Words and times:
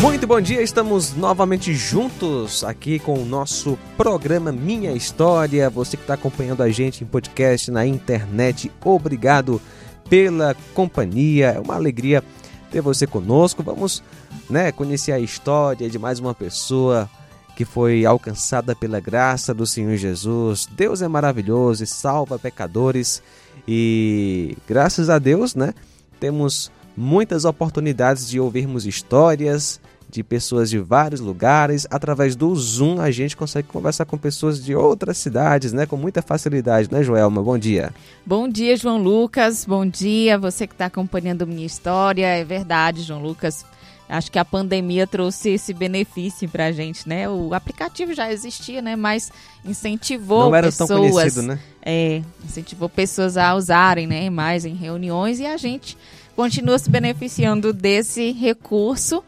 Muito 0.00 0.26
bom 0.26 0.40
dia, 0.40 0.62
estamos 0.62 1.14
novamente 1.14 1.74
juntos 1.74 2.64
aqui 2.64 2.98
com 2.98 3.22
o 3.22 3.26
nosso 3.26 3.78
programa 3.98 4.50
Minha 4.50 4.92
História. 4.92 5.68
Você 5.68 5.94
que 5.94 6.02
está 6.02 6.14
acompanhando 6.14 6.62
a 6.62 6.70
gente 6.70 7.04
em 7.04 7.06
podcast 7.06 7.70
na 7.70 7.84
internet, 7.84 8.72
obrigado 8.82 9.60
pela 10.08 10.56
companhia. 10.72 11.48
É 11.50 11.60
uma 11.60 11.74
alegria 11.74 12.24
ter 12.70 12.80
você 12.80 13.06
conosco. 13.06 13.62
Vamos 13.62 14.02
né, 14.48 14.72
conhecer 14.72 15.12
a 15.12 15.20
história 15.20 15.90
de 15.90 15.98
mais 15.98 16.18
uma 16.18 16.34
pessoa 16.34 17.08
que 17.54 17.66
foi 17.66 18.06
alcançada 18.06 18.74
pela 18.74 19.00
graça 19.00 19.52
do 19.52 19.66
Senhor 19.66 19.96
Jesus. 19.96 20.66
Deus 20.72 21.02
é 21.02 21.08
maravilhoso 21.08 21.84
e 21.84 21.86
salva 21.86 22.38
pecadores. 22.38 23.22
E 23.68 24.56
graças 24.66 25.10
a 25.10 25.18
Deus, 25.18 25.54
né, 25.54 25.74
temos 26.18 26.72
muitas 26.96 27.44
oportunidades 27.44 28.26
de 28.26 28.40
ouvirmos 28.40 28.86
histórias 28.86 29.78
de 30.10 30.22
pessoas 30.22 30.68
de 30.68 30.78
vários 30.78 31.20
lugares. 31.20 31.86
Através 31.90 32.34
do 32.34 32.54
Zoom 32.54 33.00
a 33.00 33.10
gente 33.10 33.36
consegue 33.36 33.68
conversar 33.68 34.04
com 34.04 34.18
pessoas 34.18 34.62
de 34.62 34.74
outras 34.74 35.18
cidades, 35.18 35.72
né? 35.72 35.86
Com 35.86 35.96
muita 35.96 36.20
facilidade, 36.20 36.90
né, 36.90 37.02
Joelma? 37.02 37.42
Bom 37.42 37.56
dia. 37.56 37.92
Bom 38.26 38.48
dia, 38.48 38.76
João 38.76 38.98
Lucas. 38.98 39.64
Bom 39.64 39.86
dia, 39.86 40.36
você 40.38 40.66
que 40.66 40.74
está 40.74 40.86
acompanhando 40.86 41.46
minha 41.46 41.66
história. 41.66 42.26
É 42.26 42.44
verdade, 42.44 43.02
João 43.02 43.22
Lucas. 43.22 43.64
Acho 44.08 44.32
que 44.32 44.40
a 44.40 44.44
pandemia 44.44 45.06
trouxe 45.06 45.50
esse 45.50 45.72
benefício 45.72 46.48
para 46.48 46.66
a 46.66 46.72
gente, 46.72 47.08
né? 47.08 47.28
O 47.28 47.54
aplicativo 47.54 48.12
já 48.12 48.32
existia, 48.32 48.82
né? 48.82 48.96
Mas 48.96 49.30
incentivou 49.64 50.46
Não 50.46 50.56
era 50.56 50.66
pessoas, 50.66 50.88
tão 50.88 51.10
conhecido, 51.10 51.42
né? 51.42 51.60
É, 51.80 52.20
incentivou 52.44 52.88
pessoas 52.88 53.36
a 53.36 53.54
usarem, 53.54 54.08
né? 54.08 54.28
Mais 54.28 54.64
em 54.64 54.74
reuniões 54.74 55.38
e 55.38 55.46
a 55.46 55.56
gente 55.56 55.96
continua 56.34 56.76
se 56.78 56.90
beneficiando 56.90 57.72
desse 57.72 58.32
recurso 58.32 59.22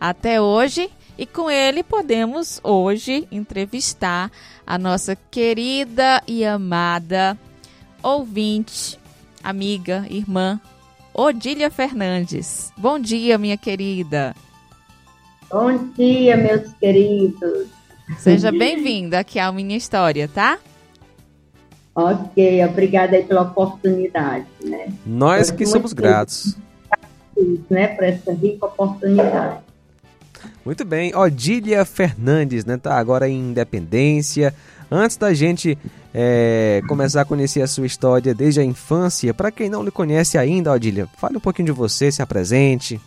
até 0.00 0.40
hoje. 0.40 0.90
E 1.16 1.26
com 1.26 1.50
ele 1.50 1.82
podemos 1.82 2.60
hoje 2.62 3.26
entrevistar 3.30 4.30
a 4.66 4.78
nossa 4.78 5.16
querida 5.30 6.22
e 6.26 6.44
amada 6.44 7.36
ouvinte, 8.02 8.98
amiga, 9.42 10.06
irmã 10.08 10.60
Odília 11.12 11.70
Fernandes. 11.70 12.72
Bom 12.76 12.98
dia, 12.98 13.36
minha 13.36 13.56
querida. 13.56 14.34
Bom 15.50 15.76
dia, 15.94 16.36
meus 16.36 16.72
queridos. 16.74 17.66
Seja 18.18 18.52
bem-vinda 18.52 19.18
aqui 19.18 19.38
à 19.38 19.50
Minha 19.50 19.76
História, 19.76 20.28
tá? 20.28 20.58
Ok, 21.94 22.64
obrigada 22.64 23.16
aí 23.16 23.24
pela 23.24 23.42
oportunidade, 23.42 24.46
né? 24.62 24.92
Nós 25.04 25.50
que 25.50 25.66
somos 25.66 25.92
gratos. 25.92 26.56
Né, 27.68 27.88
por 27.88 28.04
essa 28.04 28.32
rica 28.32 28.66
oportunidade. 28.66 29.58
Muito 30.68 30.84
bem, 30.84 31.16
Odília 31.16 31.82
Fernandes, 31.82 32.66
né? 32.66 32.76
Tá 32.76 32.98
agora 32.98 33.26
em 33.26 33.40
Independência. 33.40 34.52
Antes 34.90 35.16
da 35.16 35.32
gente 35.32 35.78
é, 36.12 36.82
começar 36.86 37.22
a 37.22 37.24
conhecer 37.24 37.62
a 37.62 37.66
sua 37.66 37.86
história 37.86 38.34
desde 38.34 38.60
a 38.60 38.64
infância, 38.64 39.32
para 39.32 39.50
quem 39.50 39.70
não 39.70 39.82
lhe 39.82 39.90
conhece 39.90 40.36
ainda, 40.36 40.70
Odília, 40.70 41.08
fale 41.16 41.38
um 41.38 41.40
pouquinho 41.40 41.64
de 41.64 41.72
você, 41.72 42.12
se 42.12 42.20
apresente. 42.20 43.00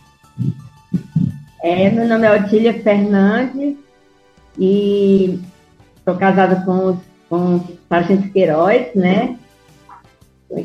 É, 1.62 1.92
meu 1.92 2.08
nome 2.08 2.26
é 2.26 2.32
Odília 2.32 2.82
Fernandes 2.82 3.78
e 4.58 5.40
sou 6.04 6.16
casada 6.16 6.66
com, 6.66 6.98
com 7.30 7.58
o 7.58 7.78
Sargento 7.88 8.28
Queiroz, 8.32 8.88
né? 8.96 9.38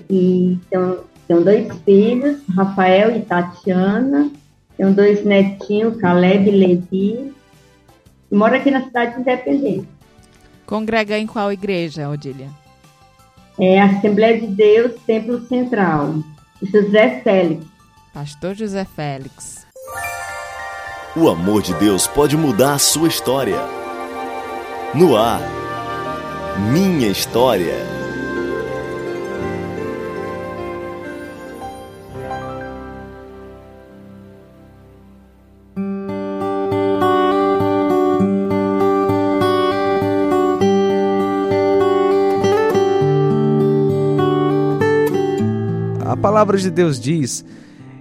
E 0.09 0.59
tenho, 0.71 1.01
tenho 1.29 1.45
dois 1.45 1.69
filhos, 1.85 2.39
Rafael 2.57 3.15
e 3.15 3.21
Tatiana. 3.21 4.31
Tenho 4.77 4.95
dois 4.95 5.25
netinhos, 5.25 5.97
Caleb 5.99 6.49
e 6.49 6.53
Levi. 6.53 7.33
E 8.31 8.35
moro 8.35 8.55
aqui 8.55 8.71
na 8.71 8.83
cidade 8.85 9.15
de 9.15 9.21
Independência. 9.21 9.89
Congrega 10.67 11.19
em 11.19 11.27
qual 11.27 11.53
igreja, 11.53 12.09
Odília? 12.09 12.49
É 13.59 13.81
a 13.81 13.87
Assembleia 13.87 14.41
de 14.41 14.49
Deus, 14.49 14.93
Templo 15.07 15.41
Central. 15.47 16.17
José 16.63 17.21
Félix. 17.23 17.65
Pastor 18.13 18.55
José 18.55 18.85
Félix. 18.85 19.67
O 21.15 21.29
amor 21.29 21.63
de 21.63 21.73
Deus 21.75 22.07
pode 22.07 22.37
mudar 22.37 22.75
a 22.75 22.79
sua 22.79 23.09
história. 23.09 23.59
No 24.95 25.17
ar, 25.17 25.41
minha 26.73 27.09
história. 27.09 28.06
A 46.17 46.29
palavra 46.29 46.57
de 46.57 46.71
Deus 46.71 46.99
diz 46.99 47.45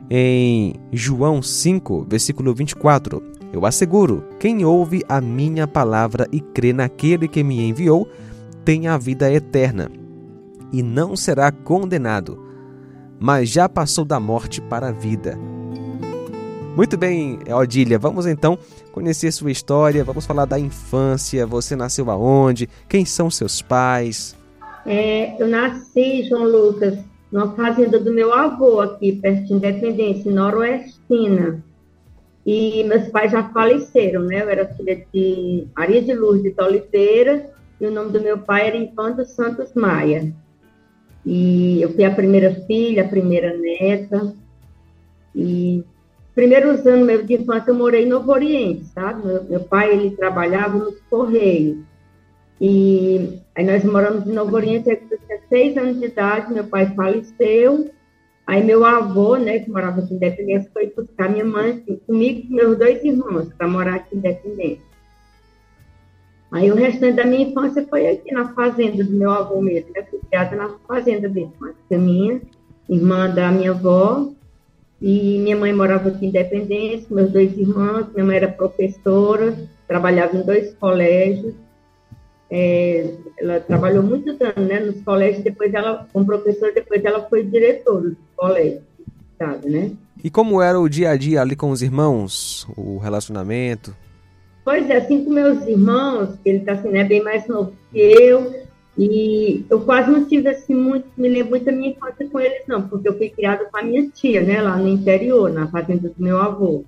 em 0.09 0.73
João 0.91 1.41
5, 1.41 2.07
versículo 2.09 2.55
24: 2.55 3.21
Eu 3.51 3.65
asseguro, 3.65 4.23
quem 4.39 4.63
ouve 4.63 5.03
a 5.07 5.19
minha 5.19 5.67
palavra 5.67 6.25
e 6.31 6.39
crê 6.39 6.71
naquele 6.71 7.27
que 7.27 7.43
me 7.43 7.67
enviou, 7.67 8.07
tem 8.63 8.87
a 8.87 8.97
vida 8.97 9.31
eterna 9.31 9.91
e 10.71 10.81
não 10.81 11.15
será 11.15 11.51
condenado, 11.51 12.41
mas 13.19 13.49
já 13.49 13.67
passou 13.67 14.05
da 14.05 14.19
morte 14.19 14.61
para 14.61 14.87
a 14.87 14.91
vida. 14.91 15.37
Muito 16.75 16.97
bem, 16.97 17.39
Odília, 17.49 17.99
vamos 17.99 18.25
então 18.25 18.57
conhecer 18.91 19.31
sua 19.31 19.51
história, 19.51 20.03
vamos 20.03 20.25
falar 20.25 20.45
da 20.45 20.57
infância, 20.57 21.45
você 21.45 21.75
nasceu 21.75 22.09
aonde, 22.09 22.69
quem 22.87 23.05
são 23.05 23.29
seus 23.29 23.61
pais? 23.61 24.35
É, 24.85 25.41
eu 25.41 25.47
nasci, 25.47 26.27
João 26.27 26.45
Lucas, 26.45 26.97
numa 27.35 27.51
fazenda 27.53 27.99
do 27.99 28.13
meu 28.13 28.33
avô 28.33 28.79
aqui, 28.79 29.11
perto 29.11 29.43
de 29.43 29.53
Independência, 29.53 30.31
noroestina. 30.31 31.61
E 32.45 32.81
meus 32.85 33.09
pais 33.09 33.29
já 33.29 33.43
faleceram, 33.49 34.21
né? 34.21 34.41
Eu 34.41 34.49
era 34.49 34.73
filha 34.73 35.05
de 35.13 35.67
Maria 35.75 36.01
de 36.01 36.13
Lourdes 36.13 36.55
de 36.55 36.63
Oliveira 36.63 37.49
e 37.81 37.87
o 37.87 37.91
nome 37.91 38.11
do 38.11 38.21
meu 38.21 38.37
pai 38.37 38.67
era 38.67 38.77
Infante 38.77 39.25
Santos 39.25 39.73
Maia. 39.73 40.31
E 41.25 41.81
eu 41.81 41.91
fui 41.91 42.05
a 42.05 42.15
primeira 42.15 42.55
filha, 42.65 43.03
a 43.03 43.07
primeira 43.09 43.53
neta. 43.57 44.33
E 45.35 45.83
primeiros 46.33 46.87
anos 46.87 47.05
meu 47.05 47.21
de 47.21 47.33
infância 47.33 47.71
eu 47.71 47.75
morei 47.75 48.05
em 48.05 48.09
Novo 48.09 48.31
Oriente, 48.31 48.85
sabe? 48.85 49.27
Meu, 49.27 49.43
meu 49.43 49.59
pai, 49.59 49.91
ele 49.91 50.15
trabalhava 50.15 50.77
nos 50.77 51.01
Correios. 51.09 51.79
E 52.61 53.41
aí 53.55 53.65
nós 53.65 53.83
moramos 53.83 54.27
em 54.27 54.33
Novo 54.33 54.55
Oriente, 54.55 54.89
eu 54.89 54.97
tinha 54.97 55.39
seis 55.47 55.77
anos 55.77 55.99
de 55.99 56.05
idade, 56.05 56.53
meu 56.53 56.65
pai 56.65 56.93
faleceu, 56.93 57.89
aí 58.45 58.63
meu 58.63 58.85
avô, 58.85 59.37
né, 59.37 59.59
que 59.59 59.71
morava 59.71 60.01
aqui 60.01 60.13
em 60.13 60.17
Independência, 60.17 60.69
foi 60.73 60.87
buscar 60.95 61.29
minha 61.29 61.45
mãe, 61.45 61.71
assim, 61.71 61.95
comigo 62.05 62.47
e 62.49 62.53
meus 62.53 62.77
dois 62.77 63.03
irmãos, 63.03 63.51
para 63.57 63.67
morar 63.67 63.95
aqui 63.95 64.15
em 64.15 64.19
Independência. 64.19 64.83
Aí 66.51 66.71
o 66.71 66.75
restante 66.75 67.15
da 67.15 67.25
minha 67.25 67.47
infância 67.47 67.85
foi 67.89 68.07
aqui 68.07 68.31
na 68.31 68.53
fazenda 68.53 69.03
do 69.03 69.11
meu 69.11 69.31
avô 69.31 69.61
mesmo, 69.61 69.89
né, 69.95 70.05
criada 70.29 70.55
na 70.55 70.69
fazenda 70.87 71.29
dele, 71.29 71.51
a 71.91 71.97
minha, 71.97 72.41
irmã 72.89 73.29
da 73.33 73.51
minha 73.51 73.71
avó, 73.71 74.31
e 75.01 75.39
minha 75.39 75.55
mãe 75.55 75.73
morava 75.73 76.09
aqui 76.09 76.25
em 76.25 76.29
Independência, 76.29 77.07
meus 77.09 77.31
dois 77.31 77.57
irmãos, 77.57 78.07
minha 78.13 78.25
mãe 78.25 78.37
era 78.37 78.47
professora, 78.47 79.57
trabalhava 79.87 80.35
em 80.35 80.41
dois 80.41 80.73
colégios, 80.75 81.53
é, 82.49 83.13
ela 83.37 83.59
trabalhou 83.59 84.03
muitos 84.03 84.39
anos 84.39 84.67
né, 84.67 84.79
nos 84.79 85.01
colégios, 85.01 85.43
depois 85.43 85.73
ela, 85.73 86.07
como 86.13 86.25
professora, 86.25 86.71
depois 86.71 87.03
ela 87.03 87.21
foi 87.27 87.43
diretora 87.43 88.09
do 88.09 88.17
colégio, 88.35 88.81
sabe, 89.37 89.69
né? 89.69 89.91
E 90.23 90.29
como 90.29 90.61
era 90.61 90.79
o 90.79 90.89
dia 90.89 91.11
a 91.11 91.17
dia 91.17 91.41
ali 91.41 91.55
com 91.55 91.69
os 91.71 91.81
irmãos, 91.81 92.67
o 92.75 92.97
relacionamento? 92.97 93.95
Pois 94.63 94.89
é, 94.89 94.97
assim 94.97 95.23
com 95.23 95.31
meus 95.31 95.65
irmãos, 95.67 96.29
ele 96.43 96.59
está 96.59 96.73
assim, 96.73 96.89
né, 96.89 97.03
bem 97.03 97.21
mais 97.21 97.47
novo 97.47 97.73
que 97.91 97.99
eu, 97.99 98.65
e 98.97 99.65
eu 99.69 99.81
quase 99.81 100.09
não 100.09 100.25
tive 100.25 100.49
assim 100.49 100.73
muito, 100.73 101.07
me 101.17 101.27
lembro 101.27 101.51
muito 101.51 101.65
da 101.65 101.71
minha 101.71 101.91
infância 101.91 102.27
com 102.29 102.39
eles, 102.39 102.63
não, 102.67 102.87
porque 102.87 103.09
eu 103.09 103.17
fui 103.17 103.29
criada 103.29 103.65
com 103.65 103.77
a 103.77 103.83
minha 103.83 104.07
tia, 104.09 104.41
né, 104.41 104.61
lá 104.61 104.77
no 104.77 104.87
interior, 104.87 105.51
na 105.51 105.67
fazenda 105.67 106.09
do 106.09 106.23
meu 106.23 106.39
avô. 106.39 106.83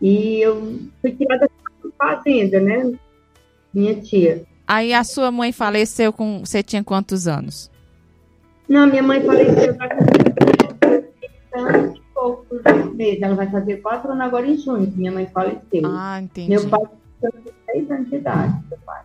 E 0.00 0.40
eu 0.40 0.78
fui 1.00 1.12
criada 1.12 1.50
na 1.84 1.90
fazenda, 1.98 2.58
né? 2.60 2.90
Minha 3.74 3.96
tia. 3.96 4.44
Aí 4.70 4.94
a 4.94 5.02
sua 5.02 5.32
mãe 5.32 5.50
faleceu 5.50 6.12
com. 6.12 6.44
Você 6.44 6.62
tinha 6.62 6.84
quantos 6.84 7.26
anos? 7.26 7.68
Não, 8.68 8.86
minha 8.86 9.02
mãe 9.02 9.20
faleceu 9.20 9.76
com 9.76 9.84
e 11.96 12.00
poucos 12.14 12.62
meses. 12.94 13.20
Ela 13.20 13.34
vai 13.34 13.50
fazer 13.50 13.78
quatro 13.78 14.12
anos 14.12 14.24
agora 14.24 14.46
em 14.46 14.56
junho, 14.56 14.92
minha 14.94 15.10
mãe 15.10 15.26
faleceu. 15.26 15.82
Ah, 15.86 16.20
entendi. 16.22 16.50
Meu 16.50 16.68
pai 16.68 16.82
tinha 17.18 17.32
seis 17.66 17.90
anos 17.90 18.10
de 18.10 18.14
idade, 18.14 18.54
meu 18.70 18.78
pai. 18.86 19.02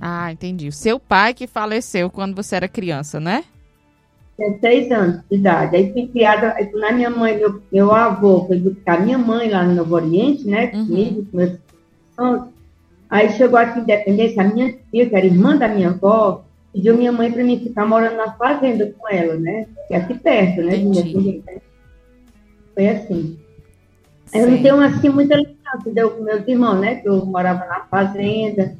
Ah, 0.00 0.32
entendi. 0.32 0.68
O 0.68 0.72
seu 0.72 0.98
pai 0.98 1.34
que 1.34 1.46
faleceu 1.46 2.08
quando 2.08 2.34
você 2.34 2.56
era 2.56 2.66
criança, 2.66 3.20
né? 3.20 3.44
Tinha 4.36 4.58
seis 4.60 4.90
anos 4.90 5.20
de 5.30 5.36
idade. 5.36 5.76
Aí 5.76 5.92
fui 5.92 6.08
criada, 6.08 6.56
na 6.72 6.90
minha 6.90 7.10
mãe, 7.10 7.36
meu, 7.36 7.62
meu 7.70 7.92
avô 7.92 8.46
foi 8.46 8.58
buscar 8.58 8.98
minha 8.98 9.18
mãe 9.18 9.50
lá 9.50 9.62
no 9.62 9.74
Novo 9.74 9.94
Oriente, 9.94 10.46
né? 10.46 10.70
Uhum. 10.72 10.86
Comigo, 10.86 11.26
com 11.30 11.36
meus 11.36 11.58
irmãos. 12.18 12.59
Aí 13.10 13.30
chegou 13.30 13.58
aqui 13.58 13.80
em 13.80 13.82
Independência, 13.82 14.42
a 14.42 14.46
minha 14.46 14.72
tia, 14.90 15.08
que 15.08 15.16
era 15.16 15.26
irmã 15.26 15.56
da 15.56 15.66
minha 15.66 15.88
avó, 15.88 16.44
pediu 16.72 16.96
minha 16.96 17.10
mãe 17.10 17.30
para 17.30 17.42
mim 17.42 17.58
ficar 17.58 17.84
morando 17.84 18.16
na 18.16 18.32
fazenda 18.32 18.94
com 18.96 19.08
ela, 19.08 19.34
né? 19.34 19.66
Que 19.88 19.94
é 19.94 19.96
aqui 19.96 20.14
perto, 20.14 20.62
né? 20.62 20.76
Entendi. 20.76 21.10
Independência. 21.10 21.62
Foi 22.72 22.88
assim. 22.88 23.38
Eu 24.32 24.46
não 24.46 24.56
Sim. 24.56 24.62
tenho 24.62 24.80
assim 24.80 25.08
muita 25.08 25.34
lembrança, 25.34 25.90
deu 25.92 26.10
com 26.12 26.22
meus 26.22 26.46
irmãos, 26.46 26.80
né? 26.80 26.96
Que 26.96 27.08
eu 27.08 27.26
morava 27.26 27.66
na 27.66 27.80
fazenda. 27.90 28.76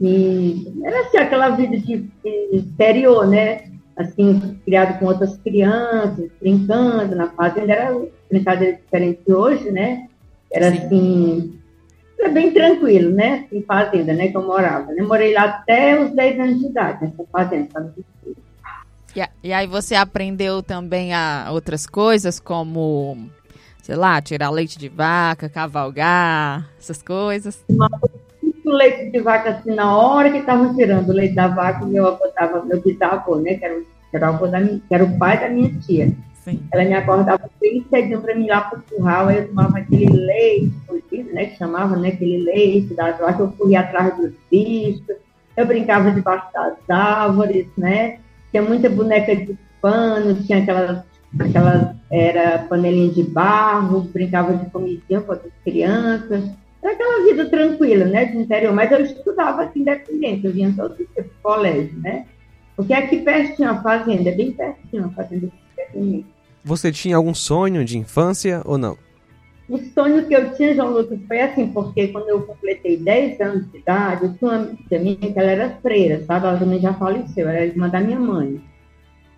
E 0.00 0.72
era 0.84 1.00
assim, 1.00 1.16
aquela 1.18 1.50
vida 1.50 1.76
de, 1.76 1.98
de 1.98 2.48
exterior, 2.52 3.26
né? 3.26 3.64
Assim, 3.96 4.58
criado 4.64 4.98
com 5.00 5.06
outras 5.06 5.36
crianças, 5.38 6.30
brincando 6.40 7.16
na 7.16 7.28
fazenda. 7.30 7.72
Era 7.72 8.00
brincadeira 8.30 8.76
diferente 8.76 9.20
de 9.26 9.34
hoje, 9.34 9.72
né? 9.72 10.06
Era 10.52 10.70
Sim. 10.70 10.78
assim, 10.78 11.58
era 12.22 12.32
bem 12.32 12.52
tranquilo, 12.52 13.10
né? 13.10 13.46
Em 13.52 13.62
fazenda, 13.62 14.12
né? 14.12 14.28
Que 14.28 14.36
eu 14.36 14.46
morava. 14.46 14.92
né? 14.92 15.02
Morei 15.02 15.34
lá 15.34 15.44
até 15.44 16.00
os 16.00 16.14
10 16.14 16.38
anos 16.38 16.60
de 16.60 16.66
idade, 16.66 17.04
nessa 17.04 17.24
fazenda. 17.30 17.68
sabe? 17.72 17.92
E, 19.42 19.52
aí 19.52 19.66
você 19.66 19.94
aprendeu 19.94 20.62
também 20.62 21.12
a 21.12 21.48
outras 21.50 21.86
coisas, 21.86 22.40
como, 22.40 23.28
sei 23.82 23.94
lá, 23.94 24.22
tirar 24.22 24.48
leite 24.50 24.78
de 24.78 24.88
vaca, 24.88 25.50
cavalgar, 25.50 26.70
essas 26.78 27.02
coisas. 27.02 27.62
muito 27.68 28.70
leite 28.70 29.10
de 29.10 29.20
vaca 29.20 29.50
assim 29.50 29.74
na 29.74 29.94
hora 29.96 30.30
que 30.30 30.38
estavam 30.38 30.74
tirando 30.74 31.10
o 31.10 31.12
leite 31.12 31.34
da 31.34 31.48
vaca, 31.48 31.84
meu 31.84 32.06
avô 32.06 32.26
tava, 32.28 32.64
meu 32.64 32.80
bisavô, 32.80 33.36
né? 33.36 33.54
Que 33.54 33.64
era, 33.66 33.78
o- 33.78 33.84
que 34.10 34.16
era 34.16 34.30
o 34.30 34.46
da 34.46 34.60
minha, 34.60 34.80
que 34.88 34.94
era 34.94 35.04
o 35.04 35.18
pai 35.18 35.38
da 35.40 35.48
minha 35.50 35.78
tia. 35.80 36.10
Sim. 36.44 36.60
Ela 36.72 36.84
me 36.84 36.94
acordava 36.94 37.48
bem 37.60 37.84
cedinho 37.88 38.20
para 38.20 38.34
mim 38.34 38.46
ir 38.46 38.50
lá 38.50 38.62
pro 38.62 38.82
curral, 38.82 39.28
aí 39.28 39.38
eu 39.38 39.48
tomava 39.48 39.78
aquele 39.78 40.12
leite, 40.12 41.32
né? 41.32 41.46
Que 41.46 41.56
chamava, 41.56 41.96
né? 41.96 42.08
Aquele 42.08 42.38
leite 42.42 42.94
da 42.94 43.12
vaca, 43.12 43.42
eu 43.42 43.52
corria 43.52 43.80
atrás 43.80 44.16
dos 44.16 44.32
bichos, 44.50 45.16
eu 45.56 45.66
brincava 45.66 46.10
debaixo 46.10 46.46
das 46.52 46.78
árvores, 46.90 47.66
né? 47.76 48.18
Tinha 48.50 48.62
muita 48.62 48.90
boneca 48.90 49.34
de 49.36 49.56
pano, 49.80 50.34
tinha 50.42 50.58
aquelas, 50.58 51.04
aquelas 51.38 51.94
era 52.10 52.58
panelinha 52.68 53.10
de 53.10 53.22
barro, 53.22 54.02
brincava 54.02 54.54
de 54.54 54.68
comidinha 54.70 55.20
com 55.20 55.32
outras 55.32 55.52
crianças. 55.64 56.44
Era 56.82 56.92
aquela 56.92 57.24
vida 57.24 57.48
tranquila, 57.48 58.04
né, 58.04 58.24
de 58.26 58.38
interior, 58.38 58.74
mas 58.74 58.90
eu 58.90 59.00
estudava 59.00 59.62
aqui 59.62 59.80
independente, 59.80 60.44
eu 60.44 60.52
vinha 60.52 60.74
todo 60.76 60.96
dia 60.96 61.06
pro 61.14 61.30
colégio, 61.40 61.96
né? 62.00 62.26
Porque 62.76 62.92
aqui 62.92 63.20
pertinho 63.20 63.70
a 63.70 63.80
fazenda, 63.80 64.28
é 64.28 64.34
bem 64.34 64.52
pertinho 64.52 65.06
a 65.06 65.08
fazenda. 65.10 65.48
Você 66.64 66.92
tinha 66.92 67.16
algum 67.16 67.34
sonho 67.34 67.84
de 67.84 67.98
infância 67.98 68.62
ou 68.64 68.78
não? 68.78 68.96
O 69.68 69.78
sonho 69.78 70.26
que 70.26 70.34
eu 70.34 70.54
tinha, 70.54 70.74
João 70.74 70.90
Lucas, 70.90 71.18
foi 71.26 71.40
assim, 71.40 71.68
porque 71.68 72.08
quando 72.08 72.28
eu 72.28 72.42
completei 72.42 72.96
10 72.96 73.40
anos 73.40 73.72
de 73.72 73.78
idade, 73.78 74.24
eu 74.24 74.34
tinha 74.34 74.50
uma 74.50 74.60
amiga 74.60 74.98
minha 74.98 75.32
que 75.32 75.38
ela 75.38 75.50
era 75.50 75.70
freira, 75.80 76.24
sabe? 76.26 76.46
Ela 76.46 76.58
também 76.58 76.80
já 76.80 76.92
faleceu, 76.94 77.48
era 77.48 77.64
irmã 77.64 77.88
da 77.88 78.00
minha 78.00 78.20
mãe. 78.20 78.60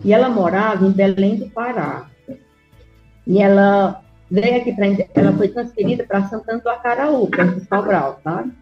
E 0.05 0.13
ela 0.13 0.29
morava 0.29 0.85
em 0.85 0.91
Belém 0.91 1.37
do 1.37 1.49
Pará. 1.51 2.11
E 3.27 3.41
ela 3.41 4.03
veio 4.31 4.57
aqui 4.57 4.73
para 4.73 4.87
ela 5.15 5.33
foi 5.33 5.49
transferida 5.49 6.05
para 6.05 6.29
Santana 6.29 6.59
do 6.59 6.69
Acaraú, 6.69 7.29
perto 7.29 7.61
de 7.61 7.67
Sobral, 7.67 8.21
sabe? 8.25 8.53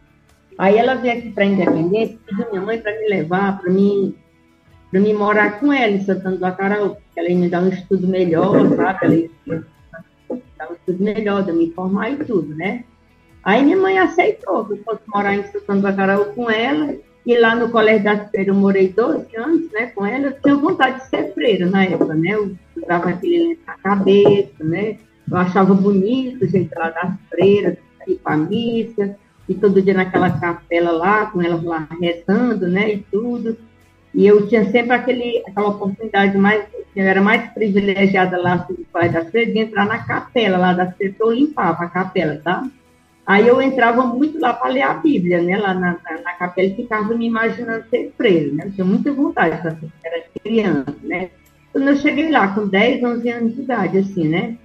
Aí 0.59 0.77
ela 0.77 0.95
veio 0.95 1.19
aqui 1.19 1.31
para 1.31 1.45
Independência, 1.45 2.19
pediu 2.27 2.51
minha 2.51 2.63
mãe 2.63 2.79
para 2.79 2.93
me 2.93 3.09
levar, 3.09 3.59
para 3.59 3.71
mim, 3.73 4.15
para 4.93 5.01
mim 5.01 5.15
morar 5.15 5.59
com 5.59 5.73
ela 5.73 5.93
em 5.93 6.05
Santana 6.05 6.37
do 6.37 6.45
Acaraú, 6.45 6.91
porque 6.91 7.19
ela 7.19 7.31
ia 7.31 7.37
me 7.37 7.49
dar 7.49 7.63
um 7.63 7.69
estudo 7.71 8.07
melhor, 8.07 8.69
sabe? 8.77 8.99
Ela 9.03 9.15
ia 9.15 9.65
dar 10.59 10.71
um 10.71 10.75
estudo 10.75 11.03
melhor, 11.03 11.43
de 11.43 11.49
eu 11.49 11.57
me 11.57 11.73
formar 11.73 12.11
e 12.11 12.17
tudo, 12.17 12.55
né? 12.55 12.85
Aí 13.43 13.65
minha 13.65 13.77
mãe 13.77 13.99
aceitou 13.99 14.67
que 14.67 14.75
eu 14.75 14.83
fosse 14.85 15.01
morar 15.09 15.35
em 15.35 15.45
Santana 15.45 15.81
do 15.81 15.87
Acaraú 15.89 16.27
com 16.35 16.51
ela, 16.51 16.95
e 17.25 17.39
lá 17.39 17.57
no 17.57 17.71
Colégio 17.71 18.05
das 18.05 18.31
Freiras 18.31 18.55
eu 18.55 18.61
morei 18.61 18.89
12 18.89 19.37
anos, 19.37 19.73
né, 19.73 19.87
com 19.95 20.05
ela, 20.05 20.27
eu 20.27 20.41
tinha 20.43 20.57
vontade 20.57 21.01
de 21.01 21.09
ser 21.09 21.33
freira 21.33 21.67
na 21.67 21.85
época, 21.85 22.15
né? 22.15 22.35
Eu 22.35 22.55
usava 22.77 23.09
aquele 23.09 23.49
lenço 23.49 23.61
na 23.67 23.75
cabeça, 23.79 24.63
né? 24.63 24.99
Eu 25.31 25.37
achava 25.39 25.73
bonito 25.73 26.45
o 26.45 26.49
jeito 26.49 26.79
lá 26.79 26.91
das 26.91 27.15
freiras, 27.31 27.79
ir 28.07 28.17
para 28.17 28.35
a 28.35 28.37
missa, 28.37 29.17
e 29.49 29.55
todo 29.55 29.81
dia 29.81 29.95
naquela 29.95 30.31
capela 30.39 30.91
lá, 30.91 31.27
com 31.27 31.41
elas 31.41 31.63
lá 31.63 31.89
rezando, 31.99 32.69
né, 32.69 32.93
e 32.93 32.99
tudo. 33.11 33.57
E 34.15 34.27
eu 34.27 34.47
tinha 34.47 34.71
sempre 34.71 34.93
aquele, 34.95 35.43
aquela 35.47 35.69
oportunidade 35.69 36.37
mais, 36.37 36.65
eu 36.95 37.05
era 37.05 37.23
mais 37.23 37.51
privilegiada 37.53 38.41
lá 38.41 38.57
do 38.57 38.87
Colégio 38.93 39.15
das 39.15 39.31
Freiras, 39.31 39.55
de 39.55 39.61
entrar 39.61 39.87
na 39.87 39.99
capela 40.05 40.59
lá 40.59 40.73
das 40.75 40.95
freiras, 40.97 41.17
que 41.17 41.23
eu 41.23 41.33
limpava 41.33 41.85
a 41.85 41.89
capela, 41.89 42.41
tá? 42.43 42.69
Aí 43.25 43.47
eu 43.47 43.63
entrava 43.63 44.05
muito 44.05 44.39
lá 44.39 44.53
para 44.53 44.71
ler 44.71 44.83
a 44.83 44.95
Bíblia, 44.95 45.41
né? 45.41 45.57
Lá 45.57 45.73
na, 45.73 45.97
na, 46.05 46.21
na 46.23 46.33
capela 46.35 46.69
e 46.69 46.75
ficava 46.75 47.15
me 47.15 47.27
imaginando 47.27 47.89
ser 47.89 48.13
freira, 48.17 48.53
né? 48.53 48.65
Eu 48.67 48.73
tinha 48.73 48.85
muita 48.85 49.13
vontade, 49.13 49.67
eu 49.67 49.91
era 50.05 50.25
criança, 50.43 50.97
né? 51.03 51.31
Quando 51.73 51.89
eu 51.89 51.97
cheguei 51.97 52.31
lá 52.31 52.49
com 52.49 52.67
10, 52.67 53.03
11 53.03 53.29
anos 53.31 53.55
de 53.55 53.63
idade, 53.63 53.99
assim, 53.99 54.29
né? 54.29 54.59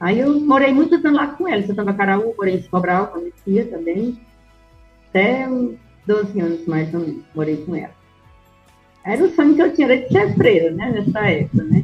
Aí 0.00 0.18
eu 0.18 0.40
morei 0.40 0.72
muito 0.72 1.00
tempo 1.00 1.14
lá 1.14 1.28
com 1.28 1.46
ela, 1.46 1.62
Santana 1.62 1.92
Caraú, 1.92 2.34
morei 2.36 2.56
em 2.56 2.62
Sobral, 2.62 3.08
com 3.08 3.18
a 3.18 3.20
minha 3.20 3.32
tia 3.44 3.66
também. 3.66 4.18
Até 5.08 5.48
uns 5.48 5.76
12 6.06 6.40
anos 6.40 6.66
mais 6.66 6.92
ou 6.94 7.00
menos, 7.00 7.24
morei 7.34 7.56
com 7.58 7.76
ela. 7.76 7.97
Era 9.08 9.24
o 9.24 9.34
sonho 9.34 9.54
que 9.54 9.62
eu 9.62 9.72
tinha, 9.72 9.86
era 9.86 9.96
de 9.96 10.12
ser 10.12 10.34
freira, 10.34 10.70
né? 10.70 10.90
Nessa 10.90 11.20
época, 11.26 11.64
né? 11.64 11.82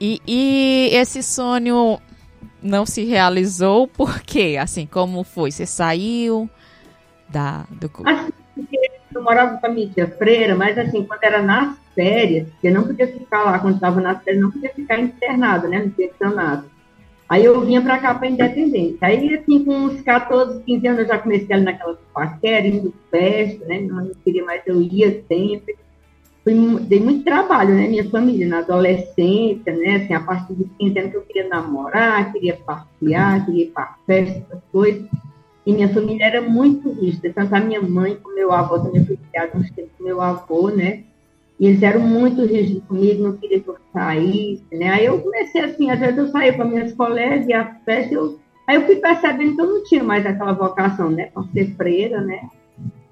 E, 0.00 0.20
e 0.26 0.90
esse 0.92 1.22
sonho 1.22 2.00
não 2.60 2.84
se 2.84 3.04
realizou 3.04 3.86
por 3.86 4.20
quê? 4.20 4.56
Assim, 4.60 4.84
como 4.84 5.22
foi? 5.22 5.52
Você 5.52 5.64
saiu 5.64 6.50
da, 7.28 7.64
do... 7.70 7.88
Assim, 8.04 8.32
eu 9.14 9.22
morava 9.22 9.58
com 9.58 9.66
a 9.66 9.70
minha 9.70 9.88
tia 9.88 10.08
freira, 10.08 10.56
mas 10.56 10.76
assim, 10.76 11.04
quando 11.04 11.22
era 11.22 11.40
nas 11.40 11.78
férias, 11.94 12.48
porque 12.48 12.70
não 12.70 12.82
podia 12.82 13.06
ficar 13.06 13.44
lá, 13.44 13.60
quando 13.60 13.76
estava 13.76 14.00
nas 14.00 14.20
férias, 14.24 14.42
não 14.42 14.50
podia 14.50 14.70
ficar 14.70 14.98
internado, 14.98 15.68
né? 15.68 15.78
No 15.78 15.90
pensionato. 15.92 16.68
Aí 17.28 17.44
eu 17.44 17.60
vinha 17.60 17.80
para 17.80 17.98
cá 17.98 18.12
para 18.12 18.28
Independência. 18.28 18.98
Aí, 19.02 19.34
assim, 19.34 19.64
com 19.64 19.72
uns 19.72 20.00
14, 20.00 20.64
15 20.64 20.86
anos, 20.88 21.00
eu 21.00 21.06
já 21.06 21.18
comecei 21.18 21.54
ali 21.54 21.64
naquelas 21.64 21.98
paqueras, 22.12 22.74
indo 22.74 22.92
festa, 23.08 23.64
né? 23.66 23.78
Minha 23.78 23.94
mãe 23.94 24.06
não 24.06 24.14
queria 24.24 24.44
mais, 24.44 24.62
eu 24.66 24.82
ia 24.82 25.22
sempre. 25.28 25.76
Fui, 26.46 26.54
dei 26.82 27.00
muito 27.00 27.24
trabalho, 27.24 27.74
né? 27.74 27.88
Minha 27.88 28.08
família, 28.08 28.46
na 28.46 28.58
adolescência, 28.58 29.74
né? 29.74 29.96
Assim, 29.96 30.14
a 30.14 30.20
partir 30.20 30.54
de 30.54 30.64
15 30.78 30.98
anos 31.00 31.10
que 31.10 31.16
eu 31.16 31.22
queria 31.22 31.48
namorar, 31.48 32.32
queria 32.32 32.54
passear, 32.54 33.44
queria 33.44 33.64
ir 33.64 33.72
para 33.72 33.96
festa, 34.06 34.38
essas 34.38 34.62
coisas. 34.70 35.04
E 35.66 35.72
minha 35.72 35.92
família 35.92 36.24
era 36.24 36.40
muito 36.40 36.92
rígida, 36.92 37.32
tanto 37.34 37.52
a 37.52 37.58
minha 37.58 37.82
mãe 37.82 38.14
como 38.22 38.36
meu 38.36 38.52
avô 38.52 38.78
também 38.78 39.04
fui 39.04 39.18
criada 39.28 39.58
uns 39.58 39.68
tempos 39.72 39.90
com 39.98 40.04
meu 40.04 40.20
avô, 40.20 40.70
né? 40.70 41.02
E 41.58 41.66
eles 41.66 41.82
eram 41.82 42.02
muito 42.02 42.46
rígidos 42.46 42.84
comigo, 42.84 43.24
não 43.24 43.36
queriam 43.36 43.62
que 43.62 43.68
eu 43.70 43.76
saísse, 43.92 44.64
né? 44.70 44.90
Aí 44.90 45.04
eu 45.04 45.20
comecei 45.20 45.62
assim, 45.62 45.90
às 45.90 45.98
vezes 45.98 46.16
eu 46.16 46.28
saía 46.28 46.52
com 46.52 46.62
as 46.62 46.68
minhas 46.68 46.92
colegas 46.92 47.44
e 47.48 47.52
as 47.52 47.76
festas, 47.84 48.12
eu... 48.12 48.38
aí 48.68 48.76
eu 48.76 48.86
fui 48.86 48.94
percebendo 48.94 49.56
que 49.56 49.60
eu 49.62 49.66
não 49.66 49.82
tinha 49.82 50.04
mais 50.04 50.24
aquela 50.24 50.52
vocação, 50.52 51.10
né? 51.10 51.26
Para 51.34 51.42
ser 51.52 51.74
freira, 51.74 52.20
né? 52.20 52.48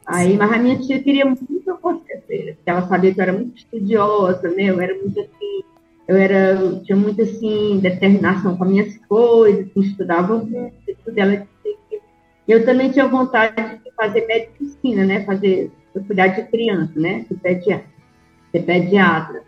Aí, 0.07 0.37
mas 0.37 0.53
a 0.53 0.59
minha 0.59 0.79
tia 0.79 1.03
queria 1.03 1.25
muito 1.25 1.47
que 1.47 1.71
eu 1.71 1.79
fosse 1.79 2.05
ser 2.07 2.23
freira, 2.27 2.55
porque 2.55 2.71
ela 2.71 2.87
sabia 2.87 3.15
que 3.15 3.21
eu 3.21 3.23
era 3.23 3.33
muito 3.33 3.57
estudiosa, 3.57 4.49
né? 4.51 4.65
Eu 4.65 4.81
era 4.81 4.95
muito 4.95 5.19
assim, 5.19 5.65
eu 6.07 6.17
era, 6.17 6.51
eu 6.61 6.83
tinha 6.85 6.97
muito 6.97 7.23
assim, 7.23 7.79
determinação 7.81 8.57
com 8.57 8.65
as 8.65 8.71
minhas 8.71 8.97
coisas, 9.09 9.67
assim, 9.67 9.81
estudava 9.81 10.37
muito, 10.37 10.75
tudo. 11.05 11.19
Ela 11.19 11.47
eu 12.47 12.65
também 12.65 12.91
tinha 12.91 13.09
vontade 13.09 13.55
de 13.83 13.91
fazer 13.97 14.27
medicina, 14.27 15.05
né? 15.05 15.25
Fazer, 15.25 15.71
cuidar 16.07 16.29
de 16.29 16.43
criança, 16.43 16.93
né? 16.95 17.25
De 17.29 17.35
pediatra, 17.37 17.87
ser 18.53 18.63
pediatra. 18.63 19.43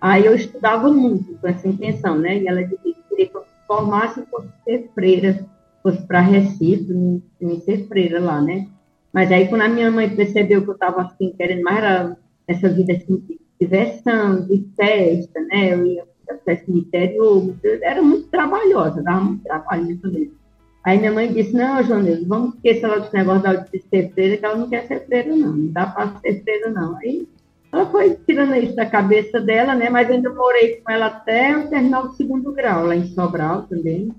Aí 0.00 0.24
eu 0.24 0.34
estudava 0.34 0.90
muito 0.90 1.34
com 1.38 1.46
essa 1.46 1.68
intenção, 1.68 2.18
né? 2.18 2.38
E 2.38 2.48
ela 2.48 2.64
disse 2.64 2.82
que 2.82 2.96
queria 3.08 3.28
que 3.28 3.36
eu 3.36 3.44
formasse 3.66 4.20
e 4.20 4.26
fosse 4.26 4.48
ser 4.64 4.90
freira, 4.94 5.46
fosse 5.82 6.00
para 6.06 6.20
Recife, 6.20 6.92
me, 6.92 7.22
me 7.40 7.60
ser 7.60 7.86
freira 7.86 8.18
lá, 8.18 8.40
né? 8.40 8.66
Mas 9.12 9.30
aí 9.30 9.48
quando 9.48 9.62
a 9.62 9.68
minha 9.68 9.90
mãe 9.90 10.14
percebeu 10.14 10.62
que 10.62 10.70
eu 10.70 10.74
estava 10.74 11.02
assim, 11.02 11.34
querendo 11.36 11.62
mais 11.62 11.78
era 11.78 12.16
essa 12.46 12.68
vida 12.68 12.94
assim, 12.94 13.16
de 13.16 13.40
diversão, 13.60 14.46
de 14.46 14.66
festa, 14.76 15.40
né? 15.40 15.74
Eu 15.74 15.86
ia 15.86 16.04
para 16.26 16.58
no 16.66 16.78
interior, 16.78 17.54
era 17.82 18.02
muito 18.02 18.28
trabalhosa, 18.28 19.02
dava 19.02 19.20
muito 19.20 19.42
trabalho 19.42 19.84
nisso 19.84 20.10
mesmo. 20.10 20.42
Aí 20.84 20.98
minha 20.98 21.12
mãe 21.12 21.32
disse, 21.32 21.52
não, 21.52 21.82
João 21.84 22.02
vamos 22.26 22.54
esquecer 22.56 22.86
logo 22.86 23.00
desse 23.00 23.14
negócio 23.14 23.42
da 23.42 23.54
de 23.54 23.78
ser 23.88 24.12
freira, 24.12 24.36
que 24.36 24.44
ela 24.44 24.56
não 24.56 24.68
quer 24.68 24.86
ser 24.86 25.06
freira, 25.06 25.34
não. 25.34 25.52
Não 25.52 25.66
dá 25.68 25.86
para 25.86 26.18
ser 26.18 26.42
freira, 26.42 26.70
não. 26.70 26.96
Aí 26.98 27.28
ela 27.70 27.86
foi 27.86 28.16
tirando 28.26 28.54
isso 28.56 28.74
da 28.74 28.86
cabeça 28.86 29.40
dela, 29.40 29.74
né? 29.74 29.88
Mas 29.88 30.10
ainda 30.10 30.32
morei 30.32 30.76
com 30.76 30.90
ela 30.90 31.06
até 31.06 31.56
o 31.56 31.68
terminar 31.68 32.04
o 32.04 32.12
segundo 32.14 32.52
grau, 32.52 32.86
lá 32.86 32.96
em 32.96 33.06
Sobral 33.06 33.62
também. 33.62 34.12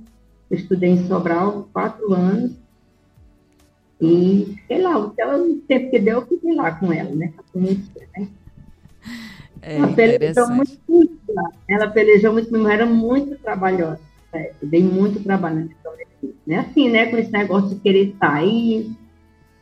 Eu 0.49 0.57
estudei 0.57 0.91
em 0.91 1.05
Sobral 1.07 1.67
quatro 1.73 2.13
anos. 2.13 2.53
E 4.01 4.57
sei 4.67 4.81
lá, 4.81 4.97
o 4.97 5.11
tempo 5.11 5.89
que 5.89 5.99
deu, 5.99 6.19
eu 6.19 6.25
fiquei 6.25 6.55
lá 6.55 6.71
com 6.71 6.91
ela, 6.91 7.11
né? 7.11 7.33
né? 7.55 8.27
É 9.61 9.77
ela 9.77 9.87
pelejou 9.93 10.49
muito. 10.49 10.79
Ela 11.69 11.87
pelejou 11.87 12.33
muito, 12.33 12.67
era 12.67 12.85
muito 12.85 13.37
trabalhosa. 13.37 14.01
Né? 14.33 14.51
Dei 14.61 14.83
muito 14.83 15.23
trabalho 15.23 15.69
né? 16.45 16.59
Assim, 16.59 16.89
né? 16.89 17.05
Com 17.05 17.17
esse 17.17 17.31
negócio 17.31 17.69
de 17.69 17.81
querer 17.81 18.15
sair. 18.19 18.91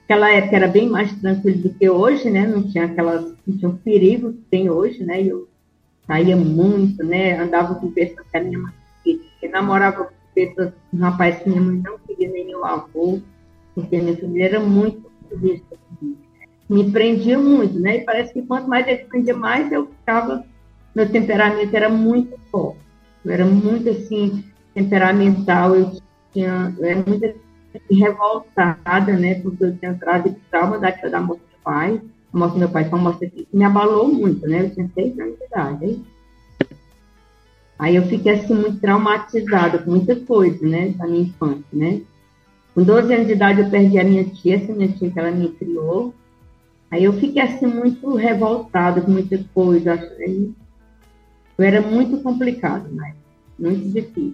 Aquela 0.06 0.32
época 0.32 0.56
era 0.56 0.68
bem 0.68 0.90
mais 0.90 1.14
tranquilo 1.22 1.62
do 1.62 1.70
que 1.74 1.90
hoje, 1.90 2.30
né? 2.30 2.48
Não 2.48 2.64
tinha 2.64 2.86
aquelas, 2.86 3.34
não 3.46 3.58
tinha 3.58 3.70
o 3.70 3.78
perigo 3.78 4.34
que 4.34 4.42
tem 4.50 4.70
hoje, 4.70 5.04
né? 5.04 5.22
Eu 5.22 5.48
saía 6.08 6.36
muito, 6.36 7.04
né? 7.04 7.40
Andava 7.40 7.76
com 7.76 7.92
pessoas 7.92 8.28
que 8.30 8.38
a 8.38 8.44
minha 8.44 8.60
mãe 8.60 8.74
queria, 9.04 9.52
namorava 9.52 10.06
com 10.06 10.14
pessoas, 10.34 10.74
um 10.94 10.98
rapaz 10.98 11.40
que 11.40 11.50
minha 11.50 11.62
mãe 11.62 11.82
não 11.82 11.98
queria 12.00 12.30
nem 12.30 12.48
meu 12.48 12.66
avô 12.66 13.22
minha 13.76 14.18
família 14.18 14.46
era 14.46 14.60
muito 14.60 15.10
ativista. 15.26 15.78
Me 16.70 16.90
prendia 16.92 17.38
muito, 17.38 17.80
né? 17.80 17.98
E 17.98 18.06
parece 18.06 18.34
que 18.34 18.42
quanto 18.42 18.70
mais 18.70 18.88
ele 18.88 19.06
prendia, 19.06 19.36
mais 19.36 19.72
eu 19.72 19.88
ficava. 19.88 20.46
Meu 20.96 21.10
temperamento 21.10 21.74
era 21.76 21.90
muito 21.90 22.38
forte. 22.50 22.80
Eu 23.26 23.32
era 23.32 23.46
muito 23.46 23.90
assim, 23.90 24.44
temperamental. 24.74 25.76
Eu, 25.76 25.92
tinha, 26.34 26.74
eu 26.78 26.86
era 26.86 27.04
muito 27.06 27.26
assim, 27.26 28.00
revoltada, 28.00 29.14
né? 29.14 29.36
Porque 29.36 29.64
eu 29.64 29.78
tinha 29.78 29.92
entrado 29.92 30.30
de 30.30 30.36
trauma 30.50 30.80
da, 30.80 30.92
da 30.92 31.20
morte 31.20 31.42
do 31.42 31.64
pai. 31.64 32.02
A 32.34 32.38
morte 32.38 32.54
do 32.54 32.60
meu 32.60 32.70
pai 32.70 32.90
foi 32.90 33.00
uma 33.00 33.12
morte 33.12 33.30
que 33.30 33.48
me 33.54 33.64
abalou 33.64 34.08
muito, 34.08 34.48
né? 34.48 34.64
Eu 34.64 34.70
tinha 34.74 34.90
seis 34.94 35.20
anos 35.20 35.38
de 35.38 35.46
idade. 35.46 36.02
Aí 37.78 37.96
eu 37.96 38.04
fiquei 38.04 38.34
assim, 38.34 38.54
muito 38.54 38.80
traumatizada 38.80 39.80
com 39.80 39.92
muita 39.92 40.16
coisa, 40.16 40.66
né? 40.66 40.90
Da 40.90 41.08
minha 41.08 41.24
infância, 41.24 41.66
né? 41.74 42.02
Com 42.82 42.86
12 42.86 43.14
anos 43.14 43.28
de 43.28 43.34
idade 43.34 43.62
eu 43.62 43.70
perdi 43.70 44.00
a 44.00 44.04
minha 44.04 44.24
tia, 44.24 44.56
essa 44.56 44.74
minha 44.74 44.92
tia 44.92 45.12
que 45.12 45.20
ela 45.20 45.30
me 45.30 45.50
criou. 45.50 46.16
Aí 46.90 47.04
eu 47.04 47.14
fiquei 47.14 47.40
assim 47.40 47.68
muito 47.68 48.16
revoltada 48.16 49.02
com 49.02 49.12
muita 49.12 49.38
coisa. 49.54 49.94
Eu 50.20 50.56
era 51.60 51.80
muito 51.80 52.18
complicado, 52.24 52.92
né? 52.92 53.14
Muito 53.60 53.88
difícil. 53.88 54.34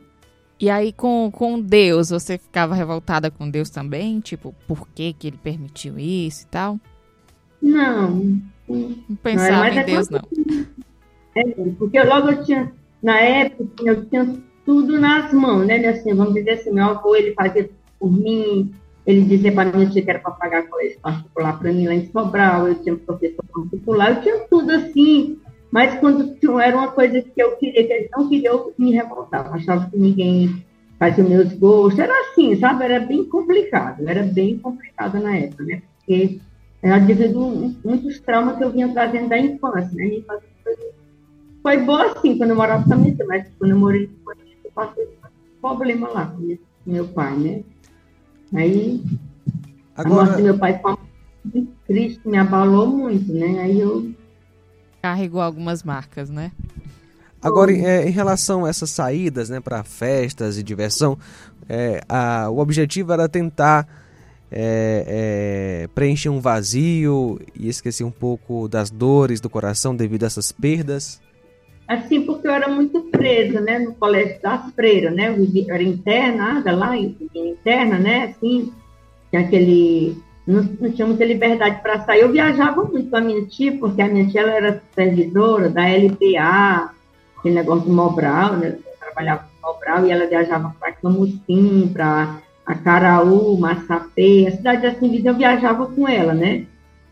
E 0.61 0.69
aí 0.69 0.93
com, 0.93 1.29
com 1.29 1.59
Deus, 1.59 2.09
você 2.09 2.37
ficava 2.37 2.73
revoltada 2.73 3.29
com 3.29 3.49
Deus 3.49 3.69
também? 3.69 4.21
Tipo, 4.21 4.55
por 4.65 4.87
que 4.95 5.11
que 5.11 5.27
ele 5.27 5.37
permitiu 5.37 5.99
isso 5.99 6.43
e 6.43 6.47
tal? 6.47 6.79
Não. 7.61 8.41
Não 8.69 9.15
pensava 9.21 9.69
não, 9.69 9.81
em 9.81 9.85
Deus, 9.85 10.09
não. 10.09 10.21
É, 11.35 11.43
porque 11.77 12.01
logo 12.01 12.31
eu 12.31 12.43
tinha, 12.43 12.71
na 13.03 13.19
época, 13.19 13.83
eu 13.85 14.05
tinha 14.05 14.37
tudo 14.65 14.99
nas 14.99 15.31
mãos, 15.31 15.67
né, 15.67 15.77
minha 15.77 15.93
senhora? 16.01 16.15
Vamos 16.15 16.33
dizer 16.33 16.51
assim, 16.53 16.71
meu 16.71 16.85
avô, 16.85 17.15
ele 17.15 17.35
fazia 17.35 17.69
por 17.99 18.11
mim. 18.11 18.73
Ele 19.05 19.21
dizia 19.21 19.51
para 19.51 19.71
mim 19.71 19.89
que 19.89 20.03
era 20.07 20.19
para 20.19 20.31
pagar 20.31 20.67
colégio 20.67 20.99
particular 20.99 21.57
para 21.57 21.71
mim 21.71 21.87
lá 21.87 21.93
em 21.93 22.11
Sobral, 22.11 22.67
eu 22.67 22.75
tinha 22.75 22.95
professor 22.95 23.45
particular, 23.45 24.09
eu 24.09 24.21
tinha 24.21 24.39
tudo 24.49 24.71
assim. 24.71 25.39
Mas 25.71 25.99
quando 25.99 26.35
era 26.59 26.75
uma 26.75 26.91
coisa 26.91 27.21
que 27.21 27.41
eu 27.41 27.55
queria, 27.57 27.85
que 27.85 27.93
eles 27.93 28.09
não 28.15 28.27
queriam, 28.27 28.53
eu 28.53 28.73
me 28.77 28.91
revoltava. 28.91 29.55
Achava 29.55 29.89
que 29.89 29.97
ninguém 29.97 30.65
fazia 30.97 31.23
meus 31.23 31.53
gostos. 31.53 31.99
Era 31.99 32.13
assim, 32.21 32.55
sabe? 32.57 32.85
Era 32.85 32.99
bem 32.99 33.25
complicado. 33.25 34.07
Era 34.07 34.23
bem 34.23 34.57
complicado 34.59 35.19
na 35.19 35.35
época, 35.35 35.63
né? 35.63 35.81
Porque 35.97 36.39
era 36.81 36.99
devido 36.99 37.43
a 37.43 37.87
muitos 37.87 38.19
traumas 38.19 38.57
que 38.57 38.63
eu 38.63 38.71
vinha 38.71 38.91
trazendo 38.93 39.29
da 39.29 39.37
infância, 39.37 39.91
né? 39.95 40.05
Minha 40.05 40.19
infância 40.19 40.47
foi, 40.63 40.75
foi 41.61 41.77
boa 41.77 42.11
assim, 42.11 42.37
quando 42.37 42.51
eu 42.51 42.55
morava 42.55 42.95
minha 42.95 43.15
mas 43.27 43.47
quando 43.57 43.71
eu 43.71 43.79
morei 43.79 44.07
com 44.07 44.31
eu 44.31 44.71
passei 44.73 45.05
um 45.05 45.59
problema 45.59 46.09
lá 46.09 46.25
com 46.27 46.57
meu 46.85 47.07
pai, 47.07 47.35
né? 47.35 47.63
Aí, 48.53 49.03
Agora... 49.95 50.21
a 50.21 50.25
morte 50.25 50.37
do 50.37 50.43
meu 50.43 50.57
pai 50.57 50.79
foi 50.79 50.97
muito 51.53 51.73
triste, 51.87 52.27
me 52.27 52.37
abalou 52.37 52.87
muito, 52.87 53.31
né? 53.33 53.59
Aí 53.61 53.79
eu... 53.79 54.13
Carregou 55.01 55.41
algumas 55.41 55.83
marcas, 55.83 56.29
né? 56.29 56.51
Agora, 57.41 57.71
em, 57.71 57.85
é, 57.85 58.07
em 58.07 58.11
relação 58.11 58.65
a 58.65 58.69
essas 58.69 58.89
saídas, 58.89 59.49
né, 59.49 59.59
para 59.59 59.83
festas 59.83 60.57
e 60.57 60.63
diversão, 60.63 61.17
é, 61.69 62.01
a, 62.09 62.49
o 62.49 62.57
objetivo 62.59 63.13
era 63.13 63.29
tentar 63.29 63.87
é, 64.51 65.83
é, 65.83 65.87
preencher 65.93 66.29
um 66.29 66.39
vazio 66.39 67.39
e 67.55 67.67
esquecer 67.67 68.03
um 68.03 68.11
pouco 68.11 68.67
das 68.67 68.89
dores 68.89 69.39
do 69.39 69.49
coração 69.49 69.95
devido 69.95 70.23
a 70.23 70.27
essas 70.27 70.51
perdas? 70.51 71.21
Assim, 71.87 72.21
porque 72.21 72.45
eu 72.45 72.51
era 72.51 72.67
muito 72.67 72.99
presa, 73.03 73.61
né, 73.61 73.79
no 73.79 73.93
colégio 73.93 74.41
das 74.41 74.69
freiras, 74.73 75.15
né, 75.15 75.29
eu 75.29 75.73
era 75.73 75.81
internada 75.81 76.75
lá, 76.75 76.97
interna, 76.97 77.97
né, 77.97 78.23
assim, 78.25 78.73
tinha 79.29 79.41
aquele, 79.41 80.17
não, 80.45 80.63
não 80.81 80.91
tinha 80.91 81.07
muita 81.07 81.23
liberdade 81.23 81.81
para 81.81 82.01
sair. 82.01 82.21
Eu 82.21 82.31
viajava 82.31 82.83
muito 82.83 83.09
com 83.09 83.15
a 83.15 83.21
minha 83.21 83.45
tia, 83.45 83.77
porque 83.77 84.01
a 84.01 84.07
minha 84.09 84.27
tia 84.27 84.41
ela 84.41 84.51
era 84.51 84.81
supervisora 84.89 85.69
da 85.69 85.87
LPA, 85.87 86.91
aquele 87.37 87.55
negócio 87.55 87.85
do 87.85 87.93
Mobral, 87.93 88.57
né, 88.57 88.75
eu 88.85 88.93
trabalhava 88.99 89.43
no 89.43 89.67
Mobral, 89.69 90.05
e 90.05 90.11
ela 90.11 90.27
viajava 90.27 90.75
para 90.77 90.91
Camusim, 90.91 91.89
para 91.93 92.39
Acaraú, 92.65 93.57
Massapê, 93.57 94.45
a 94.49 94.51
cidade 94.51 94.85
assim, 94.85 95.21
eu 95.25 95.35
viajava 95.35 95.85
com 95.85 96.05
ela, 96.05 96.33
né, 96.33 96.65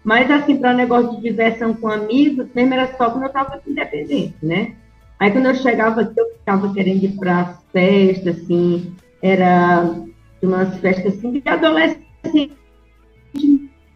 mas, 0.06 0.30
assim, 0.30 0.56
para 0.58 0.72
negócio 0.74 1.16
de 1.16 1.22
diversão 1.24 1.74
com 1.74 1.90
amigos, 1.90 2.48
mesmo 2.54 2.74
era 2.76 2.96
só 2.96 3.10
quando 3.10 3.24
eu 3.24 3.28
estava 3.28 3.60
independente, 3.68 4.36
né? 4.42 4.76
Aí, 5.20 5.32
quando 5.32 5.48
eu 5.48 5.56
chegava 5.56 6.02
aqui, 6.02 6.20
eu 6.20 6.30
ficava 6.38 6.72
querendo 6.74 7.04
ir 7.04 7.18
para 7.18 7.42
as 7.42 7.64
festas, 7.74 8.38
assim, 8.38 8.94
era 9.22 9.96
umas 10.44 10.78
festas, 10.78 11.18
assim, 11.18 11.32
de 11.32 11.50
adolescente 11.50 12.56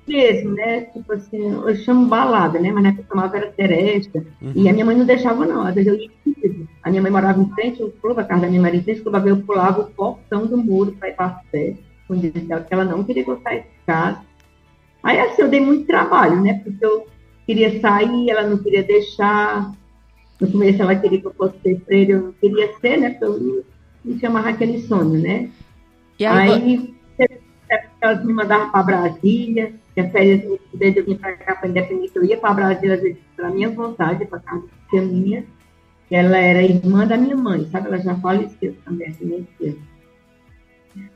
mesmo, 0.08 0.56
né? 0.56 0.82
Tipo 0.82 1.14
assim, 1.14 1.52
eu 1.52 1.76
chamo 1.76 2.08
balada, 2.08 2.60
né? 2.60 2.72
Mas 2.72 2.84
na 2.84 2.90
época 2.90 3.04
eu 3.04 3.08
chamava 3.08 3.38
era 3.38 3.54
seresta. 3.54 4.26
Uhum. 4.42 4.52
E 4.56 4.68
a 4.68 4.74
minha 4.74 4.86
mãe 4.86 4.98
não 4.98 5.06
deixava, 5.06 5.46
não. 5.46 5.62
Às 5.62 5.76
vezes 5.76 5.94
eu 5.94 6.00
ia 6.00 6.10
comigo. 6.24 6.68
A 6.82 6.90
minha 6.90 7.02
mãe 7.02 7.12
morava 7.12 7.40
em 7.40 7.50
frente 7.52 7.82
ao 7.84 7.90
clube, 7.90 8.20
a 8.20 8.24
casa 8.24 8.42
da 8.42 8.48
minha 8.48 8.62
mãe 8.62 8.76
em 8.76 8.82
frente 8.82 9.00
ao 9.06 9.12
clube, 9.12 9.30
eu 9.30 9.38
pulava 9.38 9.82
o 9.82 9.92
portão 9.92 10.48
do 10.48 10.58
muro 10.58 10.94
para 10.94 11.10
ir 11.10 11.16
para 11.16 11.42
festas. 11.52 11.86
Quando 12.08 12.22
dizia 12.22 12.60
que 12.62 12.74
ela 12.74 12.84
não 12.84 13.04
queria 13.04 13.24
que 13.24 13.30
eu 13.30 13.40
saísse 13.44 13.68
de 13.68 13.86
casa. 13.86 14.29
Aí 15.04 15.20
assim, 15.20 15.42
eu 15.42 15.50
dei 15.50 15.60
muito 15.60 15.86
trabalho, 15.86 16.42
né? 16.42 16.62
Porque 16.64 16.86
eu 16.86 17.08
queria 17.46 17.80
sair, 17.80 18.30
ela 18.30 18.44
não 18.44 18.58
queria 18.58 18.84
deixar. 18.84 19.74
No 20.40 20.52
começo 20.52 20.82
ela 20.82 20.96
queria 20.96 21.20
que 21.20 21.28
eu 21.28 21.34
fosse 21.34 21.60
ser 21.62 21.80
freira, 21.82 22.14
eu 22.14 22.22
não 22.22 22.32
queria 22.34 22.74
ser, 22.80 22.98
né? 22.98 23.10
Porque 23.12 23.26
eu 23.26 23.66
me 24.06 24.20
chamava 24.20 24.50
aquele 24.50 24.82
sonho, 24.82 25.22
né? 25.22 25.50
E 26.20 26.26
aí, 26.26 26.52
aí 26.52 26.96
elas 28.02 28.26
me 28.26 28.34
mandavam 28.34 28.72
para 28.72 28.84
Brasília, 28.84 29.74
que 29.94 30.02
a 30.02 30.10
férias, 30.10 30.42
desde 30.74 31.00
eu 31.00 31.06
vim 31.06 31.16
para 31.16 31.34
cá 31.34 31.56
para 31.56 31.70
Independência, 31.70 32.20
eu 32.20 32.26
ia 32.26 32.38
para 32.38 32.54
Brasília, 32.54 32.96
às 32.96 33.02
vezes, 33.02 33.20
pela 33.36 33.50
minha 33.50 33.70
vontade, 33.70 34.26
para 34.26 34.40
casa 34.40 34.64
minha, 34.94 35.46
ela 36.10 36.38
era 36.38 36.64
irmã 36.64 37.06
da 37.06 37.18
minha 37.18 37.36
mãe, 37.36 37.68
sabe? 37.72 37.88
Ela 37.88 38.00
já 38.00 38.16
faleceu 38.16 38.76
também, 38.86 39.10
assim, 39.10 39.26
minha. 39.26 39.76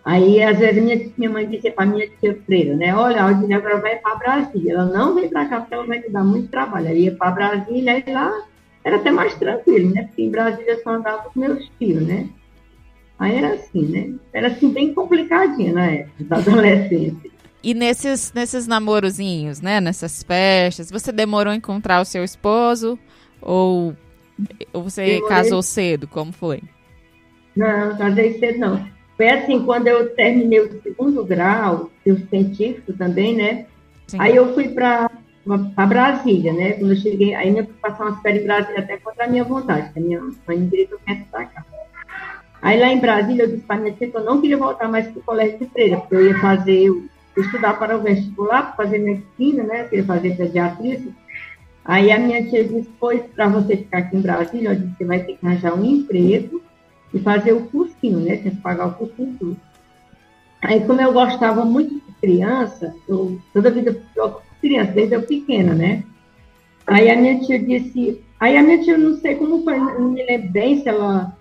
Aí, 0.06 0.42
às 0.44 0.60
vezes, 0.60 0.84
minha, 0.84 1.12
minha 1.18 1.30
mãe 1.30 1.48
dizia 1.48 1.72
para 1.72 1.86
minha 1.86 2.08
tia 2.20 2.38
freira, 2.46 2.76
né? 2.76 2.94
Olha, 2.96 3.22
a 3.22 3.30
Aldine 3.30 3.54
agora 3.54 3.78
vai 3.78 3.96
para 3.98 4.16
Brasília. 4.16 4.74
Ela 4.74 4.86
não 4.86 5.16
vem 5.16 5.30
para 5.30 5.46
cá 5.46 5.62
porque 5.62 5.74
ela 5.74 5.86
vai 5.86 6.00
me 6.00 6.10
dar 6.10 6.24
muito 6.24 6.50
trabalho. 6.50 6.88
Ela 6.88 6.98
ia 6.98 7.16
para 7.16 7.32
Brasília 7.32 8.04
e 8.06 8.12
lá 8.12 8.46
era 8.84 8.98
até 8.98 9.12
mais 9.12 9.34
tranquilo, 9.36 9.94
né? 9.94 10.04
Porque 10.04 10.24
em 10.24 10.30
Brasília 10.30 10.80
só 10.84 10.92
andava 10.92 11.30
com 11.30 11.40
meus 11.40 11.66
filhos, 11.80 12.06
né? 12.06 12.28
Aí 13.18 13.36
era 13.36 13.54
assim, 13.54 13.84
né? 13.84 14.14
Era 14.34 14.48
assim, 14.48 14.72
bem 14.72 14.94
complicadinha 14.94 15.72
na 15.72 15.86
época 15.86 16.24
da 16.26 16.36
adolescência. 16.38 17.32
E 17.64 17.74
nesses, 17.74 18.34
nesses 18.34 18.68
namorozinhos, 18.68 19.62
né? 19.62 19.80
Nessas 19.80 20.22
festas, 20.22 20.92
você 20.92 21.14
demorou 21.14 21.54
a 21.54 21.56
encontrar 21.56 22.02
o 22.02 22.06
seu 22.06 22.24
esposo? 22.26 23.00
Ou, 23.42 23.96
ou 24.74 24.84
você 24.84 25.06
Demorei. 25.06 25.30
casou 25.30 25.62
cedo? 25.62 26.08
Como 26.08 26.34
foi? 26.34 26.62
Não, 27.56 27.98
casei 27.98 28.38
cedo 28.40 28.60
não. 28.60 28.93
Foi 29.16 29.30
assim, 29.30 29.64
quando 29.64 29.88
eu 29.88 30.16
terminei 30.16 30.60
o 30.60 30.82
segundo 30.82 31.24
grau, 31.24 31.92
o 32.06 32.16
científico 32.30 32.94
também, 32.94 33.36
né? 33.36 33.66
Sim. 34.08 34.18
Aí 34.20 34.36
eu 34.36 34.54
fui 34.54 34.70
para 34.70 35.10
Brasília, 35.88 36.52
né? 36.54 36.74
Quando 36.74 36.92
eu 36.92 36.98
cheguei, 36.98 37.36
aí 37.36 37.50
eu 37.56 37.66
fui 37.66 37.74
passar 37.82 38.06
umas 38.06 38.22
férias 38.22 38.44
em 38.44 38.48
Brasília 38.48 38.80
até 38.80 38.98
contra 38.98 39.26
a 39.26 39.28
minha 39.28 39.44
vontade, 39.44 39.94
que 39.94 40.00
a 40.00 40.02
minha 40.02 40.22
mãe 40.22 40.58
me 40.58 40.68
direito 40.68 40.94
eu 40.94 41.00
quero 41.06 41.26
cá. 41.32 41.66
Aí 42.62 42.80
lá 42.80 42.88
em 42.88 43.00
Brasília 43.00 43.44
eu 43.44 43.50
disse 43.50 43.64
para 43.64 43.82
minha 43.82 43.94
tia 43.94 44.10
que 44.10 44.18
eu 44.18 44.24
não 44.24 44.40
queria 44.40 44.58
voltar 44.58 44.88
mais 44.88 45.08
para 45.08 45.20
o 45.20 45.24
colégio 45.24 45.60
de 45.60 45.66
freira, 45.66 45.98
porque 45.98 46.16
eu 46.16 46.28
ia 46.28 46.40
fazer, 46.40 46.86
eu 46.86 47.04
estudar 47.38 47.78
para 47.78 47.98
o 47.98 48.02
vestibular, 48.02 48.76
para 48.76 48.86
fazer 48.86 49.00
medicina, 49.00 49.64
né? 49.64 49.82
Eu 49.82 49.90
queria 49.90 50.06
fazer 50.06 50.38
pediatria. 50.38 51.02
Aí 51.86 52.12
a 52.12 52.18
minha 52.18 52.42
tia 52.50 52.64
disse, 52.64 52.90
pois, 53.00 53.22
para 53.36 53.48
você 53.48 53.76
ficar 53.76 53.98
aqui 54.00 54.16
em 54.16 54.22
Brasília, 54.22 54.70
eu 54.70 54.76
disse, 54.76 54.96
você 54.98 55.06
vai 55.06 55.20
ter 55.20 55.38
que 55.38 55.46
arranjar 55.46 55.78
um 55.78 55.84
emprego 55.84 56.64
e 57.14 57.20
fazer 57.20 57.54
o 57.54 57.68
cursinho, 57.68 58.20
né? 58.20 58.38
Tinha 58.38 58.52
que 58.52 58.62
pagar 58.62 58.88
o 58.88 58.94
cursinho 58.94 59.36
tudo. 59.40 59.58
Aí, 60.62 60.80
como 60.82 61.02
eu 61.02 61.12
gostava 61.12 61.66
muito 61.66 61.94
de 61.96 62.14
criança, 62.22 62.96
eu 63.08 63.40
toda 63.54 63.70
vida 63.70 64.02
fui 64.14 64.24
criança, 64.62 64.94
desde 64.94 65.16
eu 65.16 65.22
pequena, 65.24 65.74
né? 65.74 66.04
Aí 66.88 67.10
a 67.10 67.16
minha 67.18 67.40
tia 67.40 67.60
disse, 67.60 68.22
aí 68.40 68.58
a 68.58 68.64
minha 68.64 68.82
tia, 68.82 68.98
não 68.98 69.18
sei 69.18 69.36
como 69.36 69.64
foi, 69.64 69.78
não 69.78 70.10
me 70.10 70.26
lembro 70.26 70.52
bem 70.52 70.82
se 70.82 70.88
ela, 70.88 71.36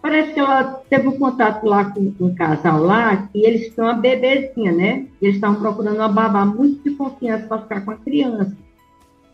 parece 0.00 0.32
que 0.32 0.40
ela 0.40 0.82
teve 0.88 1.08
um 1.08 1.18
contato 1.18 1.64
lá 1.66 1.84
com, 1.84 2.14
um 2.18 2.34
casal 2.34 2.82
lá, 2.82 3.28
e 3.34 3.46
eles 3.46 3.62
estão 3.62 3.84
uma 3.84 3.94
bebezinha, 3.94 4.72
né? 4.72 5.06
Eles 5.20 5.36
estavam 5.36 5.60
procurando 5.60 5.96
uma 5.96 6.08
babá 6.08 6.44
muito 6.44 6.82
de 6.82 6.96
confiança 6.96 7.46
para 7.46 7.62
ficar 7.62 7.80
com 7.82 7.90
a 7.90 7.96
criança. 7.96 8.56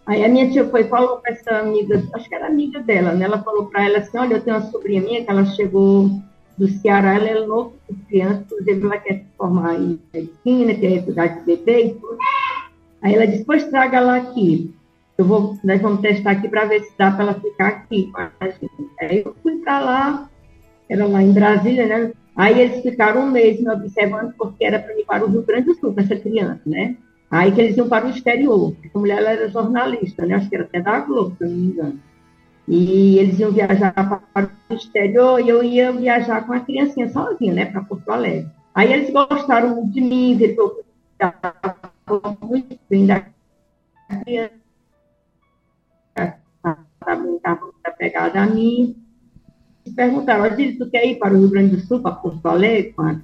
Aí 0.09 0.25
a 0.25 0.29
minha 0.29 0.51
tia 0.51 0.67
foi 0.71 0.85
falou 0.85 1.19
para 1.19 1.35
essa 1.35 1.59
amiga, 1.59 2.03
acho 2.15 2.29
que 2.31 2.35
era 2.35 2.47
amiga 2.47 2.81
dela, 2.81 3.13
né? 3.13 3.27
Ela 3.27 3.43
falou 3.43 3.67
para 3.67 3.85
ela 3.85 3.99
assim, 3.99 4.17
olha, 4.17 4.37
eu 4.37 4.41
tenho 4.41 4.57
uma 4.57 4.71
sobrinha 4.71 5.03
minha 5.03 5.23
que 5.23 5.31
ela 5.31 5.45
chegou 5.45 6.11
do 6.57 6.67
Ceará, 6.67 7.17
ela 7.17 7.29
é 7.29 7.35
louca 7.35 7.77
com 7.87 7.95
criança, 8.07 8.43
inclusive 8.47 8.87
ela 8.87 8.97
quer 8.97 9.15
se 9.17 9.27
formar 9.37 9.75
em 9.75 10.01
medicina, 10.13 10.75
quer 10.75 10.93
estudar 10.93 11.27
de 11.27 11.45
bebê 11.45 11.85
e 11.85 11.95
tudo. 11.95 12.17
Aí 13.03 13.15
ela 13.15 13.27
disse, 13.27 13.45
pois 13.45 13.65
traga 13.65 13.99
ela 13.99 14.17
aqui. 14.17 14.75
Eu 15.19 15.27
vou, 15.27 15.59
nós 15.63 15.81
vamos 15.83 16.01
testar 16.01 16.31
aqui 16.31 16.49
para 16.49 16.65
ver 16.65 16.85
se 16.85 16.93
dá 16.97 17.11
para 17.11 17.25
ela 17.25 17.35
ficar 17.35 17.69
aqui 17.69 18.11
Aí 19.01 19.23
eu 19.23 19.37
fui 19.43 19.59
para 19.59 19.79
lá, 19.79 20.31
era 20.89 21.07
lá 21.07 21.23
em 21.23 21.33
Brasília, 21.33 21.87
né? 21.87 22.13
Aí 22.35 22.59
eles 22.59 22.83
ficaram 22.83 23.25
um 23.25 23.31
mês 23.31 23.61
me 23.61 23.69
observando, 23.69 24.33
porque 24.39 24.65
era 24.65 24.79
para 24.79 24.99
ir 24.99 25.05
para 25.05 25.27
o 25.27 25.29
Rio 25.29 25.43
Grande 25.43 25.67
do 25.67 25.75
Sul 25.75 25.93
essa 25.99 26.17
criança, 26.17 26.63
né? 26.65 26.97
Aí 27.31 27.53
que 27.53 27.61
eles 27.61 27.77
iam 27.77 27.89
para 27.89 28.07
o 28.07 28.11
exterior. 28.11 28.75
Essa 28.83 28.99
mulher 28.99 29.19
ela 29.19 29.31
era 29.31 29.49
jornalista, 29.49 30.25
né? 30.25 30.37
Acho 30.37 30.49
que 30.49 30.55
era 30.55 30.65
até 30.65 30.81
da 30.81 31.01
Globo, 31.01 31.37
se 31.37 31.45
não 31.45 31.51
me 31.51 31.67
engano. 31.67 32.01
E 32.67 33.19
eles 33.19 33.39
iam 33.39 33.53
viajar 33.53 33.93
para 33.93 34.51
o 34.71 34.75
exterior 34.75 35.41
e 35.41 35.49
eu 35.49 35.63
ia 35.63 35.93
viajar 35.93 36.47
com 36.47 36.53
a 36.53 36.61
criancinha 36.61 37.09
sozinha, 37.11 37.53
né? 37.53 37.67
Para 37.67 37.85
Porto 37.85 38.11
Alegre. 38.11 38.51
Aí 38.75 38.93
eles 38.93 39.11
gostaram 39.11 39.75
muito 39.75 39.93
de 39.93 40.01
mim, 40.01 40.37
viram 40.37 40.55
que 40.55 40.61
eu 40.61 42.37
muito 42.43 42.79
bem 42.89 43.07
da 43.07 43.27
criança. 44.25 44.53
Estava 46.17 47.23
muito 47.23 47.77
apegada 47.85 48.41
a 48.41 48.47
mim. 48.47 48.97
Me 49.87 49.93
perguntaram, 49.95 50.45
Adílio, 50.45 50.79
tu 50.79 50.91
quer 50.91 51.07
ir 51.07 51.17
para 51.17 51.35
o 51.35 51.39
Rio 51.39 51.51
Grande 51.51 51.77
do 51.77 51.83
Sul, 51.83 52.01
para 52.01 52.15
Porto 52.15 52.47
Alegre, 52.47 52.93
com 52.93 53.03
a, 53.03 53.17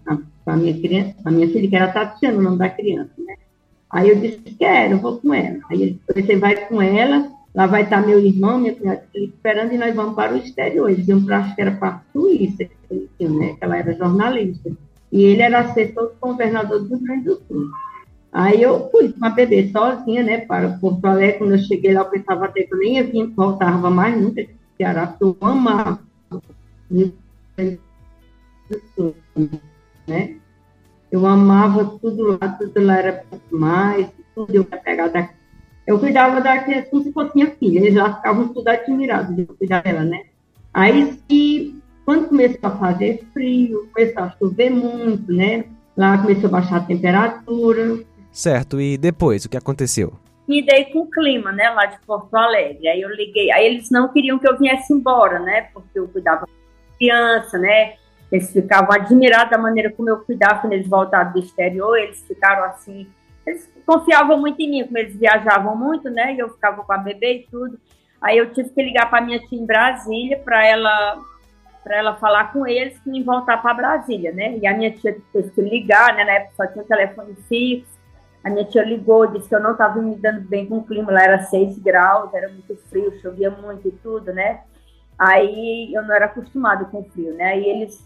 a 0.47 0.57
minha 0.57 0.79
criança, 0.79 1.15
a 1.25 1.31
minha 1.31 1.49
filha, 1.49 1.69
que 1.69 1.77
era 1.77 1.93
Tatiana, 1.93 2.39
o 2.39 2.43
nome 2.43 2.59
da 2.59 2.71
criança, 2.71 3.13
né? 3.19 3.37
Aí 3.95 4.09
eu 4.09 4.17
disse, 4.17 4.41
quero, 4.59 4.99
vou 4.99 5.21
com 5.21 5.33
ela. 5.33 5.61
Aí 5.71 5.81
ele 5.81 6.01
disse, 6.09 6.27
você 6.27 6.37
vai 6.37 6.67
com 6.67 6.83
ela, 6.83 7.31
lá 7.55 7.69
vai 7.69 7.85
estar 7.85 8.05
meu 8.05 8.19
irmão, 8.19 8.59
minha 8.59 8.75
cunhada 8.75 9.05
esperando, 9.15 9.73
e 9.73 9.79
nós 9.79 9.95
vamos 9.95 10.17
para 10.17 10.35
o 10.35 10.37
exterior. 10.37 10.91
Eles 10.91 11.07
iam 11.07 11.25
para, 11.25 11.39
acho 11.39 11.55
que 11.55 11.61
era 11.61 11.71
para 11.71 11.89
a 11.91 12.01
Suíça, 12.13 12.65
né? 13.21 13.55
que 13.57 13.59
ela 13.61 13.79
era 13.79 13.95
jornalista. 13.95 14.73
E 15.13 15.23
ele 15.23 15.43
era 15.43 15.61
assessor 15.61 16.09
do 16.09 16.17
governador 16.21 16.81
do 16.81 16.89
Rio 16.89 16.99
Grande 17.05 17.25
do 17.25 17.41
Sul. 17.47 17.71
Aí 18.33 18.61
eu 18.61 18.91
fui 18.91 19.13
com 19.13 19.25
a 19.25 19.31
bebê 19.31 19.71
sozinha, 19.71 20.25
né, 20.25 20.39
para 20.39 20.77
Porto 20.81 21.05
Alegre. 21.05 21.39
Quando 21.39 21.53
eu 21.53 21.59
cheguei 21.59 21.95
lá, 21.95 22.01
eu 22.01 22.11
pensava 22.11 22.47
até 22.47 22.65
que 22.65 22.75
eu 22.75 22.79
nem 22.79 22.97
ia 22.97 23.27
voltava 23.29 23.91
mais 23.91 24.21
nunca 24.21 24.43
de 24.43 24.51
Ceará, 24.77 25.07
porque 25.07 25.23
eu 25.23 25.49
amava. 25.49 26.01
Né? 30.09 30.37
Eu 31.15 31.25
amava 31.27 31.97
tudo 32.03 32.37
lá, 32.41 32.49
tudo 32.59 32.85
lá 32.85 32.99
era 32.99 33.25
mais, 33.49 34.09
tudo 34.35 34.53
eu 34.53 34.65
pegar 34.65 35.07
daqui. 35.07 35.33
Eu 35.87 35.97
cuidava 35.97 36.41
da 36.41 36.59
criança 36.59 36.91
como 36.91 37.05
se 37.05 37.13
fosse 37.13 37.31
minha 37.37 37.53
filha, 37.53 37.79
eles 37.79 37.95
lá 37.95 38.17
ficavam 38.17 38.49
tudo 38.49 38.67
admirados 38.67 39.37
de 39.37 39.43
eu 39.43 39.55
cuidar 39.55 39.85
dela, 39.85 40.03
né? 40.03 40.25
Aí, 40.73 41.13
se, 41.31 41.81
quando 42.05 42.27
começou 42.27 42.59
a 42.65 42.71
fazer 42.79 43.25
frio, 43.33 43.89
começou 43.95 44.23
a 44.25 44.31
chover 44.31 44.71
muito, 44.71 45.33
né? 45.33 45.67
Lá 45.97 46.19
começou 46.19 46.49
a 46.49 46.51
baixar 46.51 46.79
a 46.79 46.85
temperatura. 46.85 48.01
Certo, 48.33 48.81
e 48.81 48.99
depois, 48.99 49.45
o 49.45 49.49
que 49.49 49.57
aconteceu? 49.57 50.15
Me 50.49 50.67
dei 50.67 50.87
com 50.87 51.03
o 51.03 51.11
clima, 51.11 51.53
né, 51.53 51.71
lá 51.71 51.87
de 51.87 51.97
Porto 52.05 52.35
Alegre. 52.35 52.89
Aí 52.89 53.01
eu 53.01 53.11
liguei, 53.11 53.53
aí 53.53 53.67
eles 53.67 53.89
não 53.89 54.13
queriam 54.13 54.37
que 54.37 54.49
eu 54.49 54.59
viesse 54.59 54.93
embora, 54.93 55.39
né, 55.39 55.69
porque 55.73 55.97
eu 55.97 56.09
cuidava 56.09 56.41
da 56.41 56.97
criança, 56.99 57.57
né, 57.57 57.95
eles 58.35 58.53
ficavam 58.53 58.93
admirados 58.93 59.51
da 59.51 59.59
maneira 59.59 59.93
como 59.93 60.11
eu 60.11 60.19
cuidava 60.19 60.61
quando 60.61 60.73
eles 60.73 60.89
voltaram 60.89 61.33
do 61.33 61.39
exterior. 61.39 61.97
Eles 61.97 62.21
ficaram 62.27 62.65
assim. 62.65 63.09
Eles 63.47 63.73
confiavam 63.87 64.41
muito 64.41 64.61
em 64.61 64.69
mim, 64.69 64.85
como 64.85 64.99
eles 64.99 65.17
viajavam 65.17 65.77
muito, 65.77 66.11
né? 66.11 66.35
E 66.35 66.41
eu 66.41 66.49
ficava 66.49 66.83
com 66.83 66.93
a 66.93 66.99
bebê 66.99 67.35
e 67.35 67.47
tudo. 67.49 67.79
Aí 68.21 68.37
eu 68.37 68.53
tive 68.53 68.71
que 68.71 68.83
ligar 68.83 69.09
para 69.09 69.25
minha 69.25 69.39
tia 69.39 69.57
em 69.57 69.65
Brasília 69.65 70.39
para 70.39 70.67
ela 70.67 71.23
para 71.85 71.99
ela 71.99 72.17
falar 72.17 72.51
com 72.51 72.67
eles 72.67 72.99
que 73.01 73.11
me 73.11 73.23
voltar 73.23 73.61
para 73.61 73.75
Brasília, 73.75 74.33
né? 74.33 74.57
E 74.57 74.67
a 74.67 74.75
minha 74.75 74.91
tia 74.91 75.17
teve 75.31 75.51
que 75.51 75.61
ligar, 75.61 76.15
né? 76.15 76.25
Na 76.25 76.33
época 76.33 76.55
só 76.57 76.67
tinha 76.67 76.83
um 76.83 76.89
telefone 76.89 77.37
fixo. 77.47 77.93
A 78.43 78.49
minha 78.49 78.65
tia 78.65 78.83
ligou, 78.83 79.27
disse 79.27 79.49
que 79.49 79.55
eu 79.55 79.61
não 79.61 79.73
estava 79.73 80.01
me 80.01 80.17
dando 80.17 80.41
bem 80.41 80.67
com 80.67 80.79
o 80.79 80.85
clima, 80.85 81.13
lá 81.13 81.23
era 81.23 81.43
6 81.45 81.79
graus, 81.79 82.33
era 82.33 82.49
muito 82.49 82.75
frio, 82.89 83.21
chovia 83.21 83.51
muito 83.51 83.87
e 83.87 83.93
tudo, 83.93 84.33
né? 84.33 84.63
Aí 85.19 85.93
eu 85.95 86.03
não 86.03 86.15
era 86.15 86.25
acostumado 86.25 86.87
com 86.87 87.05
frio, 87.05 87.35
né? 87.35 87.53
Aí 87.53 87.65
eles 87.69 88.03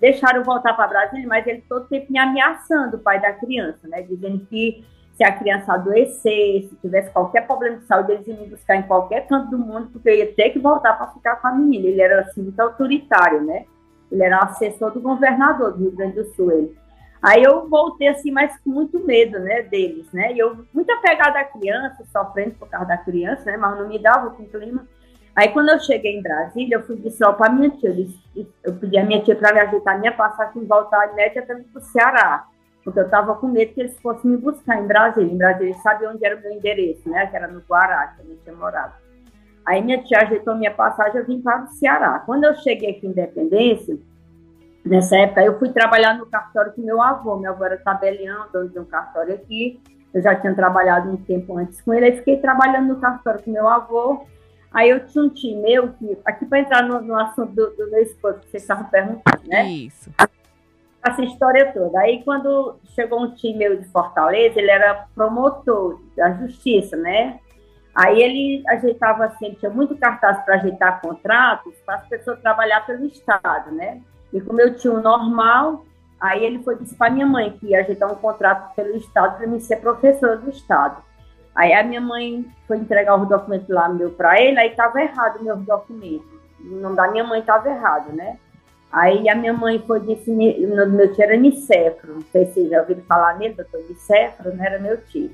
deixaram 0.00 0.42
voltar 0.42 0.74
para 0.74 0.88
Brasília, 0.88 1.28
mas 1.28 1.46
ele 1.46 1.62
todo 1.68 1.86
tempo 1.86 2.10
me 2.10 2.18
ameaçando, 2.18 2.96
o 2.96 3.00
pai 3.00 3.20
da 3.20 3.32
criança, 3.32 3.86
né? 3.86 4.02
Dizendo 4.02 4.46
que 4.46 4.84
se 5.12 5.22
a 5.22 5.32
criança 5.32 5.74
adoecer, 5.74 6.62
se 6.62 6.76
tivesse 6.80 7.10
qualquer 7.10 7.46
problema 7.46 7.76
de 7.76 7.84
saúde, 7.84 8.12
eles 8.12 8.26
iam 8.26 8.38
me 8.38 8.46
buscar 8.46 8.76
em 8.76 8.82
qualquer 8.82 9.26
canto 9.26 9.50
do 9.50 9.58
mundo, 9.58 9.90
porque 9.92 10.08
eu 10.08 10.14
ia 10.14 10.34
ter 10.34 10.50
que 10.50 10.58
voltar 10.58 10.94
para 10.94 11.08
ficar 11.08 11.36
com 11.36 11.46
a 11.46 11.52
menina. 11.52 11.86
Ele 11.86 12.00
era 12.00 12.20
assim, 12.22 12.42
muito 12.42 12.58
autoritário, 12.58 13.42
né? 13.42 13.66
Ele 14.10 14.22
era 14.22 14.38
assessor 14.38 14.90
do 14.90 15.00
governador 15.00 15.72
do 15.72 15.80
Rio 15.80 15.92
Grande 15.92 16.14
do 16.14 16.24
Sul. 16.34 16.50
Ele. 16.50 16.76
Aí 17.22 17.42
eu 17.42 17.68
voltei 17.68 18.08
assim, 18.08 18.30
mas 18.30 18.58
com 18.60 18.70
muito 18.70 18.98
medo, 19.04 19.38
né, 19.38 19.60
deles, 19.62 20.10
né? 20.10 20.32
E 20.32 20.38
eu 20.38 20.64
muito 20.72 20.90
apegada 20.90 21.38
à 21.38 21.44
criança, 21.44 22.02
sofrendo 22.10 22.54
por 22.54 22.68
causa 22.68 22.88
da 22.88 22.96
criança, 22.96 23.44
né? 23.44 23.58
Mas 23.58 23.78
não 23.78 23.88
me 23.88 23.98
dava 23.98 24.28
o 24.28 24.30
clima. 24.30 24.88
Aí, 25.34 25.48
quando 25.48 25.70
eu 25.70 25.80
cheguei 25.80 26.18
em 26.18 26.22
Brasília, 26.22 26.76
eu 26.76 26.82
fui 26.82 26.96
disse 26.96 27.24
ó, 27.24 27.32
para 27.32 27.52
minha 27.52 27.70
tia, 27.70 27.90
eu, 27.90 27.94
disse, 27.94 28.18
eu 28.64 28.74
pedi 28.74 28.98
a 28.98 29.04
minha 29.04 29.22
tia 29.22 29.36
para 29.36 29.54
me 29.54 29.60
ajeitar 29.60 29.98
minha 29.98 30.12
passagem 30.12 30.62
e 30.62 30.66
voltar 30.66 31.12
imediatamente 31.12 31.68
para 31.68 31.80
o 31.80 31.84
Ceará, 31.84 32.46
porque 32.84 32.98
eu 32.98 33.04
estava 33.04 33.34
com 33.36 33.46
medo 33.46 33.72
que 33.72 33.80
eles 33.80 33.98
fossem 34.00 34.30
me 34.30 34.36
buscar 34.36 34.82
em 34.82 34.86
Brasília. 34.86 35.32
Em 35.32 35.36
Brasília, 35.36 35.70
eles 35.70 35.82
sabiam 35.82 36.12
onde 36.12 36.24
era 36.24 36.36
o 36.36 36.40
meu 36.40 36.52
endereço, 36.52 37.08
né? 37.08 37.26
Que 37.26 37.36
era 37.36 37.46
no 37.46 37.60
Guará, 37.60 38.08
que 38.08 38.22
a 38.22 38.24
gente 38.24 38.40
tinha 38.42 38.56
morado. 38.56 38.94
Aí, 39.64 39.82
minha 39.82 40.02
tia 40.02 40.18
ajeitou 40.22 40.56
minha 40.56 40.72
passagem, 40.72 41.20
eu 41.20 41.26
vim 41.26 41.40
para 41.40 41.64
o 41.64 41.68
Ceará. 41.68 42.22
Quando 42.26 42.44
eu 42.44 42.54
cheguei 42.56 42.90
aqui 42.90 43.06
em 43.06 43.10
Independência, 43.10 43.96
nessa 44.84 45.16
época, 45.16 45.44
eu 45.44 45.58
fui 45.58 45.70
trabalhar 45.70 46.14
no 46.14 46.26
cartório 46.26 46.72
com 46.72 46.80
meu 46.80 47.00
avô. 47.00 47.36
Meu 47.36 47.52
avô 47.52 47.64
era 47.64 47.76
tabelião, 47.76 48.46
dono 48.52 48.68
de 48.68 48.78
um 48.78 48.84
cartório 48.84 49.34
aqui. 49.34 49.80
Eu 50.12 50.22
já 50.22 50.34
tinha 50.34 50.54
trabalhado 50.54 51.10
um 51.10 51.16
tempo 51.16 51.56
antes 51.56 51.80
com 51.82 51.94
ele, 51.94 52.06
aí 52.06 52.16
fiquei 52.16 52.38
trabalhando 52.38 52.88
no 52.88 53.00
cartório 53.00 53.42
com 53.44 53.50
meu 53.50 53.68
avô. 53.68 54.26
Aí 54.72 54.88
eu 54.88 55.04
tinha 55.06 55.24
um 55.24 55.28
tio 55.28 55.60
meu, 55.60 55.92
que, 55.94 56.16
aqui 56.24 56.46
para 56.46 56.60
entrar 56.60 56.82
no, 56.82 57.00
no, 57.00 57.18
assunto 57.18 57.52
do, 57.52 57.70
do 57.70 57.90
meu 57.90 58.02
esposo, 58.02 58.38
que 58.38 58.50
vocês 58.50 58.62
estavam 58.62 58.84
perguntando, 58.84 59.42
né? 59.46 59.64
Isso. 59.66 60.10
Essa 61.04 61.22
história 61.22 61.72
toda. 61.72 61.98
Aí 62.00 62.22
quando 62.24 62.76
chegou 62.94 63.20
um 63.22 63.34
tio 63.34 63.56
meu 63.56 63.76
de 63.80 63.88
Fortaleza, 63.88 64.60
ele 64.60 64.70
era 64.70 65.06
promotor 65.14 66.00
da 66.16 66.32
justiça, 66.34 66.96
né? 66.96 67.40
Aí 67.94 68.22
ele 68.22 68.62
ajeitava 68.68 69.24
assim, 69.24 69.46
ele 69.46 69.56
tinha 69.56 69.70
muito 69.70 69.96
cartaz 69.96 70.44
para 70.44 70.54
ajeitar 70.54 71.00
contratos 71.00 71.74
para 71.84 71.96
as 71.96 72.06
pessoas 72.06 72.40
trabalhar 72.40 72.86
pelo 72.86 73.04
Estado, 73.06 73.72
né? 73.72 74.00
E 74.32 74.40
como 74.40 74.60
eu 74.60 74.76
tinha 74.76 74.92
um 74.92 75.00
normal, 75.00 75.84
aí 76.20 76.44
ele 76.44 76.62
foi 76.62 76.76
disse 76.76 76.94
para 76.94 77.10
minha 77.10 77.26
mãe 77.26 77.50
que 77.58 77.66
ia 77.66 77.80
ajeitar 77.80 78.10
um 78.10 78.16
contrato 78.16 78.72
pelo 78.76 78.96
Estado 78.96 79.36
para 79.36 79.46
mim 79.48 79.58
ser 79.58 79.76
professora 79.76 80.36
do 80.36 80.50
Estado. 80.50 81.02
Aí 81.54 81.72
a 81.72 81.82
minha 81.82 82.00
mãe 82.00 82.44
foi 82.66 82.78
entregar 82.78 83.20
os 83.20 83.28
documentos 83.28 83.68
lá 83.68 83.88
meu 83.88 84.10
para 84.10 84.40
ele, 84.40 84.58
aí 84.58 84.70
estava 84.70 85.00
errado 85.00 85.42
meus 85.42 85.60
documentos. 85.64 86.40
O 86.60 86.76
nome 86.76 86.96
da 86.96 87.10
minha 87.10 87.24
mãe 87.24 87.40
estava 87.40 87.68
errado, 87.68 88.12
né? 88.12 88.38
Aí 88.92 89.28
a 89.28 89.34
minha 89.34 89.52
mãe 89.52 89.78
foi 89.78 90.00
disse, 90.00 90.30
o 90.30 90.74
nome 90.74 90.90
do 90.90 90.96
meu 90.96 91.14
tio 91.14 91.22
era 91.22 91.36
Nicefro, 91.36 92.14
não 92.14 92.22
sei 92.32 92.46
se 92.46 92.54
vocês 92.54 92.70
já 92.70 92.80
ouviram 92.80 93.02
falar 93.02 93.38
nele, 93.38 93.54
doutor 93.54 93.80
Nicefro, 93.88 94.54
não 94.54 94.64
era 94.64 94.78
meu 94.78 95.00
tio. 95.04 95.30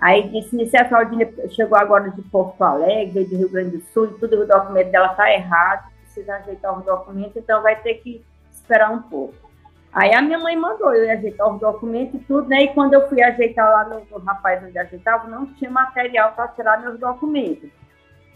Aí 0.00 0.28
disse, 0.28 0.54
Nicefro 0.54 0.96
Aldine 0.96 1.26
chegou 1.50 1.78
agora 1.78 2.10
de 2.10 2.22
Porto 2.22 2.62
Alegre, 2.62 3.24
de 3.24 3.36
Rio 3.36 3.50
Grande 3.50 3.78
do 3.78 3.84
Sul, 3.92 4.06
e 4.06 4.18
tudo 4.18 4.40
o 4.40 4.46
documento 4.46 4.90
dela 4.90 5.12
está 5.12 5.32
errado, 5.32 5.90
precisa 6.02 6.36
ajeitar 6.36 6.76
os 6.76 6.84
documentos, 6.84 7.36
então 7.36 7.62
vai 7.62 7.76
ter 7.76 7.94
que 7.94 8.24
esperar 8.52 8.90
um 8.90 9.02
pouco. 9.02 9.47
Aí 9.92 10.14
a 10.14 10.20
minha 10.20 10.38
mãe 10.38 10.56
mandou 10.56 10.94
eu 10.94 11.10
ajeitar 11.10 11.52
os 11.52 11.60
documentos 11.60 12.20
e 12.20 12.24
tudo, 12.24 12.48
né? 12.48 12.64
E 12.64 12.74
quando 12.74 12.94
eu 12.94 13.08
fui 13.08 13.22
ajeitar 13.22 13.70
lá 13.70 13.84
no, 13.84 14.04
no 14.10 14.24
rapaz 14.24 14.62
onde 14.62 14.78
ajeitava, 14.78 15.28
não 15.28 15.46
tinha 15.54 15.70
material 15.70 16.32
para 16.32 16.48
tirar 16.48 16.80
meus 16.80 16.98
documentos. 16.98 17.70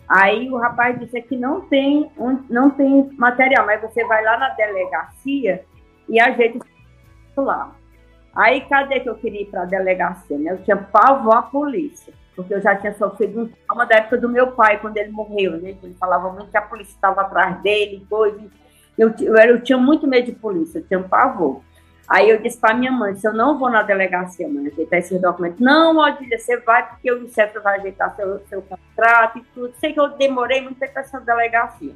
Aí 0.09 0.51
o 0.51 0.57
rapaz 0.57 0.99
disse 0.99 1.21
que 1.23 1.37
não 1.37 1.62
tem, 1.62 2.11
não 2.49 2.71
tem 2.71 3.11
material, 3.17 3.67
mas 3.67 3.81
você 3.81 4.05
vai 4.05 4.25
lá 4.25 4.38
na 4.38 4.49
delegacia 4.51 5.65
e 6.09 6.21
ajeita 6.21 6.65
lá. 7.37 7.73
Aí 8.35 8.62
cadê 8.62 9.01
que 9.01 9.09
eu 9.09 9.15
queria 9.15 9.43
ir 9.43 9.47
para 9.47 9.62
a 9.62 9.67
delegacia? 9.67 10.38
Né? 10.38 10.53
Eu 10.53 10.62
tinha 10.62 10.77
pavor 10.77 11.37
à 11.37 11.43
polícia, 11.43 12.12
porque 12.35 12.55
eu 12.55 12.61
já 12.61 12.75
tinha 12.77 12.95
sofrido 12.95 13.43
um 13.43 13.49
trauma 13.49 13.87
da 13.87 13.97
época 13.97 14.19
do 14.19 14.29
meu 14.29 14.53
pai, 14.53 14.81
quando 14.81 14.97
ele 14.97 15.11
morreu, 15.11 15.53
né? 15.53 15.77
Ele 15.83 15.95
falava 16.01 16.31
muito 16.31 16.51
que 16.51 16.57
a 16.57 16.62
polícia 16.62 16.95
estava 16.95 17.23
atrás 17.23 17.61
dele, 17.62 18.07
coisa. 18.09 18.41
Eu, 18.96 19.14
eu, 19.20 19.37
eu 19.37 19.62
tinha 19.62 19.78
muito 19.78 20.07
medo 20.07 20.26
de 20.26 20.33
polícia, 20.33 20.78
eu 20.78 20.87
tinha 20.87 20.98
um 20.98 21.09
pavor. 21.09 21.62
Aí 22.09 22.28
eu 22.28 22.42
disse 22.42 22.59
para 22.59 22.74
minha 22.74 22.92
mãe, 22.92 23.14
se 23.14 23.26
eu 23.26 23.33
não 23.33 23.59
vou 23.59 23.70
na 23.70 23.83
delegacia, 23.83 24.48
mãe, 24.48 24.66
ajeitar 24.66 24.98
esses 24.98 25.20
documentos. 25.20 25.61
Não, 25.61 25.96
Odília, 25.96 26.38
você 26.38 26.59
vai 26.59 26.87
porque 26.87 27.11
o 27.11 27.24
INSEP 27.24 27.59
vai 27.61 27.78
ajeitar 27.78 28.14
seu, 28.14 28.40
seu 28.48 28.61
contrato 28.62 29.38
e 29.38 29.42
tudo. 29.55 29.74
Sei 29.78 29.92
que 29.92 30.00
eu 30.00 30.09
demorei 30.11 30.61
muito 30.61 30.76
para 30.78 31.00
essa 31.00 31.20
delegacia. 31.20 31.94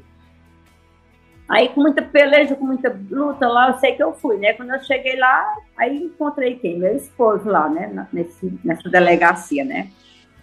Aí, 1.48 1.68
com 1.68 1.80
muita 1.80 2.02
peleja, 2.02 2.56
com 2.56 2.64
muita 2.64 2.96
luta 3.10 3.46
lá, 3.46 3.68
eu 3.68 3.78
sei 3.78 3.94
que 3.94 4.02
eu 4.02 4.12
fui, 4.12 4.36
né? 4.36 4.52
Quando 4.54 4.74
eu 4.74 4.82
cheguei 4.82 5.16
lá, 5.16 5.54
aí 5.76 6.04
encontrei 6.04 6.56
quem? 6.58 6.78
Meu 6.78 6.96
esposo 6.96 7.48
lá, 7.48 7.68
né? 7.68 8.08
Nesse, 8.12 8.58
nessa 8.64 8.88
delegacia, 8.88 9.64
né? 9.64 9.90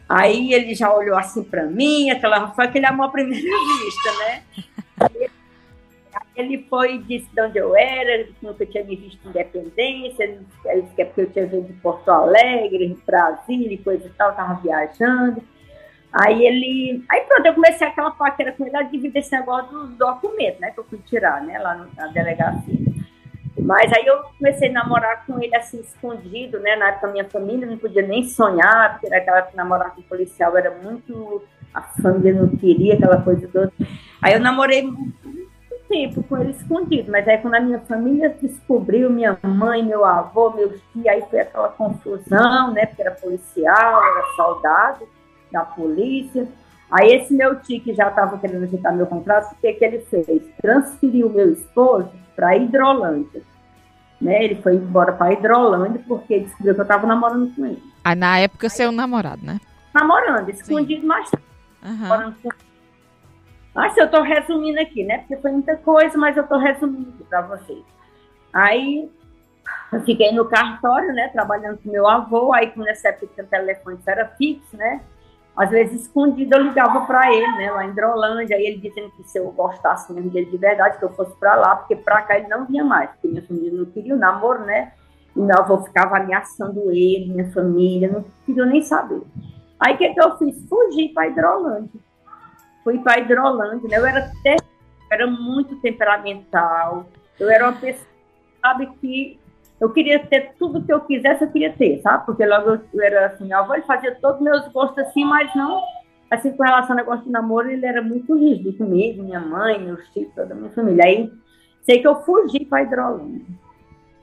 Aí 0.07 0.53
ele 0.53 0.75
já 0.75 0.93
olhou 0.93 1.17
assim 1.17 1.43
para 1.43 1.65
mim, 1.65 2.09
aquela, 2.09 2.51
foi 2.51 2.65
aquele 2.65 2.85
amor 2.85 3.07
à 3.07 3.09
primeira 3.09 3.41
vista, 3.83 4.11
né? 4.19 4.43
Ele 6.35 6.65
foi 6.69 6.97
disse 6.99 7.27
de 7.33 7.41
onde 7.41 7.57
eu 7.59 7.75
era, 7.75 8.27
nunca 8.41 8.65
tinha 8.65 8.83
me 8.83 8.95
visto 8.95 9.27
independência, 9.27 10.23
ele 10.23 10.45
disse 10.81 10.95
que 10.95 11.01
é 11.01 11.05
porque 11.05 11.21
eu 11.21 11.31
tinha 11.31 11.45
vindo 11.45 11.67
de 11.67 11.73
Porto 11.73 12.09
Alegre, 12.09 12.97
Brasília 13.05 13.73
e 13.73 13.77
coisa 13.77 14.07
e 14.07 14.09
tal, 14.11 14.33
tava 14.33 14.59
viajando. 14.61 15.43
Aí 16.11 16.45
ele. 16.45 17.03
Aí 17.09 17.21
pronto, 17.21 17.45
eu 17.45 17.55
comecei 17.55 17.87
aquela 17.87 18.11
paquera 18.11 18.51
com 18.51 18.65
ele, 18.65 18.77
a 18.77 18.83
dividir 18.83 19.17
esse 19.17 19.31
negócio 19.31 19.71
do 19.71 19.87
documento, 19.95 20.59
né? 20.59 20.69
Que 20.69 20.79
eu 20.79 20.83
fui 20.83 20.99
tirar, 20.99 21.41
né? 21.41 21.57
Lá 21.57 21.87
na 21.97 22.07
delegacia. 22.07 22.93
Mas 23.59 23.91
aí 23.93 24.05
eu 24.05 24.23
comecei 24.37 24.69
a 24.69 24.73
namorar 24.73 25.25
com 25.25 25.41
ele 25.41 25.55
assim, 25.55 25.79
escondido, 25.79 26.59
né? 26.59 26.75
Na 26.75 26.89
época 26.89 27.07
minha 27.07 27.25
família 27.25 27.65
não 27.65 27.77
podia 27.77 28.01
nem 28.01 28.23
sonhar, 28.23 28.99
porque 28.99 29.13
aquela 29.13 29.41
que 29.41 29.55
namorar 29.55 29.95
com 29.95 30.01
policial 30.03 30.55
era 30.55 30.71
muito. 30.71 31.43
A 31.73 31.81
família 31.81 32.33
não 32.33 32.49
queria 32.49 32.93
aquela 32.93 33.21
coisa 33.21 33.47
toda. 33.47 33.73
Aí 34.21 34.33
eu 34.33 34.39
namorei 34.39 34.87
tempo 35.93 36.23
com 36.23 36.37
ele 36.39 36.51
escondido, 36.51 37.11
mas 37.11 37.27
aí 37.27 37.37
quando 37.37 37.53
a 37.53 37.59
minha 37.59 37.79
família 37.81 38.35
descobriu, 38.41 39.11
minha 39.11 39.37
mãe, 39.43 39.83
meu 39.83 40.03
avô, 40.03 40.49
meus 40.49 40.81
tios, 40.91 41.05
aí 41.05 41.23
foi 41.29 41.41
aquela 41.41 41.69
confusão, 41.69 42.73
né? 42.73 42.87
Porque 42.87 43.03
era 43.03 43.11
policial, 43.11 44.03
era 44.03 44.23
soldado 44.35 45.07
da 45.51 45.61
polícia. 45.63 46.47
Aí 46.91 47.13
esse 47.13 47.33
meu 47.33 47.59
tio 47.61 47.79
que 47.81 47.93
já 47.93 48.09
estava 48.09 48.39
querendo 48.39 48.63
ajeitar 48.63 48.95
meu 48.95 49.05
contrato, 49.05 49.53
o 49.53 49.55
que, 49.61 49.73
que 49.73 49.85
ele 49.85 49.99
fez? 49.99 50.41
Transferiu 50.59 51.29
meu 51.29 51.53
esposo 51.53 52.09
para 52.35 52.57
Hidrolândia. 52.57 53.43
Né? 54.19 54.45
Ele 54.45 54.55
foi 54.55 54.75
embora 54.75 55.13
para 55.13 55.33
Hidrolândia 55.33 56.01
porque 56.07 56.39
descobriu 56.39 56.73
que 56.73 56.79
eu 56.79 56.83
estava 56.83 57.05
namorando 57.05 57.53
com 57.55 57.65
ele. 57.67 57.83
Aí 58.03 58.15
na 58.15 58.39
época 58.39 58.67
seu 58.67 58.91
namorado, 58.91 59.45
né? 59.45 59.59
Namorando, 59.93 60.49
escondido, 60.49 61.01
Sim. 61.01 61.07
mas 61.07 61.29
uhum. 61.83 61.97
namorando 61.97 62.35
com 62.41 62.49
mas 63.73 63.97
eu 63.97 64.05
estou 64.05 64.21
resumindo 64.21 64.79
aqui, 64.79 65.03
né? 65.03 65.19
Porque 65.19 65.37
foi 65.37 65.51
muita 65.51 65.75
coisa, 65.77 66.17
mas 66.17 66.37
eu 66.37 66.43
estou 66.43 66.59
resumindo 66.59 67.25
para 67.27 67.41
vocês. 67.41 67.83
Aí 68.51 69.09
eu 69.91 70.01
fiquei 70.01 70.31
no 70.31 70.45
cartório, 70.45 71.11
né? 71.13 71.29
Trabalhando 71.29 71.79
com 71.81 71.89
meu 71.89 72.07
avô. 72.07 72.53
Aí, 72.53 72.69
quando 72.69 72.85
nessa 72.85 73.09
época 73.09 73.41
o 73.41 73.45
telefone 73.45 73.97
era 74.05 74.27
fixo, 74.37 74.77
né? 74.77 75.01
Às 75.55 75.69
vezes 75.69 76.01
escondido 76.01 76.55
eu 76.55 76.63
ligava 76.63 77.05
para 77.05 77.31
ele, 77.33 77.51
né? 77.57 77.71
Lá 77.71 77.85
em 77.85 77.93
Drolândia. 77.93 78.55
Aí 78.55 78.63
ele 78.63 78.77
dizendo 78.77 79.11
que 79.11 79.23
se 79.23 79.39
eu 79.39 79.51
gostasse 79.51 80.13
mesmo 80.13 80.29
dele 80.29 80.51
de 80.51 80.57
verdade, 80.57 80.99
que 80.99 81.05
eu 81.05 81.13
fosse 81.13 81.35
para 81.37 81.55
lá, 81.55 81.75
porque 81.75 81.95
para 81.95 82.21
cá 82.21 82.37
ele 82.37 82.47
não 82.47 82.65
vinha 82.65 82.83
mais, 82.83 83.09
porque 83.11 83.27
minha 83.27 83.41
família 83.41 83.71
não 83.71 83.85
queria 83.85 84.15
o 84.15 84.19
namoro, 84.19 84.65
né? 84.65 84.93
E 85.35 85.39
meu 85.39 85.57
avô 85.57 85.79
ficava 85.79 86.17
ameaçando 86.17 86.91
ele, 86.91 87.33
minha 87.33 87.51
família, 87.51 88.11
não 88.11 88.23
queria 88.45 88.65
nem 88.65 88.83
saber. 88.83 89.21
Aí 89.79 89.95
o 89.95 89.97
que, 89.97 90.13
que 90.13 90.21
eu 90.21 90.37
fiz? 90.37 90.67
Fugi 90.69 91.09
para 91.09 91.27
Hidrolândia 91.27 91.99
fui 92.83 92.99
para 92.99 93.19
Hidrolândia, 93.19 93.89
né? 93.89 93.97
Eu 93.97 94.05
era, 94.05 94.31
ter... 94.43 94.57
era 95.11 95.27
muito 95.27 95.75
temperamental, 95.77 97.07
eu 97.39 97.49
era 97.49 97.69
uma 97.69 97.79
pessoa, 97.79 98.07
sabe, 98.61 98.87
que 98.99 99.39
eu 99.79 99.89
queria 99.89 100.19
ter 100.25 100.53
tudo 100.57 100.83
que 100.83 100.93
eu 100.93 101.01
quisesse, 101.01 101.43
eu 101.43 101.51
queria 101.51 101.73
ter, 101.73 101.99
sabe? 102.01 102.25
Porque 102.25 102.45
logo 102.45 102.79
eu 102.93 103.01
era 103.01 103.27
assim, 103.27 103.51
avô 103.51 103.73
ele 103.73 103.83
fazia 103.83 104.15
todos 104.15 104.37
os 104.37 104.43
meus 104.43 104.67
gostos 104.69 104.99
assim, 104.99 105.25
mas 105.25 105.53
não, 105.55 105.81
assim, 106.29 106.51
com 106.51 106.63
relação 106.63 106.91
ao 106.91 106.97
negócio 106.97 107.25
de 107.25 107.31
namoro, 107.31 107.69
ele 107.69 107.85
era 107.85 108.01
muito 108.01 108.35
rígido 108.35 108.73
comigo, 108.77 109.23
minha 109.23 109.39
mãe, 109.39 109.79
meus 109.79 110.07
tios, 110.09 110.33
toda 110.33 110.53
a 110.53 110.57
minha 110.57 110.71
família. 110.71 111.03
Aí, 111.05 111.31
sei 111.81 111.99
que 111.99 112.07
eu 112.07 112.21
fugi 112.21 112.65
para 112.65 112.83
Hidrolândia. 112.83 113.45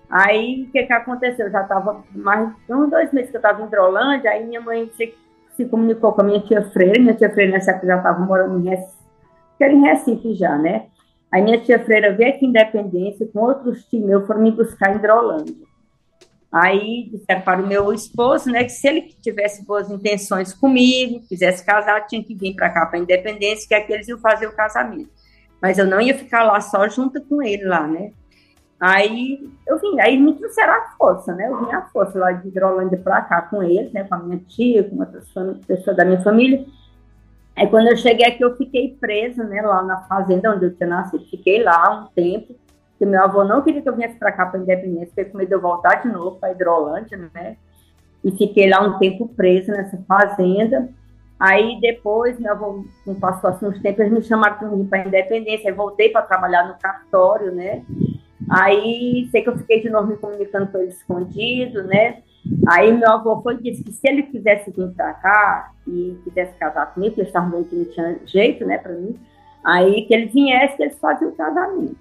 Aí, 0.09 0.65
o 0.65 0.73
que 0.73 0.83
que 0.83 0.93
aconteceu? 0.93 1.47
Eu 1.47 1.53
já 1.53 1.63
estava 1.63 2.03
mais 2.15 2.53
de 2.67 2.75
uns 2.75 2.91
dois 2.91 3.13
meses 3.13 3.31
que 3.31 3.37
eu 3.37 3.41
estava 3.41 3.63
em 3.63 3.67
Hidrolândia, 3.67 4.31
aí 4.31 4.45
minha 4.45 4.61
mãe 4.61 4.87
disse 4.87 5.15
se 5.61 5.69
comunicou 5.69 6.13
com 6.13 6.23
a 6.23 6.25
minha 6.25 6.41
tia 6.41 6.63
Freire, 6.71 7.01
minha 7.01 7.15
tia 7.15 7.31
Freire 7.31 7.53
nessa 7.53 7.73
época 7.73 7.87
já 7.87 7.97
estava 7.99 8.19
morando 8.19 8.59
em 8.59 8.71
Recife, 8.71 8.99
era 9.61 9.73
em 9.73 9.83
Recife 9.83 10.35
já, 10.35 10.57
né? 10.57 10.87
Aí 11.31 11.43
minha 11.43 11.61
tia 11.61 11.79
Freira 11.79 12.15
veio 12.15 12.31
aqui 12.31 12.47
em 12.47 12.49
Independência 12.49 13.29
com 13.33 13.41
outros 13.41 13.85
tios 13.85 14.03
meus, 14.03 14.27
foram 14.27 14.41
me 14.41 14.51
buscar 14.51 14.93
em 14.93 14.97
Hidrolândia. 14.97 15.55
Aí 16.51 17.11
disseram 17.13 17.43
para 17.43 17.63
o 17.63 17.67
meu 17.67 17.93
esposo, 17.93 18.51
né, 18.51 18.65
que 18.65 18.71
se 18.71 18.89
ele 18.89 19.03
tivesse 19.23 19.65
boas 19.65 19.89
intenções 19.89 20.53
comigo, 20.53 21.21
quisesse 21.29 21.65
casar, 21.65 22.07
tinha 22.07 22.25
que 22.25 22.35
vir 22.35 22.55
para 22.57 22.71
cá, 22.71 22.87
para 22.87 22.99
Independência, 22.99 23.69
que 23.69 23.87
que 23.87 23.93
eles 23.93 24.09
iam 24.09 24.19
fazer 24.19 24.47
o 24.47 24.57
casamento. 24.57 25.11
Mas 25.61 25.79
eu 25.79 25.87
não 25.87 26.01
ia 26.01 26.17
ficar 26.17 26.43
lá 26.43 26.61
só 26.61 26.89
junto 26.89 27.21
com 27.27 27.43
ele 27.43 27.65
lá, 27.65 27.87
né? 27.87 28.13
Aí 28.81 29.47
eu 29.67 29.79
vim, 29.79 30.01
aí 30.01 30.19
me 30.19 30.33
trouxeram 30.35 30.73
a 30.73 30.95
força, 30.97 31.35
né? 31.35 31.49
Eu 31.49 31.65
vim 31.65 31.71
à 31.71 31.83
força 31.83 32.19
lá 32.19 32.33
de 32.33 32.49
Hidrolândia 32.49 32.97
para 32.97 33.21
cá 33.21 33.43
com 33.43 33.63
eles, 33.63 33.93
né? 33.93 34.05
Com 34.05 34.15
a 34.15 34.19
minha 34.19 34.39
tia, 34.39 34.83
com 34.83 34.99
outras 34.99 35.29
pessoas 35.67 35.97
da 35.97 36.05
minha 36.05 36.23
família. 36.23 36.65
Aí 37.55 37.69
quando 37.69 37.89
eu 37.89 37.97
cheguei 37.97 38.27
aqui, 38.27 38.43
eu 38.43 38.57
fiquei 38.57 38.97
presa, 38.99 39.45
né? 39.45 39.61
Lá 39.61 39.83
na 39.83 40.01
fazenda 40.05 40.55
onde 40.55 40.65
eu 40.65 40.75
tinha 40.75 40.89
nascido. 40.89 41.23
Fiquei 41.27 41.63
lá 41.63 42.05
um 42.05 42.07
tempo, 42.15 42.55
porque 42.93 43.05
meu 43.05 43.23
avô 43.23 43.45
não 43.45 43.61
queria 43.61 43.83
que 43.83 43.89
eu 43.89 43.95
viesse 43.95 44.19
para 44.19 44.33
cá 44.33 44.47
para 44.47 44.59
Independência, 44.59 45.13
porque 45.15 45.27
com 45.27 45.37
medo 45.37 45.49
de 45.49 45.55
eu 45.55 45.61
voltar 45.61 45.97
de 45.97 46.09
novo 46.09 46.37
para 46.37 46.53
Hidrolândia, 46.53 47.19
né? 47.35 47.57
E 48.25 48.33
fiquei 48.33 48.71
lá 48.71 48.81
um 48.81 48.99
tempo 48.99 49.29
presa 49.29 49.73
nessa 49.73 49.99
fazenda. 50.09 50.89
Aí 51.39 51.79
depois, 51.83 52.39
meu 52.41 52.53
avô 52.53 52.85
passou 53.21 53.51
assim 53.51 53.67
uns 53.67 53.79
tempos, 53.81 54.01
eles 54.01 54.13
me 54.13 54.23
chamaram 54.23 54.57
para 54.57 54.75
ir 54.75 54.85
para 54.85 55.07
Independência. 55.07 55.71
Aí 55.71 55.77
voltei 55.77 56.09
para 56.09 56.23
trabalhar 56.23 56.67
no 56.67 56.79
cartório, 56.79 57.53
né? 57.53 57.83
Aí 58.49 59.29
sei 59.31 59.43
que 59.43 59.49
eu 59.49 59.59
fiquei 59.59 59.81
de 59.81 59.91
novo 59.91 60.09
me 60.09 60.17
comunicando 60.17 60.67
com 60.69 60.79
ele 60.79 60.89
escondido, 60.89 61.83
né? 61.85 62.23
Aí 62.69 62.93
meu 62.93 63.11
avô 63.11 63.41
foi 63.43 63.55
e 63.55 63.63
disse 63.63 63.85
que 63.85 63.93
se 63.93 64.09
ele 64.09 64.23
quisesse 64.23 64.71
vir 64.71 64.91
para 64.93 65.13
cá 65.15 65.73
e 65.87 66.19
quisesse 66.25 66.55
casar 66.55 66.95
comigo, 66.95 67.15
porque 67.15 67.29
estavam 67.29 67.51
vendo 67.51 67.69
que 67.69 67.77
não 67.77 67.85
tinha 67.85 68.19
jeito, 68.25 68.65
né, 68.65 68.79
para 68.79 68.93
mim, 68.93 69.19
aí 69.63 70.07
que 70.07 70.15
ele 70.15 70.27
viesse, 70.27 70.77
que 70.77 70.83
eles 70.85 70.99
faziam 70.99 71.31
o 71.31 71.37
casamento. 71.37 71.97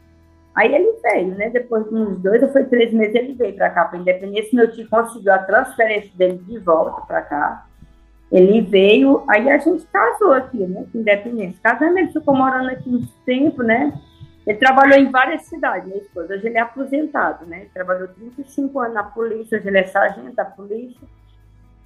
Aí 0.55 0.73
ele 0.73 0.93
veio, 1.01 1.35
né? 1.35 1.49
Depois 1.49 1.87
de 1.87 1.95
uns 1.95 2.19
dois 2.21 2.41
ou 2.41 2.49
foi 2.49 2.65
três 2.65 2.91
meses, 2.91 3.15
ele 3.15 3.33
veio 3.33 3.55
para 3.55 3.69
cá, 3.69 3.85
para 3.85 3.99
Independência. 3.99 4.49
Meu 4.53 4.71
tio 4.71 4.89
conseguiu 4.89 5.33
a 5.33 5.37
transferência 5.39 6.11
dele 6.15 6.39
de 6.39 6.57
volta 6.59 7.01
para 7.01 7.21
cá. 7.21 7.65
Ele 8.31 8.61
veio, 8.61 9.23
aí 9.29 9.49
a 9.49 9.57
gente 9.57 9.85
casou 9.87 10.33
aqui, 10.33 10.57
né? 10.57 10.85
Independência. 10.93 11.59
Ele 11.81 12.11
ficou 12.11 12.35
morando 12.35 12.69
aqui 12.69 12.89
uns 12.89 13.09
tempo, 13.25 13.63
né? 13.63 13.93
Ele 14.49 14.57
trabalhou 14.57 14.97
em 14.97 15.11
várias 15.11 15.43
cidades, 15.43 15.87
minha 15.87 16.01
esposa. 16.01 16.33
Hoje 16.33 16.47
ele 16.47 16.57
é 16.57 16.61
aposentado, 16.61 17.45
né? 17.45 17.59
Ele 17.59 17.69
trabalhou 17.71 18.07
35 18.07 18.79
anos 18.79 18.93
na 18.95 19.03
polícia, 19.03 19.59
hoje 19.59 19.67
ele 19.67 19.77
é 19.77 19.85
sargento 19.85 20.33
da 20.33 20.43
polícia. 20.43 21.07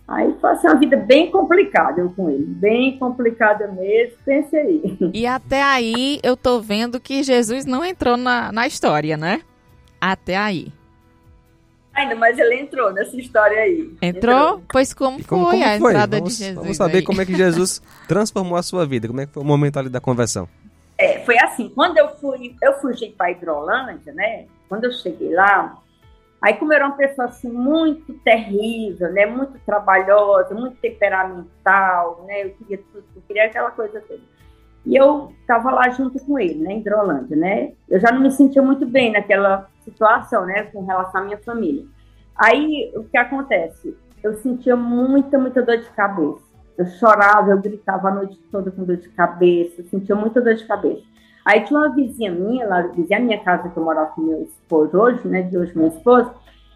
Aí 0.07 0.33
foi 0.39 0.49
assim, 0.49 0.67
uma 0.67 0.79
vida 0.79 0.95
bem 0.95 1.29
complicada 1.29 1.99
eu 1.99 2.09
com 2.11 2.29
ele, 2.29 2.45
bem 2.45 2.97
complicada 2.97 3.67
mesmo, 3.67 4.17
pense 4.23 4.55
aí. 4.55 4.81
E 5.13 5.27
até 5.27 5.61
aí 5.61 6.21
eu 6.23 6.37
tô 6.37 6.61
vendo 6.61 7.01
que 7.01 7.21
Jesus 7.21 7.65
não 7.65 7.83
entrou 7.83 8.15
na, 8.15 8.49
na 8.53 8.65
história, 8.65 9.17
né? 9.17 9.41
Até 9.99 10.37
aí. 10.37 10.71
Ainda, 11.93 12.15
mas 12.15 12.39
ele 12.39 12.61
entrou 12.61 12.93
nessa 12.93 13.17
história 13.17 13.59
aí. 13.59 13.93
Entrou? 14.01 14.35
entrou. 14.35 14.63
Pois 14.71 14.93
como, 14.93 15.21
como 15.25 15.49
foi 15.49 15.59
como 15.59 15.65
a 15.65 15.79
foi? 15.79 15.91
entrada 15.91 16.17
vamos, 16.17 16.37
de 16.37 16.39
Jesus? 16.45 16.61
Vamos 16.61 16.77
saber 16.77 16.97
aí. 16.99 17.03
como 17.03 17.21
é 17.21 17.25
que 17.25 17.35
Jesus 17.35 17.81
transformou 18.07 18.57
a 18.57 18.63
sua 18.63 18.85
vida, 18.85 19.09
como 19.09 19.19
é 19.19 19.25
que 19.25 19.33
foi 19.33 19.43
o 19.43 19.45
momento 19.45 19.77
ali 19.79 19.89
da 19.89 19.99
conversão. 19.99 20.47
É, 21.03 21.19
foi 21.19 21.37
assim, 21.37 21.67
quando 21.67 21.97
eu 21.97 22.15
fui, 22.15 22.55
eu 22.61 22.79
fugi 22.79 23.09
para 23.09 23.29
Hidrolândia, 23.29 24.13
né? 24.13 24.45
Quando 24.69 24.85
eu 24.85 24.91
cheguei 24.93 25.33
lá, 25.33 25.77
aí 26.41 26.53
como 26.53 26.71
eu 26.71 26.77
era 26.77 26.87
uma 26.87 26.95
pessoa 26.95 27.27
assim 27.27 27.51
muito 27.51 28.13
terrível, 28.19 29.11
né? 29.11 29.25
Muito 29.25 29.59
trabalhosa, 29.65 30.55
muito 30.55 30.77
temperamental, 30.77 32.23
né? 32.25 32.45
Eu 32.45 32.51
queria 32.51 32.77
tudo, 32.77 33.03
eu 33.17 33.21
queria 33.27 33.47
aquela 33.47 33.71
coisa 33.71 33.99
toda. 33.99 34.21
E 34.85 34.95
eu 34.95 35.33
estava 35.41 35.71
lá 35.71 35.89
junto 35.89 36.23
com 36.25 36.39
ele, 36.39 36.59
né, 36.59 36.73
em 36.73 36.79
Hidrolândia, 36.79 37.35
né? 37.35 37.73
Eu 37.89 37.99
já 37.99 38.09
não 38.09 38.21
me 38.21 38.31
sentia 38.31 38.61
muito 38.61 38.85
bem 38.85 39.11
naquela 39.11 39.69
situação, 39.81 40.45
né, 40.45 40.63
com 40.63 40.85
relação 40.85 41.21
à 41.21 41.23
minha 41.25 41.37
família. 41.37 41.85
Aí, 42.35 42.93
o 42.95 43.03
que 43.03 43.17
acontece? 43.17 43.97
Eu 44.21 44.35
sentia 44.35 44.75
muita, 44.75 45.37
muita 45.37 45.61
dor 45.61 45.77
de 45.77 45.89
cabeça. 45.89 46.52
Eu 46.77 46.85
chorava, 46.85 47.51
eu 47.51 47.61
gritava 47.61 48.09
a 48.09 48.15
noite 48.15 48.39
toda 48.51 48.71
com 48.71 48.83
dor 48.83 48.97
de 48.97 49.09
cabeça, 49.09 49.83
sentia 49.83 50.15
muita 50.15 50.41
dor 50.41 50.55
de 50.55 50.65
cabeça. 50.65 51.03
Aí 51.45 51.61
tinha 51.61 51.79
uma 51.79 51.93
vizinha 51.93 52.31
minha, 52.31 52.67
lá, 52.67 52.81
vizinha 52.81 53.19
minha 53.19 53.43
casa 53.43 53.69
que 53.69 53.77
eu 53.77 53.83
morava 53.83 54.11
com 54.11 54.21
meu 54.21 54.43
esposo 54.43 54.97
hoje, 54.97 55.27
né, 55.27 55.41
de 55.41 55.57
hoje 55.57 55.77
meu 55.77 55.87
esposo, 55.87 56.31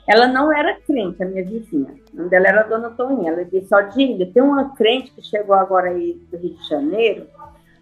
ela 0.08 0.28
não 0.28 0.52
era 0.54 0.80
crente, 0.82 1.22
a 1.22 1.26
minha 1.26 1.44
vizinha. 1.44 1.94
O 2.14 2.18
nome 2.18 2.30
dela 2.30 2.48
era 2.48 2.64
Dona 2.64 2.92
Toninha. 2.92 3.32
Ela 3.34 3.44
disse, 3.44 3.74
ó, 3.76 3.82
Dília, 3.82 4.32
tem 4.32 4.42
uma 4.42 4.74
crente 4.74 5.12
que 5.12 5.22
chegou 5.22 5.54
agora 5.54 5.90
aí 5.90 6.14
do 6.32 6.38
Rio 6.38 6.56
de 6.56 6.68
Janeiro, 6.68 7.28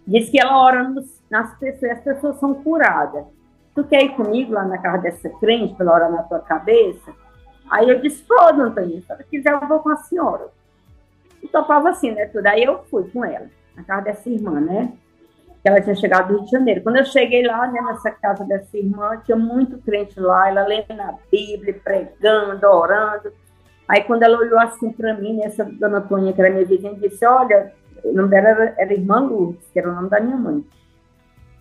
diz 0.04 0.28
que 0.28 0.40
ela 0.40 0.60
ora 0.60 0.88
nos, 0.88 1.22
nas 1.30 1.56
pessoas, 1.56 1.92
as 1.92 2.00
pessoas 2.00 2.36
são 2.40 2.54
curadas. 2.54 3.24
tu 3.74 3.84
quer 3.84 4.02
ir 4.02 4.16
comigo 4.16 4.52
lá 4.52 4.64
na 4.64 4.78
casa 4.78 5.02
dessa 5.02 5.28
crente 5.28 5.74
para 5.74 5.92
orar 5.92 6.10
na 6.10 6.24
tua 6.24 6.40
cabeça? 6.40 7.12
Aí 7.70 7.88
eu 7.88 8.00
disse, 8.00 8.24
pô, 8.24 8.40
Antônio, 8.40 9.02
se 9.02 9.12
ela 9.12 9.22
quiser 9.22 9.52
eu 9.52 9.68
vou 9.68 9.78
com 9.80 9.90
a 9.90 9.96
senhora. 9.96 10.48
Topava 11.48 11.90
assim, 11.90 12.12
né, 12.12 12.26
tudo. 12.26 12.46
Aí 12.46 12.62
eu 12.62 12.84
fui 12.84 13.08
com 13.10 13.24
ela, 13.24 13.46
na 13.74 13.82
casa 13.84 14.02
dessa 14.02 14.28
irmã, 14.28 14.60
né? 14.60 14.92
ela 15.68 15.80
tinha 15.80 15.96
chegado 15.96 16.28
do 16.28 16.34
Rio 16.34 16.44
de 16.44 16.50
Janeiro. 16.52 16.82
Quando 16.82 16.96
eu 16.96 17.04
cheguei 17.04 17.44
lá, 17.44 17.66
né, 17.66 17.80
nessa 17.82 18.10
casa 18.12 18.44
dessa 18.44 18.76
irmã, 18.78 19.20
tinha 19.24 19.36
muito 19.36 19.78
crente 19.78 20.18
lá, 20.20 20.48
ela 20.48 20.64
lendo 20.64 20.92
a 20.92 21.14
Bíblia, 21.30 21.80
pregando, 21.82 22.66
orando. 22.66 23.32
Aí, 23.88 24.04
quando 24.04 24.22
ela 24.22 24.38
olhou 24.38 24.60
assim 24.60 24.92
para 24.92 25.14
mim, 25.14 25.40
essa 25.42 25.64
dona 25.64 26.00
Tônia, 26.00 26.32
que 26.32 26.40
era 26.40 26.50
minha 26.54 26.64
vizinha, 26.64 26.94
disse: 26.94 27.26
Olha, 27.26 27.72
o 28.04 28.12
nome 28.12 28.28
dela 28.28 28.48
era, 28.48 28.74
era 28.78 28.94
Irmã 28.94 29.20
Lourdes, 29.20 29.68
que 29.72 29.78
era 29.80 29.90
o 29.90 29.94
nome 29.94 30.08
da 30.08 30.20
minha 30.20 30.36
mãe. 30.36 30.64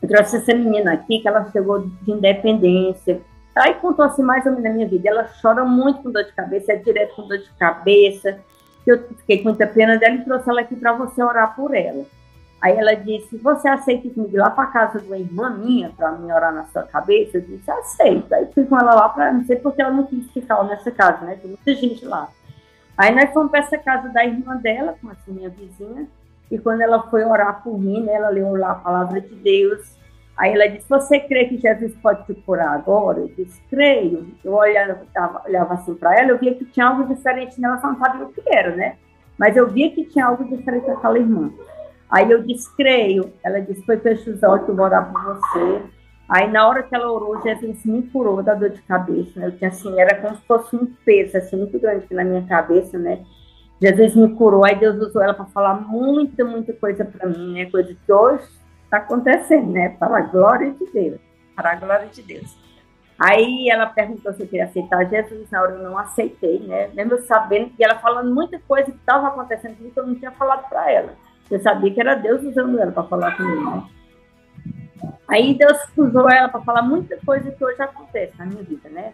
Eu 0.02 0.08
trouxe 0.08 0.38
essa 0.38 0.54
menina 0.54 0.94
aqui, 0.94 1.20
que 1.20 1.28
ela 1.28 1.50
chegou 1.52 1.82
de 1.82 2.12
independência. 2.12 3.22
Aí 3.56 3.74
contou 3.76 4.06
assim 4.06 4.22
mais 4.22 4.46
ou 4.46 4.52
menos 4.52 4.66
a 4.68 4.74
minha 4.74 4.88
vida. 4.88 5.10
Ela 5.10 5.28
chora 5.42 5.64
muito 5.66 6.04
com 6.04 6.12
dor 6.12 6.26
de 6.26 6.34
cabeça, 6.34 6.74
é 6.74 6.76
direto 6.76 7.16
com 7.16 7.28
dor 7.28 7.40
de 7.40 7.50
cabeça. 7.58 8.40
Eu 8.86 9.00
fiquei 9.18 9.40
com 9.40 9.50
muita 9.50 9.66
pena 9.66 9.98
dela 9.98 10.16
e 10.16 10.24
trouxe 10.24 10.50
ela 10.50 10.62
aqui 10.62 10.76
para 10.76 10.94
você 10.94 11.24
orar 11.24 11.56
por 11.56 11.76
ela. 11.76 12.06
Aí 12.62 12.78
ela 12.78 12.96
disse: 12.96 13.38
Você 13.38 13.68
aceita 13.68 14.10
que 14.10 14.20
ir 14.20 14.38
lá 14.38 14.50
para 14.50 14.68
casa 14.68 15.00
de 15.00 15.08
uma 15.08 15.18
irmã 15.18 15.50
minha 15.50 15.90
para 15.90 16.12
me 16.12 16.32
orar 16.32 16.54
na 16.54 16.66
sua 16.66 16.84
cabeça? 16.84 17.38
Eu 17.38 17.42
disse: 17.42 17.70
Aceito. 17.70 18.34
Aí 18.34 18.48
fui 18.54 18.66
com 18.66 18.78
ela 18.78 18.94
lá 18.94 19.10
para 19.10 19.32
não 19.34 19.46
sei 19.46 19.58
porque 19.58 19.82
ela 19.82 19.92
não 19.92 20.06
quis 20.06 20.32
ficar 20.32 20.64
nessa 20.64 20.92
casa, 20.92 21.26
né? 21.26 21.38
Tem 21.42 21.50
muita 21.50 21.74
gente 21.76 22.06
lá. 22.06 22.30
Aí 22.98 23.14
nós 23.14 23.32
fomos 23.34 23.52
para 23.52 23.60
essa 23.60 23.78
casa 23.78 24.10
da 24.10 24.26
irmã 24.26 24.56
dela, 24.58 24.96
com 25.02 25.12
essa 25.12 25.30
minha 25.32 25.50
vizinha, 25.50 26.08
e 26.50 26.58
quando 26.58 26.82
ela 26.82 27.04
foi 27.10 27.26
orar 27.26 27.62
por 27.62 27.78
mim, 27.78 28.02
né, 28.02 28.14
ela 28.14 28.30
leu 28.30 28.56
lá 28.56 28.72
a 28.72 28.76
palavra 28.76 29.20
de 29.20 29.36
Deus. 29.36 29.95
Aí 30.38 30.54
ela 30.54 30.68
disse: 30.68 30.90
Você 30.90 31.20
crê 31.20 31.46
que 31.46 31.58
Jesus 31.58 31.94
pode 32.02 32.26
te 32.26 32.34
curar 32.42 32.70
agora? 32.70 33.20
Eu 33.20 33.28
disse: 33.28 33.62
Creio. 33.70 34.28
Eu 34.44 34.54
olhava, 34.54 35.02
olhava 35.46 35.74
assim 35.76 35.96
para 35.96 36.20
ela, 36.20 36.32
eu 36.32 36.38
via 36.38 36.54
que 36.54 36.66
tinha 36.66 36.88
algo 36.88 37.14
diferente 37.14 37.60
nela, 37.60 37.80
só 37.80 37.88
não 37.88 37.98
sabia 37.98 38.26
o 38.26 38.34
que 38.34 38.42
era, 38.48 38.76
né? 38.76 38.98
Mas 39.38 39.56
eu 39.56 39.70
via 39.70 39.92
que 39.92 40.06
tinha 40.06 40.26
algo 40.26 40.44
diferente 40.44 40.88
naquela 40.88 41.18
irmã. 41.18 41.52
Aí 42.10 42.30
eu 42.30 42.44
disse, 42.44 42.74
creio. 42.76 43.34
Ela 43.44 43.60
disse, 43.60 43.86
foi 43.86 43.98
fecha 43.98 44.30
os 44.30 44.42
olhos 44.44 44.66
que 44.66 44.72
eu 44.72 44.76
vou 44.76 44.86
orar 44.86 45.12
por 45.12 45.22
você. 45.24 45.82
Aí 46.30 46.50
na 46.50 46.68
hora 46.68 46.84
que 46.84 46.96
ela 46.96 47.12
orou, 47.12 47.42
Jesus 47.42 47.86
me 47.86 48.04
curou 48.04 48.42
da 48.42 48.54
dor 48.54 48.70
de 48.70 48.82
cabeça, 48.84 49.40
né? 49.40 49.48
Eu 49.48 49.58
tinha 49.58 49.70
assim, 49.70 50.00
era 50.00 50.16
como 50.22 50.36
se 50.36 50.42
fosse 50.44 50.76
um 50.76 50.86
peso, 51.06 51.38
assim, 51.38 51.58
muito 51.58 51.80
grande 51.80 52.06
na 52.12 52.24
minha 52.24 52.44
cabeça, 52.44 52.98
né? 52.98 53.24
Jesus 53.82 54.16
me 54.16 54.34
curou, 54.36 54.66
aí 54.66 54.76
Deus 54.76 54.96
usou 54.98 55.22
ela 55.22 55.34
para 55.34 55.46
falar 55.46 55.82
muita, 55.82 56.46
muita 56.46 56.74
coisa 56.74 57.04
para 57.04 57.28
mim, 57.28 57.54
né? 57.54 57.66
Coisa 57.70 57.94
que 57.94 58.12
hoje 58.12 58.44
está 58.96 58.98
acontecendo, 58.98 59.72
né? 59.72 59.90
Para 59.90 60.18
a 60.18 60.22
glória 60.22 60.72
de 60.72 60.86
Deus. 60.92 61.20
Para 61.56 61.72
a 61.72 61.76
glória 61.76 62.08
de 62.08 62.22
Deus. 62.22 62.56
Aí 63.18 63.70
ela 63.70 63.86
perguntou 63.88 64.34
se 64.34 64.44
eu 64.44 64.48
queria 64.48 64.66
aceitar 64.66 65.10
Jesus, 65.10 65.50
na 65.50 65.62
hora 65.62 65.72
eu 65.72 65.84
não 65.84 65.98
aceitei, 65.98 66.60
né? 66.60 66.90
Mesmo 66.94 67.18
sabendo, 67.20 67.72
e 67.80 67.84
ela 67.84 67.96
falando 67.96 68.34
muita 68.34 68.60
coisa 68.60 68.92
que 68.92 68.98
estava 68.98 69.28
acontecendo 69.28 69.76
que 69.76 69.98
eu 69.98 70.06
não 70.06 70.16
tinha 70.16 70.32
falado 70.32 70.68
para 70.68 70.92
ela. 70.92 71.14
Você 71.48 71.60
sabia 71.60 71.94
que 71.94 72.00
era 72.00 72.16
Deus 72.16 72.44
usando 72.44 72.80
ela 72.80 72.92
para 72.92 73.04
falar 73.04 73.38
comigo, 73.38 73.72
né? 73.72 73.84
Aí 75.28 75.58
Deus 75.58 75.78
usou 75.96 76.30
ela 76.30 76.50
para 76.50 76.62
falar 76.62 76.82
muita 76.82 77.18
coisa 77.26 77.52
que 77.52 77.64
hoje 77.64 77.82
acontece 77.82 78.34
na 78.38 78.46
minha 78.46 78.64
vida, 78.64 78.90
né? 78.90 79.14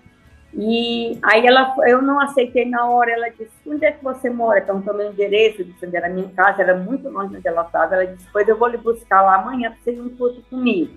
E 0.53 1.17
aí 1.21 1.45
ela, 1.45 1.73
eu 1.87 2.01
não 2.01 2.19
aceitei 2.19 2.65
na 2.65 2.85
hora, 2.85 3.11
ela 3.11 3.29
disse, 3.29 3.51
onde 3.65 3.85
é 3.85 3.91
que 3.91 4.03
você 4.03 4.29
mora? 4.29 4.59
Então, 4.59 4.81
tomei 4.81 5.07
o 5.07 5.11
endereço, 5.11 5.63
disse 5.63 5.85
onde 5.85 5.95
era 5.95 6.07
a 6.07 6.09
minha 6.09 6.27
casa, 6.29 6.61
era 6.61 6.75
muito 6.75 7.09
longe 7.09 7.37
onde 7.37 7.47
ela 7.47 7.61
estava. 7.61 7.95
Ela 7.95 8.07
disse, 8.07 8.27
pois 8.33 8.47
eu 8.47 8.57
vou 8.57 8.67
lhe 8.67 8.77
buscar 8.77 9.21
lá 9.21 9.35
amanhã 9.35 9.71
para 9.71 9.79
você 9.81 9.93
ir 9.93 10.01
um 10.01 10.41
comigo. 10.49 10.93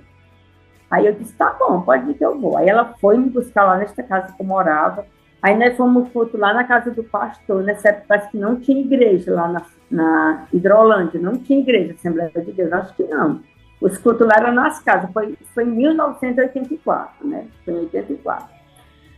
Aí 0.91 1.07
eu 1.07 1.13
disse, 1.13 1.35
tá 1.35 1.55
bom, 1.59 1.83
pode 1.83 2.11
ir 2.11 2.15
que 2.15 2.25
eu 2.25 2.39
vou. 2.39 2.57
Aí 2.57 2.69
ela 2.69 2.95
foi 3.01 3.17
me 3.17 3.31
buscar 3.31 3.65
lá 3.65 3.77
nesta 3.79 4.03
casa 4.03 4.33
que 4.33 4.43
eu 4.43 4.47
morava. 4.47 5.07
Aí 5.41 5.57
nós 5.57 5.77
fomos 5.77 6.09
culto 6.11 6.37
lá 6.37 6.55
na 6.55 6.65
casa 6.65 6.91
do 6.91 7.05
pastor, 7.05 7.63
nessa 7.63 7.91
época 7.91 8.07
parece 8.09 8.31
que 8.31 8.39
não 8.39 8.57
tinha 8.57 8.81
igreja 8.81 9.35
lá 9.35 9.47
na, 9.47 9.63
na 9.91 10.47
Hidrolândia, 10.53 11.21
não 11.21 11.33
tinha 11.33 11.61
igreja, 11.61 11.93
Assembleia 11.93 12.31
de 12.31 12.51
Deus, 12.51 12.73
acho 12.73 12.95
que 12.95 13.03
não. 13.05 13.43
Os 13.79 13.99
cultos 13.99 14.27
lá 14.27 14.37
eram 14.39 14.55
nas 14.55 14.81
casas, 14.83 15.13
foi, 15.13 15.37
foi 15.53 15.65
em 15.65 15.71
1984, 15.71 17.29
né? 17.29 17.47
Foi 17.63 17.75
em 17.75 17.79
84. 17.81 18.64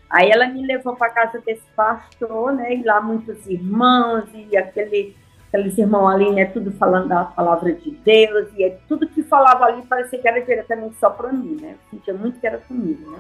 Aí 0.09 0.31
ela 0.31 0.47
me 0.47 0.65
levou 0.65 0.95
para 0.97 1.11
casa 1.11 1.41
desse 1.45 1.67
pastor, 1.75 2.53
né? 2.53 2.75
E 2.75 2.83
lá 2.83 3.01
muitos 3.01 3.47
irmãos, 3.47 4.25
e 4.33 4.57
aquele, 4.57 5.17
aqueles 5.49 5.77
irmãos 5.77 6.09
ali, 6.09 6.33
né? 6.33 6.47
Tudo 6.47 6.71
falando 6.73 7.09
da 7.09 7.25
palavra 7.25 7.73
de 7.73 7.91
Deus, 7.91 8.49
e 8.57 8.71
tudo 8.89 9.09
que 9.09 9.23
falava 9.23 9.65
ali 9.65 9.83
parecia 9.83 10.19
que 10.19 10.29
era 10.29 10.41
diretamente 10.41 10.97
só 10.97 11.11
para 11.11 11.33
mim, 11.33 11.59
né? 11.61 11.73
Eu 11.73 11.99
sentia 11.99 12.15
muito 12.15 12.39
que 12.39 12.47
era 12.47 12.59
comigo, 12.59 13.11
né? 13.11 13.19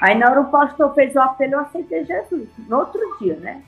Aí 0.00 0.16
na 0.16 0.30
hora 0.30 0.42
o 0.42 0.50
pastor 0.50 0.94
fez 0.94 1.14
o 1.14 1.20
apelo, 1.20 1.54
eu 1.54 1.60
aceitei 1.60 2.04
Jesus, 2.04 2.48
no 2.68 2.78
outro 2.78 3.00
dia, 3.18 3.36
né? 3.36 3.62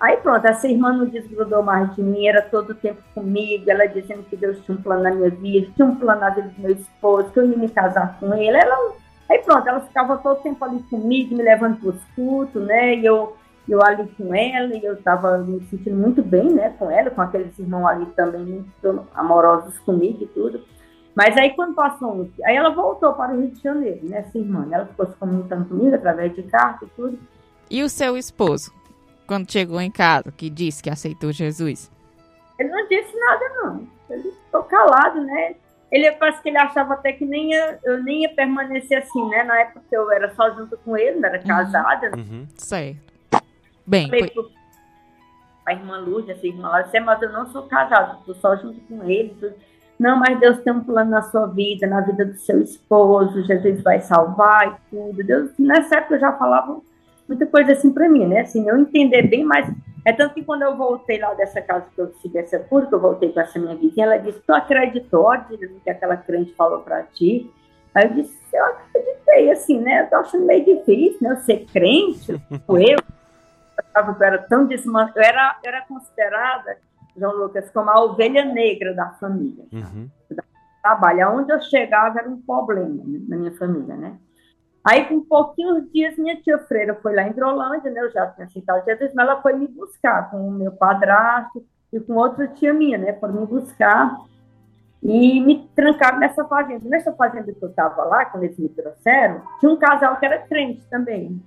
Aí 0.00 0.16
pronto, 0.18 0.46
essa 0.46 0.68
irmã 0.68 0.92
não 0.92 1.06
desgrudou 1.06 1.62
mais 1.62 1.94
de 1.94 2.02
mim, 2.02 2.26
era 2.26 2.42
todo 2.42 2.70
o 2.70 2.74
tempo 2.74 3.00
comigo, 3.14 3.70
ela 3.70 3.86
dizendo 3.86 4.22
que 4.24 4.36
Deus 4.36 4.62
tinha 4.64 4.76
um 4.76 4.82
plano 4.82 5.02
na 5.02 5.10
minha 5.10 5.30
vida, 5.30 5.72
tinha 5.74 5.86
um 5.86 5.96
plano 5.96 6.20
na 6.20 6.30
vida 6.30 6.48
do 6.48 6.60
meu 6.60 6.72
esposo, 6.72 7.30
que 7.30 7.38
eu 7.38 7.48
ia 7.48 7.56
me 7.56 7.68
casar 7.68 8.18
com 8.18 8.34
ele. 8.34 8.56
Ela, 8.56 8.92
aí 9.30 9.38
pronto, 9.38 9.68
ela 9.68 9.80
ficava 9.80 10.16
todo 10.18 10.38
o 10.38 10.42
tempo 10.42 10.64
ali 10.64 10.82
comigo, 10.84 11.34
me 11.34 11.42
levando 11.42 11.78
para 11.78 11.90
os 11.90 12.04
cultos, 12.14 12.62
né? 12.62 12.96
E 12.96 13.04
eu, 13.04 13.36
eu 13.68 13.82
ali 13.82 14.06
com 14.16 14.34
ela, 14.34 14.74
e 14.74 14.84
eu 14.84 14.94
estava 14.94 15.38
me 15.38 15.60
sentindo 15.66 15.96
muito 15.96 16.22
bem, 16.22 16.52
né, 16.52 16.74
com 16.78 16.90
ela, 16.90 17.10
com 17.10 17.22
aqueles 17.22 17.58
irmãos 17.58 17.86
ali 17.86 18.06
também 18.06 18.44
muito 18.44 19.06
amorosos 19.14 19.78
comigo 19.80 20.22
e 20.22 20.26
tudo. 20.26 20.62
Mas 21.14 21.36
aí 21.36 21.54
quando 21.54 21.74
passou 21.74 22.12
um, 22.12 22.30
aí 22.44 22.56
ela 22.56 22.70
voltou 22.70 23.12
para 23.14 23.32
o 23.32 23.40
Rio 23.40 23.50
de 23.50 23.62
Janeiro, 23.62 24.00
né, 24.02 24.18
essa 24.18 24.36
irmã, 24.36 24.68
ela 24.70 24.86
ficou 24.86 25.06
se 25.06 25.14
comunicando 25.14 25.66
comigo 25.66 25.94
através 25.94 26.34
de 26.34 26.42
carta 26.42 26.84
e 26.84 26.88
tudo. 26.88 27.18
E 27.70 27.82
o 27.82 27.88
seu 27.88 28.18
esposo, 28.18 28.72
quando 29.26 29.50
chegou 29.50 29.80
em 29.80 29.90
casa, 29.90 30.30
que 30.32 30.50
disse 30.50 30.82
que 30.82 30.90
aceitou 30.90 31.32
Jesus? 31.32 31.90
Ele 32.58 32.68
não 32.68 32.86
disse 32.88 33.16
nada 33.16 33.48
não, 33.62 33.88
ele 34.10 34.30
ficou 34.30 34.62
calado, 34.64 35.22
né, 35.22 35.54
ele 35.94 36.10
parece 36.12 36.42
que 36.42 36.48
ele 36.48 36.58
achava 36.58 36.94
até 36.94 37.12
que 37.12 37.24
nem 37.24 37.52
ia, 37.52 37.78
eu 37.84 38.02
nem 38.02 38.22
ia 38.22 38.28
permanecer 38.34 38.98
assim, 38.98 39.28
né, 39.28 39.44
na 39.44 39.60
época 39.60 39.80
que 39.88 39.96
eu 39.96 40.10
era 40.10 40.34
só 40.34 40.52
junto 40.52 40.76
com 40.78 40.96
ele, 40.96 41.20
não 41.20 41.28
era 41.28 41.38
uhum. 41.38 41.46
casada. 41.46 42.10
Né? 42.10 42.16
Uhum. 42.16 42.46
Certo. 42.56 42.98
Bem, 43.86 44.08
foi... 44.08 44.28
pro... 44.28 44.50
a 45.64 45.72
irmã 45.72 45.98
Lúcia, 45.98 46.32
essa 46.32 46.44
irmã 46.44 46.68
lá, 46.68 46.82
disse, 46.82 46.96
é, 46.96 47.00
mas 47.00 47.22
eu 47.22 47.30
não 47.30 47.46
sou 47.46 47.62
casada, 47.68 48.18
estou 48.18 48.34
só 48.34 48.56
junto 48.56 48.80
com 48.80 49.08
ele, 49.08 49.36
tudo. 49.38 49.54
Não, 49.96 50.18
mas 50.18 50.40
Deus 50.40 50.58
tem 50.62 50.72
um 50.72 50.82
plano 50.82 51.12
na 51.12 51.22
sua 51.22 51.46
vida, 51.46 51.86
na 51.86 52.00
vida 52.00 52.24
do 52.24 52.34
seu 52.38 52.60
esposo, 52.60 53.44
Jesus 53.44 53.80
vai 53.80 54.00
salvar 54.00 54.66
e 54.66 54.90
tudo. 54.90 55.22
Deus, 55.22 55.52
nessa 55.56 55.98
época 55.98 56.16
eu 56.16 56.20
já 56.20 56.32
falava 56.32 56.80
muita 57.28 57.46
coisa 57.46 57.72
assim 57.72 57.92
para 57.92 58.08
mim, 58.08 58.26
né? 58.26 58.40
Assim, 58.40 58.68
eu 58.68 58.76
entender 58.78 59.22
bem 59.22 59.44
mais. 59.44 59.68
É 60.04 60.12
tanto 60.12 60.34
que 60.34 60.44
quando 60.44 60.62
eu 60.62 60.76
voltei 60.76 61.18
lá 61.18 61.32
dessa 61.34 61.62
casa 61.62 61.86
que 61.94 62.00
eu 62.00 62.12
tive 62.20 62.38
essa 62.38 62.58
cura, 62.58 62.86
que 62.86 62.94
eu 62.94 63.00
voltei 63.00 63.32
com 63.32 63.40
essa 63.40 63.58
minha 63.58 63.74
vizinha, 63.74 64.06
ela 64.06 64.18
disse: 64.18 64.40
Tu 64.40 64.52
acreditou 64.52 65.32
no 65.34 65.80
que 65.80 65.90
aquela 65.90 66.16
crente 66.16 66.54
falou 66.54 66.80
para 66.80 67.02
ti? 67.04 67.50
Aí 67.94 68.06
eu 68.06 68.14
disse: 68.14 68.36
Eu 68.52 68.64
acreditei, 68.66 69.50
assim, 69.50 69.80
né? 69.80 70.02
Eu 70.02 70.10
tô 70.10 70.16
achando 70.16 70.44
meio 70.44 70.64
difícil, 70.64 71.18
né? 71.22 71.32
Eu 71.32 71.36
ser 71.38 71.64
crente, 71.72 72.32
eu, 72.32 72.40
eu 72.68 74.22
era 74.22 74.38
tão 74.38 74.66
desmantelada, 74.66 75.12
eu 75.16 75.22
era, 75.22 75.56
eu 75.62 75.68
era 75.68 75.86
considerada 75.86 76.76
João 77.16 77.36
Lucas, 77.36 77.70
como 77.70 77.90
a 77.90 78.02
ovelha 78.02 78.44
negra 78.44 78.92
da 78.94 79.10
família. 79.12 79.64
Uhum. 79.72 80.10
Trabalho. 80.82 81.38
Onde 81.38 81.52
eu 81.52 81.60
chegava 81.62 82.18
era 82.18 82.28
um 82.28 82.40
problema 82.40 83.02
na 83.28 83.36
minha 83.36 83.52
família, 83.56 83.96
né? 83.96 84.18
Aí, 84.84 85.06
com 85.06 85.24
pouquinhos 85.24 85.90
dias, 85.90 86.16
minha 86.18 86.36
tia 86.36 86.58
Freira 86.58 86.94
foi 86.96 87.14
lá 87.14 87.26
em 87.26 87.32
Drolândia, 87.32 87.90
né? 87.90 88.02
Eu 88.02 88.12
já 88.12 88.26
tinha 88.32 88.46
citado 88.48 88.84
Jesus, 88.84 89.12
mas 89.14 89.26
ela 89.26 89.40
foi 89.40 89.54
me 89.54 89.66
buscar 89.66 90.30
com 90.30 90.46
o 90.46 90.50
meu 90.50 90.72
padrasto 90.72 91.64
e 91.90 91.98
com 91.98 92.14
outra 92.14 92.46
tia 92.48 92.74
minha, 92.74 92.98
né? 92.98 93.14
Foram 93.14 93.34
me 93.34 93.46
buscar 93.46 94.14
e 95.02 95.40
me 95.40 95.68
trancaram 95.74 96.18
nessa 96.18 96.44
fazenda. 96.44 96.86
Nessa 96.86 97.12
fazenda 97.14 97.50
que 97.50 97.62
eu 97.62 97.70
estava 97.70 98.04
lá, 98.04 98.26
quando 98.26 98.44
eles 98.44 98.58
me 98.58 98.68
trouxeram, 98.68 99.40
tinha 99.58 99.72
um 99.72 99.76
casal 99.76 100.16
que 100.18 100.26
era 100.26 100.38
crente 100.40 100.84
também. 100.90 101.42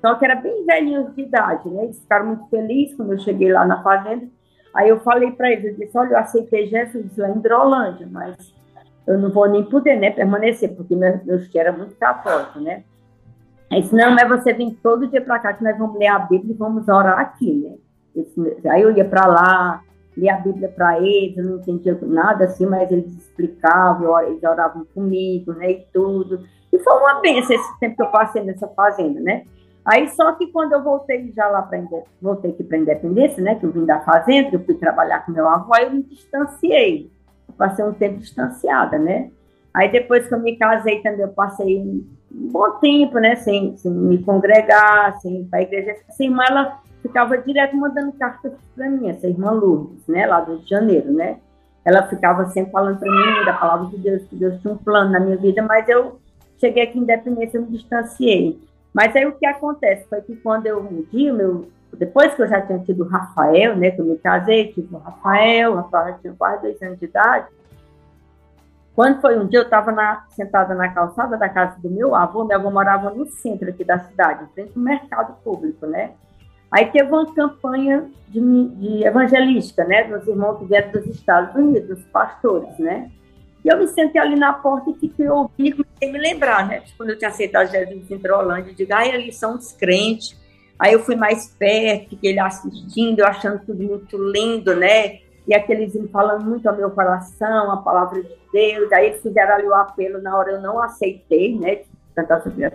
Só 0.00 0.14
que 0.14 0.24
era 0.24 0.36
bem 0.36 0.64
velhinhos 0.64 1.14
de 1.14 1.22
idade, 1.22 1.68
né? 1.68 1.84
Eles 1.84 2.00
ficaram 2.00 2.26
muito 2.26 2.48
felizes 2.48 2.96
quando 2.96 3.12
eu 3.12 3.18
cheguei 3.18 3.52
lá 3.52 3.66
na 3.66 3.82
fazenda. 3.82 4.26
Aí 4.74 4.88
eu 4.88 4.98
falei 5.00 5.30
para 5.30 5.50
eles, 5.50 5.66
eu 5.66 5.76
disse, 5.76 5.96
olha, 5.96 6.12
eu 6.12 6.18
aceitei 6.18 6.66
Jesus 6.68 7.16
lá 7.18 7.28
em 7.28 7.38
Drolândia, 7.38 8.08
mas 8.10 8.54
eu 9.06 9.18
não 9.18 9.30
vou 9.30 9.48
nem 9.48 9.64
poder 9.64 9.96
né, 9.96 10.10
permanecer, 10.10 10.74
porque 10.74 10.94
meu, 10.94 11.20
meu 11.24 11.38
tio 11.48 11.60
era 11.60 11.72
muito 11.72 11.94
católico, 11.96 12.60
né? 12.60 12.84
Aí 13.70 13.80
disse, 13.80 13.94
não, 13.94 14.14
mas 14.14 14.28
você 14.28 14.52
vem 14.52 14.70
todo 14.70 15.08
dia 15.08 15.20
para 15.20 15.38
cá 15.38 15.52
que 15.54 15.64
nós 15.64 15.76
vamos 15.78 15.98
ler 15.98 16.08
a 16.08 16.18
Bíblia 16.18 16.52
e 16.52 16.56
vamos 16.56 16.86
orar 16.88 17.18
aqui, 17.18 17.52
né? 17.54 17.76
Disse, 18.14 18.68
aí 18.68 18.82
eu 18.82 18.94
ia 18.94 19.04
para 19.04 19.26
lá, 19.26 19.82
lia 20.16 20.34
a 20.34 20.38
Bíblia 20.38 20.68
para 20.68 21.00
eles, 21.00 21.36
eu 21.36 21.44
não 21.44 21.56
entendia 21.56 21.98
nada 22.02 22.44
assim, 22.44 22.66
mas 22.66 22.90
eles 22.90 23.16
explicavam, 23.16 24.20
eles 24.20 24.42
oravam 24.42 24.86
comigo, 24.94 25.52
né, 25.54 25.70
e 25.70 25.86
tudo. 25.92 26.44
E 26.72 26.78
foi 26.78 26.92
uma 26.94 27.20
benção 27.20 27.56
esse 27.56 27.78
tempo 27.80 27.96
que 27.96 28.02
eu 28.02 28.10
passei 28.10 28.42
nessa 28.42 28.68
fazenda, 28.68 29.20
né? 29.20 29.44
Aí 29.84 30.08
só 30.10 30.32
que 30.32 30.46
quando 30.48 30.72
eu 30.74 30.82
voltei 30.82 31.32
já 31.32 31.48
lá 31.48 31.62
para 31.62 31.82
voltei 32.20 32.52
aqui 32.52 32.62
para 32.62 32.78
Independência, 32.78 33.42
né, 33.42 33.56
que 33.56 33.66
eu 33.66 33.72
vim 33.72 33.84
da 33.84 34.00
fazenda, 34.00 34.50
eu 34.52 34.64
fui 34.64 34.74
trabalhar 34.74 35.24
com 35.24 35.32
meu 35.32 35.48
avô, 35.48 35.74
aí 35.74 35.86
eu 35.86 35.90
me 35.90 36.02
distanciei. 36.02 37.10
Passei 37.56 37.84
um 37.84 37.92
tempo 37.92 38.18
distanciada, 38.18 38.98
né? 38.98 39.30
Aí 39.74 39.90
depois 39.90 40.26
que 40.28 40.34
eu 40.34 40.40
me 40.40 40.56
casei 40.56 41.00
também, 41.00 41.20
eu 41.20 41.28
passei 41.28 41.78
um, 41.78 42.06
um 42.30 42.48
bom 42.50 42.70
tempo, 42.72 43.18
né, 43.18 43.36
sem, 43.36 43.76
sem 43.76 43.90
me 43.90 44.22
congregar, 44.22 45.18
sem 45.20 45.40
ir 45.40 45.44
para 45.44 45.60
a 45.60 45.62
igreja. 45.62 45.96
Essa 46.08 46.22
irmã, 46.22 46.42
ela 46.48 46.80
ficava 47.00 47.38
direto 47.38 47.76
mandando 47.76 48.12
cartas 48.12 48.52
para 48.74 48.90
mim, 48.90 49.08
essa 49.08 49.26
irmã 49.26 49.50
Lourdes, 49.50 50.06
né, 50.06 50.26
lá 50.26 50.40
do 50.40 50.52
Rio 50.52 50.62
de 50.62 50.70
Janeiro, 50.70 51.12
né. 51.12 51.38
Ela 51.84 52.06
ficava 52.06 52.46
sempre 52.50 52.70
falando 52.70 52.98
para 52.98 53.10
mim 53.10 53.44
da 53.44 53.54
palavra 53.54 53.88
de 53.88 53.96
Deus, 53.96 54.22
que 54.24 54.36
Deus 54.36 54.60
tinha 54.60 54.74
um 54.74 54.78
plano 54.78 55.10
na 55.10 55.18
minha 55.18 55.36
vida, 55.36 55.62
mas 55.62 55.88
eu 55.88 56.20
cheguei 56.60 56.84
aqui 56.84 56.98
em 56.98 57.02
Independência, 57.02 57.58
eu 57.58 57.62
me 57.62 57.72
distanciei. 57.72 58.60
Mas 58.94 59.16
aí 59.16 59.26
o 59.26 59.32
que 59.32 59.46
acontece 59.46 60.06
foi 60.08 60.20
que 60.20 60.36
quando 60.36 60.66
eu, 60.66 60.80
um 60.80 61.02
dia, 61.10 61.32
meu, 61.32 61.66
depois 61.96 62.34
que 62.34 62.42
eu 62.42 62.48
já 62.48 62.60
tinha 62.60 62.78
tido 62.78 63.04
o 63.04 63.08
Rafael, 63.08 63.76
né, 63.76 63.90
que 63.90 64.00
eu 64.00 64.04
me 64.04 64.16
casei, 64.16 64.72
tive 64.72 64.94
o 64.94 64.98
Rafael, 64.98 65.72
o 65.72 65.76
Rafael 65.76 66.18
tinha 66.20 66.34
quase 66.34 66.62
dois 66.62 66.82
anos 66.82 66.98
de 66.98 67.04
idade, 67.04 67.46
quando 68.94 69.20
foi 69.22 69.38
um 69.38 69.46
dia, 69.46 69.60
eu 69.60 69.64
estava 69.64 70.24
sentada 70.30 70.74
na 70.74 70.88
calçada 70.90 71.36
da 71.38 71.48
casa 71.48 71.80
do 71.80 71.88
meu 71.88 72.14
avô, 72.14 72.44
meu 72.44 72.58
avô 72.58 72.70
morava 72.70 73.10
no 73.10 73.26
centro 73.26 73.70
aqui 73.70 73.84
da 73.84 73.98
cidade, 74.00 74.44
em 74.44 74.48
frente 74.48 74.72
ao 74.76 74.82
mercado 74.82 75.34
público, 75.42 75.86
né? 75.86 76.12
Aí 76.70 76.86
teve 76.86 77.10
uma 77.10 77.32
campanha 77.34 78.10
de, 78.28 78.40
de 78.40 79.04
evangelística, 79.04 79.84
né, 79.84 80.04
dos 80.04 80.26
irmãos 80.26 80.58
que 80.58 80.66
vieram 80.66 80.90
dos 80.90 81.06
Estados 81.06 81.54
Unidos, 81.54 81.88
dos 81.88 82.04
pastores, 82.06 82.78
né? 82.78 83.10
E 83.64 83.68
eu 83.68 83.78
me 83.78 83.86
sentei 83.88 84.20
ali 84.20 84.36
na 84.36 84.52
porta 84.52 84.90
e 84.90 84.94
fiquei 84.94 85.28
ouvindo, 85.28 85.86
a 86.02 86.06
me 86.06 86.18
lembrar, 86.18 86.66
né? 86.66 86.82
Quando 86.96 87.10
eu 87.10 87.18
tinha 87.18 87.30
aceitado 87.30 87.70
Jesus 87.70 88.10
em 88.10 88.18
Trolândia, 88.18 88.70
eu 88.70 88.74
digo, 88.74 88.92
ai, 88.92 89.10
eles 89.10 89.36
são 89.36 89.56
os 89.56 89.72
crentes. 89.72 90.36
Aí 90.82 90.94
eu 90.94 90.98
fui 90.98 91.14
mais 91.14 91.46
perto, 91.46 92.10
fiquei 92.10 92.36
assistindo, 92.40 93.20
eu 93.20 93.26
achando 93.28 93.64
tudo 93.64 93.80
muito 93.84 94.18
lindo, 94.18 94.74
né? 94.74 95.20
E 95.46 95.54
aqueles 95.54 95.96
falando 96.10 96.44
muito 96.44 96.68
ao 96.68 96.76
meu 96.76 96.90
coração, 96.90 97.70
a 97.70 97.76
palavra 97.76 98.20
de 98.20 98.36
Deus. 98.52 98.90
Aí 98.90 99.10
eles 99.10 99.22
fizeram 99.22 99.54
ali 99.54 99.68
o 99.68 99.74
apelo, 99.74 100.20
na 100.20 100.36
hora 100.36 100.50
eu 100.50 100.60
não 100.60 100.82
aceitei, 100.82 101.56
né? 101.56 101.82
Cantar 102.16 102.42
sobre 102.42 102.64
a 102.64 102.72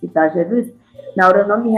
citar 0.00 0.32
Jesus. 0.32 0.74
Na 1.16 1.28
hora 1.28 1.42
eu 1.42 1.46
não 1.46 1.62
me, 1.62 1.72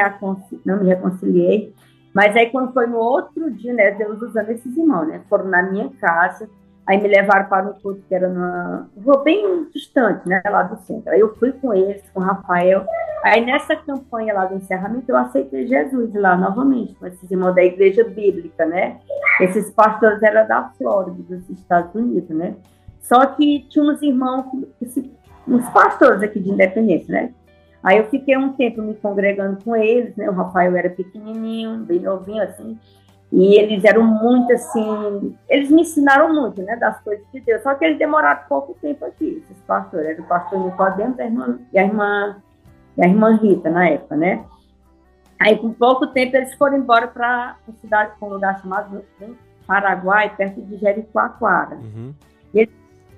não 0.65 0.83
me 0.83 0.89
reconciliei. 0.89 1.75
Mas 2.15 2.35
aí 2.35 2.49
quando 2.49 2.73
foi 2.73 2.87
no 2.87 2.97
outro 2.97 3.51
dia, 3.51 3.75
né? 3.75 3.91
Deus 3.91 4.23
usando 4.23 4.49
esses 4.49 4.75
irmãos, 4.75 5.07
né? 5.07 5.21
Foram 5.29 5.45
na 5.45 5.63
minha 5.63 5.91
casa 6.01 6.49
Aí 6.87 7.03
me 7.03 7.09
levaram 7.09 7.49
para 7.49 7.67
um 7.69 7.73
culto 7.73 8.03
que 8.09 8.15
era 8.15 8.29
numa 8.29 8.89
rua 9.05 9.25
bem 9.25 9.65
distante, 9.75 10.29
né, 10.29 10.41
lá 10.45 10.63
do 10.63 10.77
centro. 10.83 11.13
Aí 11.13 11.19
eu 11.19 11.35
fui 11.37 11.53
com 11.53 11.75
eles, 11.75 12.03
com 12.15 12.21
o 12.21 12.23
Rafael. 12.23 12.87
Aí 13.25 13.45
nessa 13.45 13.75
campanha 13.75 14.33
lá 14.33 14.45
do 14.45 14.55
encerramento, 14.55 15.11
eu 15.11 15.17
aceitei 15.17 15.67
Jesus 15.67 16.15
lá 16.15 16.37
novamente, 16.37 16.95
com 16.95 17.07
esses 17.07 17.29
irmãos 17.29 17.55
da 17.55 17.65
igreja 17.65 18.05
bíblica, 18.05 18.65
né? 18.65 18.99
Esses 19.41 19.71
pastores 19.71 20.23
eram 20.23 20.47
da 20.47 20.71
Flórida, 20.79 21.17
dos 21.29 21.51
Estados 21.51 21.93
Unidos, 21.93 22.31
né? 22.31 22.55
Só 23.01 23.27
que 23.27 23.67
tinha 23.69 23.85
uns 23.85 24.01
irmãos, 24.01 24.47
uns 25.47 25.69
pastores 25.71 26.23
aqui 26.23 26.39
de 26.39 26.51
Independência, 26.51 27.13
né? 27.13 27.33
Aí 27.83 27.99
eu 27.99 28.05
fiquei 28.07 28.37
um 28.37 28.53
tempo 28.53 28.83
me 28.83 28.95
congregando 28.95 29.63
com 29.65 29.75
eles, 29.77 30.15
né? 30.17 30.29
O 30.29 30.33
Rafael 30.33 30.77
era 30.77 30.91
pequenininho, 30.91 31.79
bem 31.79 32.01
novinho, 32.01 32.43
assim. 32.43 32.79
E 33.33 33.59
eles 33.59 33.85
eram 33.85 34.05
muito 34.05 34.53
assim, 34.53 35.37
eles 35.49 35.71
me 35.71 35.83
ensinaram 35.83 36.33
muito, 36.33 36.63
né, 36.63 36.77
das 36.77 37.01
coisas 37.01 37.25
de 37.33 37.41
Deus. 37.41 37.63
Só 37.63 37.75
que 37.75 37.85
eles 37.85 37.99
demoraram 37.99 38.43
pouco 38.49 38.75
tempo 38.81 39.05
aqui, 39.05 39.43
esses 39.43 39.63
pastores. 39.65 40.07
Era 40.07 40.23
o 40.23 40.27
pastor 40.27 40.65
Nicodemo 40.65 41.17
e 41.19 41.21
a 41.21 41.25
irmã, 41.27 41.59
e 41.73 41.79
a 41.79 41.83
irmã, 41.83 42.37
a 42.99 43.07
irmã 43.07 43.37
Rita, 43.37 43.69
na 43.69 43.89
época, 43.89 44.17
né? 44.17 44.45
Aí, 45.41 45.59
com 45.59 45.73
pouco 45.73 46.07
tempo, 46.07 46.37
eles 46.37 46.55
foram 46.55 46.79
embora 46.79 47.09
para 47.09 47.57
uma 47.67 47.77
cidade, 47.79 48.13
um 48.23 48.29
lugar 48.29 48.59
chamado 48.61 49.05
Paraguai, 49.67 50.33
perto 50.35 50.63
de 50.63 50.77
Jericoacoara. 50.79 51.77
Uhum. 51.77 52.15
E 52.55 52.61
eles 52.61 52.75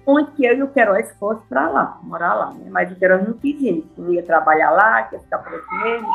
muito 0.06 0.32
que 0.32 0.44
eu 0.44 0.56
e 0.56 0.62
o 0.62 0.68
Queiroz 0.68 1.14
fosse 1.18 1.42
para 1.48 1.68
lá, 1.68 1.98
morar 2.02 2.34
lá, 2.34 2.50
né? 2.52 2.68
Mas 2.70 2.90
o 2.90 2.96
Queiroz 2.96 3.26
não 3.26 3.34
quis 3.34 3.60
ir, 3.60 3.86
não 3.96 4.10
ia 4.10 4.22
trabalhar 4.22 4.70
lá, 4.70 5.02
quer 5.02 5.20
ficar 5.20 5.38
por 5.38 5.52
aqui 5.52 5.76
mesmo. 5.82 6.08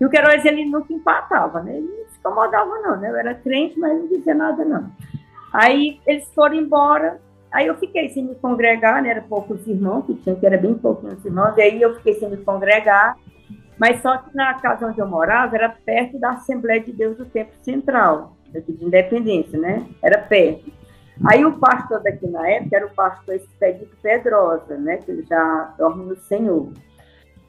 E 0.00 0.06
o 0.06 0.08
Queiroz, 0.08 0.44
ele 0.44 0.64
nunca 0.66 0.92
empatava, 0.92 1.60
né? 1.62 1.76
Ele 1.76 2.06
incomodava, 2.22 2.78
não, 2.80 2.96
né? 2.96 3.10
Eu 3.10 3.16
era 3.16 3.34
crente, 3.34 3.78
mas 3.78 3.98
não 3.98 4.06
dizia 4.06 4.34
nada, 4.34 4.64
não. 4.64 4.90
Aí 5.52 6.00
eles 6.06 6.26
foram 6.34 6.54
embora, 6.54 7.20
aí 7.50 7.66
eu 7.66 7.76
fiquei 7.76 8.08
sem 8.08 8.24
me 8.24 8.34
congregar, 8.36 9.02
né? 9.02 9.10
Era 9.10 9.22
poucos 9.22 9.66
irmãos, 9.66 10.06
que 10.06 10.14
tinha, 10.14 10.34
que 10.34 10.46
era 10.46 10.56
bem 10.56 10.74
pouquinhos 10.74 11.24
irmãos, 11.24 11.56
e 11.56 11.62
aí 11.62 11.82
eu 11.82 11.94
fiquei 11.96 12.14
sem 12.14 12.30
me 12.30 12.38
congregar, 12.38 13.16
mas 13.78 14.00
só 14.00 14.16
que 14.18 14.34
na 14.34 14.54
casa 14.54 14.86
onde 14.86 15.00
eu 15.00 15.06
morava 15.06 15.56
era 15.56 15.68
perto 15.68 16.18
da 16.18 16.30
Assembleia 16.30 16.80
de 16.80 16.92
Deus 16.92 17.16
do 17.16 17.26
Tempo 17.26 17.52
Central, 17.62 18.36
daqui 18.52 18.72
de 18.72 18.84
Independência, 18.84 19.58
né? 19.58 19.86
Era 20.02 20.18
perto. 20.18 20.72
Aí 21.24 21.44
o 21.44 21.58
pastor 21.58 22.02
daqui 22.02 22.26
na 22.26 22.48
época 22.48 22.76
era 22.76 22.86
o 22.86 22.94
pastor 22.94 23.34
Expedito 23.34 23.94
Pedrosa, 24.02 24.76
né? 24.76 24.96
Que 24.96 25.10
ele 25.10 25.22
já 25.22 25.74
dorme 25.76 26.04
no 26.06 26.16
Senhor. 26.16 26.70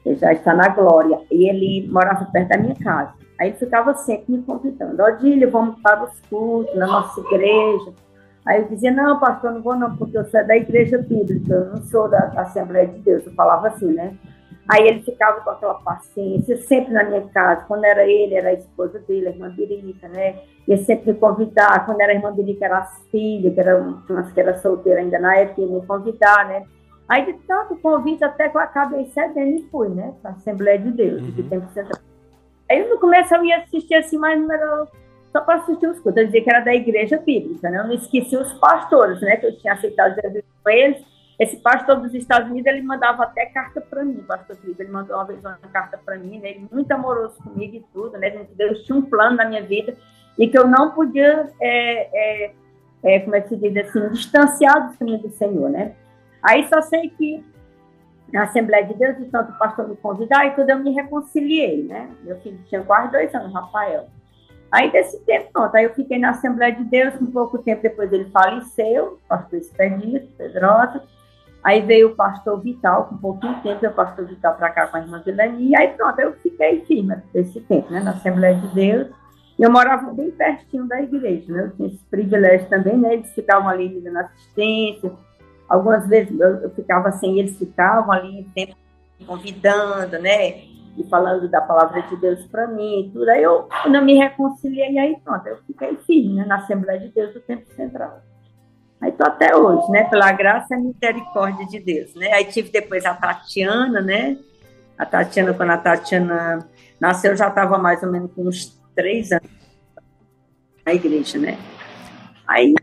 Ele 0.04 0.16
já 0.16 0.32
está 0.32 0.54
na 0.54 0.68
glória. 0.68 1.20
E 1.30 1.48
ele 1.48 1.88
morava 1.90 2.26
perto 2.26 2.48
da 2.48 2.58
minha 2.58 2.74
casa. 2.76 3.14
Aí 3.40 3.48
ele 3.48 3.56
ficava 3.56 3.94
sempre 3.94 4.32
me 4.32 4.42
convidando, 4.42 5.02
Odílio, 5.02 5.50
vamos 5.50 5.80
para 5.82 6.04
os 6.04 6.20
cultos 6.28 6.74
na 6.76 6.86
nossa 6.86 7.20
igreja. 7.20 7.92
Aí 8.46 8.60
eu 8.62 8.68
dizia, 8.68 8.92
não, 8.92 9.18
pastor, 9.18 9.52
não 9.52 9.62
vou 9.62 9.74
não, 9.74 9.96
porque 9.96 10.16
eu 10.16 10.24
sou 10.26 10.46
da 10.46 10.56
igreja 10.56 10.98
bíblica, 10.98 11.52
eu 11.52 11.64
não 11.70 11.82
sou 11.84 12.08
da, 12.08 12.26
da 12.26 12.42
Assembleia 12.42 12.86
de 12.86 12.98
Deus. 13.00 13.26
Eu 13.26 13.32
falava 13.32 13.68
assim, 13.68 13.92
né? 13.92 14.16
Aí 14.68 14.86
ele 14.86 15.02
ficava 15.02 15.40
com 15.40 15.50
aquela 15.50 15.74
paciência, 15.74 16.56
sempre 16.58 16.92
na 16.92 17.04
minha 17.04 17.22
casa. 17.28 17.64
Quando 17.66 17.84
era 17.84 18.04
ele, 18.04 18.34
era 18.34 18.50
a 18.50 18.54
esposa 18.54 18.98
dele, 19.00 19.28
a 19.28 19.30
irmã 19.30 19.50
Birica, 19.50 20.08
né? 20.08 20.36
Ia 20.68 20.78
sempre 20.78 21.12
me 21.12 21.18
convidar. 21.18 21.84
Quando 21.84 22.00
era 22.00 22.12
a 22.12 22.14
irmã 22.14 22.32
Birica, 22.32 22.64
era 22.66 22.78
as 22.78 23.02
filhas, 23.10 23.52
que 23.52 23.60
era, 23.60 23.82
que 24.32 24.40
era 24.40 24.58
solteira 24.58 25.00
ainda 25.00 25.18
na 25.18 25.36
época, 25.36 25.60
ia 25.60 25.66
me 25.66 25.84
convidar, 25.86 26.48
né? 26.48 26.64
Aí 27.08 27.26
de 27.26 27.34
tanto 27.46 27.76
convite, 27.76 28.24
até 28.24 28.48
que 28.48 28.56
eu 28.56 28.60
acabei 28.60 29.06
cedendo 29.06 29.58
e 29.58 29.68
fui, 29.70 29.88
né? 29.88 30.14
Para 30.22 30.30
a 30.32 30.34
Assembleia 30.34 30.78
de 30.78 30.90
Deus, 30.90 31.22
uhum. 31.22 31.32
que 31.32 31.42
tem 31.42 31.60
que 31.60 31.72
ser 31.72 31.86
Aí 32.70 32.88
no 32.88 32.98
começo 32.98 33.34
eu 33.34 33.44
ia 33.44 33.58
assistir 33.58 33.94
assim, 33.94 34.16
mas 34.16 34.40
não 34.40 34.52
era 34.52 34.86
só 35.30 35.40
para 35.42 35.56
assistir 35.56 35.86
os 35.86 36.00
cultos. 36.00 36.16
Eu 36.16 36.26
dizia 36.26 36.42
que 36.42 36.50
era 36.50 36.60
da 36.60 36.74
igreja 36.74 37.18
bíblica, 37.18 37.68
né? 37.68 37.78
Eu 37.78 37.84
não 37.84 37.94
esqueci 37.94 38.36
os 38.36 38.52
pastores, 38.54 39.20
né? 39.20 39.36
Que 39.36 39.46
eu 39.46 39.58
tinha 39.58 39.74
aceitado 39.74 40.14
Jesus 40.14 40.44
com 40.62 40.70
eles. 40.70 41.04
Esse 41.38 41.56
pastor 41.56 41.96
dos 41.96 42.14
Estados 42.14 42.48
Unidos, 42.48 42.72
ele 42.72 42.82
mandava 42.82 43.24
até 43.24 43.46
carta 43.46 43.80
para 43.80 44.04
mim, 44.04 44.24
pastor 44.26 44.56
Felipe. 44.56 44.82
Ele 44.82 44.92
mandou 44.92 45.16
uma 45.16 45.24
vez 45.24 45.40
uma 45.40 45.58
carta 45.72 45.98
para 45.98 46.16
mim, 46.16 46.38
né? 46.38 46.50
Ele 46.50 46.68
muito 46.70 46.90
amoroso 46.92 47.36
comigo 47.42 47.76
e 47.76 47.84
tudo, 47.92 48.16
né? 48.16 48.30
Deus 48.54 48.82
tinha 48.84 48.96
um 48.96 49.02
plano 49.02 49.36
na 49.36 49.44
minha 49.44 49.62
vida 49.62 49.94
e 50.38 50.48
que 50.48 50.56
eu 50.56 50.66
não 50.66 50.92
podia, 50.92 51.50
é, 51.60 52.44
é, 52.46 52.54
é, 53.02 53.20
como 53.20 53.36
é 53.36 53.40
que 53.40 53.48
se 53.48 53.56
diz 53.56 53.76
assim, 53.76 54.08
distanciar 54.10 54.90
do 54.90 54.98
caminho 54.98 55.18
do 55.18 55.30
Senhor, 55.30 55.68
né? 55.68 55.94
Aí 56.44 56.68
só 56.68 56.82
sei 56.82 57.08
que 57.08 57.42
na 58.32 58.44
Assembleia 58.44 58.84
de 58.84 58.94
Deus, 58.94 59.16
o 59.18 59.58
pastor 59.58 59.88
me 59.88 59.96
convidar, 59.96 60.46
e 60.46 60.50
tudo 60.50 60.68
eu 60.68 60.78
me 60.80 60.90
reconciliei, 60.90 61.84
né? 61.84 62.10
Meu 62.22 62.36
filho 62.40 62.58
tinha 62.68 62.82
quase 62.82 63.12
dois 63.12 63.34
anos, 63.34 63.52
Rafael. 63.52 64.08
Aí, 64.72 64.90
desse 64.90 65.24
tempo, 65.24 65.50
pronto, 65.52 65.72
aí 65.76 65.84
eu 65.84 65.94
fiquei 65.94 66.18
na 66.18 66.30
Assembleia 66.30 66.74
de 66.74 66.82
Deus, 66.82 67.14
um 67.20 67.30
pouco 67.30 67.58
tempo 67.58 67.80
depois 67.80 68.12
ele 68.12 68.28
faleceu, 68.30 69.20
pastor 69.28 69.60
Expedito, 69.60 70.26
Pedrosa. 70.36 71.02
Aí 71.62 71.80
veio 71.80 72.08
o 72.08 72.16
pastor 72.16 72.60
Vital, 72.60 73.04
com 73.04 73.14
um 73.14 73.18
pouquinho 73.18 73.54
tempo, 73.62 73.80
veio 73.80 73.92
o 73.92 73.94
pastor 73.94 74.26
Vital 74.26 74.54
para 74.54 74.70
cá 74.70 74.88
com 74.88 74.96
a 74.96 75.00
irmã 75.00 75.22
Vilani, 75.24 75.68
e 75.68 75.76
aí 75.76 75.88
pronto, 75.92 76.18
eu 76.18 76.32
fiquei 76.34 76.84
firme 76.84 77.16
desse 77.32 77.60
tempo, 77.60 77.92
né, 77.92 78.00
na 78.00 78.10
Assembleia 78.10 78.56
de 78.56 78.66
Deus. 78.74 79.08
Eu 79.56 79.70
morava 79.70 80.12
bem 80.12 80.32
pertinho 80.32 80.88
da 80.88 81.00
igreja, 81.00 81.52
né, 81.52 81.66
eu 81.66 81.70
tinha 81.76 81.88
esse 81.88 82.04
privilégio 82.06 82.68
também, 82.68 82.98
né, 82.98 83.14
eles 83.14 83.32
ficavam 83.32 83.68
ali 83.68 83.88
me 83.88 84.00
dando 84.00 84.18
assistência, 84.18 85.12
Algumas 85.68 86.06
vezes 86.06 86.38
eu, 86.38 86.56
eu 86.56 86.70
ficava 86.70 87.12
sem 87.12 87.38
eles 87.38 87.58
ficavam 87.58 88.12
ali 88.12 88.46
sempre 88.56 88.76
convidando, 89.26 90.18
né? 90.18 90.64
E 90.96 91.04
falando 91.10 91.48
da 91.48 91.60
palavra 91.60 92.02
de 92.02 92.16
Deus 92.16 92.46
para 92.46 92.66
mim 92.68 93.10
tudo. 93.12 93.28
Aí 93.28 93.42
eu 93.42 93.68
não 93.86 94.04
me 94.04 94.14
reconciliei 94.14 94.92
e 94.92 94.98
aí 94.98 95.16
pronto, 95.24 95.46
eu 95.46 95.58
fiquei 95.66 95.96
firme 96.06 96.34
né, 96.34 96.44
na 96.44 96.56
Assembleia 96.56 97.00
de 97.00 97.08
Deus 97.08 97.34
do 97.34 97.40
Tempo 97.40 97.66
Central. 97.74 98.20
Aí 99.00 99.12
tô 99.12 99.24
até 99.24 99.54
hoje, 99.54 99.90
né? 99.90 100.04
Pela 100.04 100.32
graça 100.32 100.74
e 100.74 100.78
misericórdia 100.78 101.66
de 101.66 101.78
Deus, 101.80 102.14
né? 102.14 102.32
Aí 102.32 102.44
tive 102.46 102.70
depois 102.70 103.04
a 103.04 103.14
Tatiana, 103.14 104.00
né? 104.00 104.38
A 104.96 105.04
Tatiana, 105.04 105.52
quando 105.52 105.70
a 105.70 105.78
Tatiana 105.78 106.66
nasceu, 107.00 107.36
já 107.36 107.48
estava 107.48 107.76
mais 107.76 108.02
ou 108.02 108.10
menos 108.10 108.32
com 108.32 108.42
uns 108.42 108.80
três 108.94 109.32
anos 109.32 109.50
na 110.86 110.94
igreja, 110.94 111.38
né? 111.38 111.58
Aí 112.46 112.74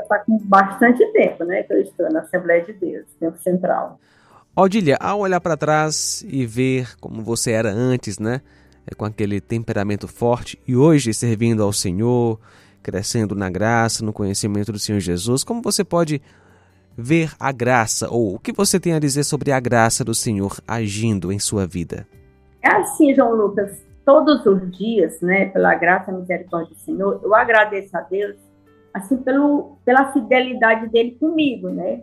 está 0.00 0.18
com 0.20 0.38
bastante 0.38 1.04
tempo, 1.12 1.44
né, 1.44 1.62
que 1.62 1.72
eu 1.72 1.80
estou 1.80 2.10
na 2.10 2.20
Assembleia 2.20 2.64
de 2.64 2.72
Deus, 2.72 3.06
tempo 3.18 3.38
central. 3.38 3.98
Odília, 4.54 4.98
ao 5.00 5.20
olhar 5.20 5.40
para 5.40 5.56
trás 5.56 6.24
e 6.28 6.44
ver 6.44 6.94
como 7.00 7.22
você 7.22 7.52
era 7.52 7.70
antes, 7.70 8.18
né, 8.18 8.42
é, 8.86 8.94
com 8.94 9.04
aquele 9.04 9.40
temperamento 9.40 10.06
forte, 10.06 10.60
e 10.66 10.76
hoje 10.76 11.14
servindo 11.14 11.62
ao 11.62 11.72
Senhor, 11.72 12.38
crescendo 12.82 13.34
na 13.34 13.48
graça, 13.48 14.04
no 14.04 14.12
conhecimento 14.12 14.72
do 14.72 14.78
Senhor 14.78 15.00
Jesus, 15.00 15.42
como 15.44 15.62
você 15.62 15.82
pode 15.82 16.20
ver 16.96 17.32
a 17.40 17.50
graça, 17.50 18.10
ou 18.10 18.34
o 18.34 18.38
que 18.38 18.52
você 18.52 18.78
tem 18.78 18.92
a 18.92 18.98
dizer 18.98 19.24
sobre 19.24 19.52
a 19.52 19.60
graça 19.60 20.04
do 20.04 20.14
Senhor 20.14 20.58
agindo 20.68 21.32
em 21.32 21.38
sua 21.38 21.66
vida? 21.66 22.06
É 22.60 22.68
assim, 22.68 23.14
João 23.14 23.34
Lucas, 23.34 23.82
todos 24.04 24.44
os 24.44 24.70
dias, 24.76 25.20
né, 25.20 25.46
pela 25.46 25.74
graça 25.74 26.10
e 26.10 26.14
misericórdia 26.14 26.74
do 26.74 26.80
Senhor, 26.80 27.20
eu 27.22 27.34
agradeço 27.34 27.96
a 27.96 28.00
Deus 28.00 28.36
assim, 28.92 29.16
pelo, 29.16 29.78
pela 29.84 30.12
fidelidade 30.12 30.88
dele 30.88 31.16
comigo, 31.18 31.68
né? 31.68 32.02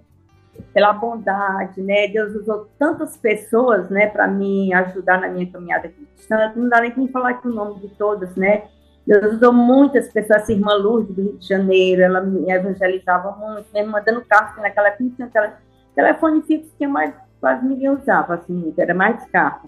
pela 0.74 0.94
bondade, 0.94 1.82
né? 1.82 2.08
Deus 2.08 2.36
usou 2.36 2.70
tantas 2.78 3.18
pessoas, 3.18 3.90
né, 3.90 4.08
para 4.08 4.28
me 4.28 4.74
ajudar 4.74 5.20
na 5.20 5.30
minha 5.30 5.50
caminhada 5.50 5.90
cristã. 5.90 6.52
Não 6.56 6.70
dá 6.70 6.82
nem 6.82 6.92
para 6.92 7.08
falar 7.08 7.30
aqui 7.32 7.48
o 7.48 7.54
nome 7.54 7.80
de 7.80 7.90
todas, 7.96 8.36
né? 8.36 8.64
Deus 9.06 9.34
usou 9.36 9.52
muitas 9.52 10.12
pessoas, 10.12 10.44
essa 10.44 10.52
irmã 10.52 10.74
Lourdes 10.74 11.16
do 11.16 11.22
Rio 11.22 11.38
de 11.38 11.48
Janeiro, 11.48 12.02
ela 12.02 12.22
me 12.22 12.52
evangelizava 12.52 13.32
muito, 13.32 13.66
mesmo 13.74 13.92
mandando 13.92 14.22
carta, 14.22 14.62
naquela 14.62 14.90
época 14.90 15.30
tele, 15.34 15.54
telefone 15.96 16.42
fixo, 16.44 16.72
tinha 16.78 16.90
mais, 16.90 17.14
quase 17.40 17.66
ninguém 17.66 17.90
usava, 17.90 18.36
assim, 18.36 18.74
era 18.78 18.94
mais 18.94 19.26
carta. 19.32 19.68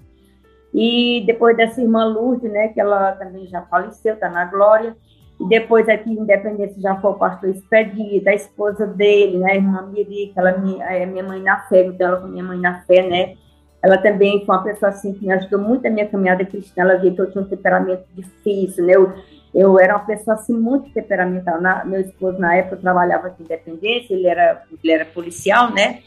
E 0.74 1.24
depois 1.26 1.58
dessa 1.58 1.82
irmã 1.82 2.06
Lourdes, 2.06 2.52
né, 2.52 2.68
que 2.68 2.80
ela 2.80 3.14
também 3.14 3.48
já 3.48 3.62
faleceu, 3.64 4.14
está 4.14 4.30
na 4.30 4.46
glória, 4.46 4.96
e 5.42 5.50
depois 5.50 5.90
aqui 5.90 6.10
em 6.10 6.20
Independência 6.20 6.82
já 6.82 6.96
foi 7.02 7.12
o 7.12 7.16
pastor 7.16 7.50
Expedito, 7.50 8.30
a 8.30 8.34
esposa 8.34 8.86
dele, 8.86 9.38
né, 9.38 9.52
a 9.52 9.56
irmã 9.56 9.82
Miri, 9.92 10.32
que 10.34 10.40
ela 10.40 10.52
é 10.52 11.06
minha 11.06 11.24
mãe 11.24 11.42
na 11.42 11.60
fé, 11.62 11.90
dela 11.92 12.18
com 12.18 12.28
minha 12.28 12.44
mãe 12.44 12.60
na 12.60 12.82
fé, 12.82 13.02
né, 13.08 13.36
ela 13.84 13.98
também 13.98 14.46
foi 14.46 14.56
uma 14.56 14.64
pessoa 14.64 14.90
assim 14.90 15.14
que 15.14 15.26
me 15.26 15.34
ajudou 15.34 15.60
muito 15.60 15.84
na 15.84 15.90
minha 15.90 16.08
caminhada 16.08 16.46
cristã. 16.46 16.82
Ela 16.82 16.98
viu 16.98 17.16
que 17.16 17.22
eu 17.22 17.32
tinha 17.32 17.44
um 17.44 17.48
temperamento 17.48 18.04
difícil, 18.14 18.86
né? 18.86 18.94
Eu, 18.94 19.14
eu 19.54 19.80
era 19.80 19.96
uma 19.96 20.06
pessoa 20.06 20.36
assim 20.36 20.54
muito 20.54 20.94
temperamental. 20.94 21.60
Na, 21.60 21.84
meu 21.84 22.00
esposo 22.00 22.38
na 22.38 22.56
época 22.56 22.78
trabalhava 22.78 23.30
em 23.40 23.44
Independência, 23.44 24.14
ele 24.14 24.28
era 24.28 24.64
ele 24.84 24.94
era 24.94 25.06
policial, 25.06 25.74
né? 25.74 26.00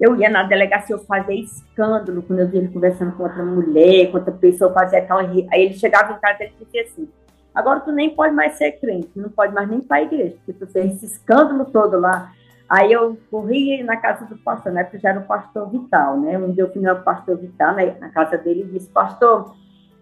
Eu 0.00 0.16
ia 0.16 0.30
na 0.30 0.44
delegacia, 0.44 0.94
eu 0.94 0.98
fazia 1.00 1.34
escândalo 1.34 2.22
quando 2.22 2.38
eu 2.38 2.48
via 2.48 2.60
ele 2.60 2.72
conversando 2.72 3.12
com 3.12 3.24
outra 3.24 3.44
mulher, 3.44 4.10
com 4.10 4.16
outra 4.16 4.32
pessoa, 4.32 4.72
fazia 4.72 5.00
aquela. 5.00 5.20
Aí 5.20 5.64
ele 5.64 5.74
chegava 5.74 6.14
em 6.14 6.18
casa 6.18 6.44
e 6.44 6.64
dizia 6.64 6.82
assim: 6.82 7.06
agora 7.54 7.80
tu 7.80 7.92
nem 7.92 8.14
pode 8.14 8.34
mais 8.34 8.54
ser 8.54 8.72
crente, 8.72 9.10
não 9.16 9.28
pode 9.28 9.52
mais 9.54 9.68
nem 9.68 9.80
para 9.80 9.98
a 9.98 10.02
igreja, 10.02 10.36
porque 10.36 10.52
tu 10.52 10.66
fez 10.70 10.96
esse 10.96 11.06
escândalo 11.06 11.64
todo 11.66 11.98
lá. 11.98 12.32
Aí 12.68 12.92
eu 12.92 13.18
corri 13.30 13.82
na 13.82 13.96
casa 13.96 14.24
do 14.26 14.38
pastor, 14.38 14.72
né? 14.72 14.84
Porque 14.84 15.00
já 15.00 15.10
era 15.10 15.18
o 15.18 15.26
pastor 15.26 15.68
Vital, 15.68 16.20
né? 16.20 16.38
Um 16.38 16.52
dia 16.52 16.62
eu 16.62 16.72
fui 16.72 16.80
no 16.80 16.94
pastor 17.02 17.36
Vital, 17.36 17.74
né, 17.74 17.96
na 17.98 18.10
casa 18.10 18.38
dele, 18.38 18.62
e 18.62 18.72
disse, 18.72 18.88
pastor, 18.88 19.56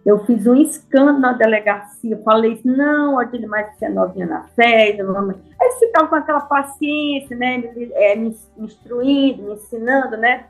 eu 0.05 0.25
fiz 0.27 0.47
um 0.47 0.55
escândalo 0.55 1.19
na 1.19 1.33
delegacia. 1.33 2.15
Eu 2.15 2.23
falei, 2.23 2.61
não, 2.65 3.17
Odile, 3.17 3.47
mais 3.47 3.75
você 3.75 3.87
é 3.87 3.89
novinha 3.89 4.27
na 4.27 4.43
fé. 4.49 4.93
Aí 4.93 4.99
eles 4.99 5.79
ficavam 5.79 6.09
com 6.09 6.17
aquela 6.17 6.41
paciência, 6.41 7.37
né? 7.37 7.57
Me, 7.57 7.91
é, 7.95 8.15
me 8.17 8.37
instruindo, 8.59 9.45
me 9.45 9.53
ensinando, 9.55 10.19
né? 10.19 10.45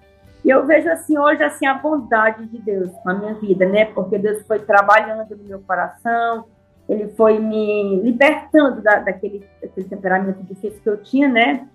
E 0.44 0.50
eu 0.50 0.64
vejo 0.66 0.88
assim, 0.90 1.18
hoje, 1.18 1.42
assim, 1.42 1.66
a 1.66 1.74
bondade 1.74 2.46
de 2.46 2.58
Deus 2.58 2.90
na 3.04 3.14
minha 3.14 3.34
vida, 3.34 3.66
né? 3.66 3.86
Porque 3.86 4.18
Deus 4.18 4.46
foi 4.46 4.58
trabalhando 4.58 5.36
no 5.36 5.44
meu 5.44 5.60
coração, 5.60 6.46
ele 6.88 7.08
foi 7.08 7.38
me 7.38 8.00
libertando 8.02 8.80
da, 8.80 9.00
daquele, 9.00 9.46
daquele 9.60 9.88
temperamento 9.88 10.42
difícil 10.42 10.80
que 10.80 10.88
eu 10.88 11.02
tinha, 11.02 11.28
né? 11.28 11.68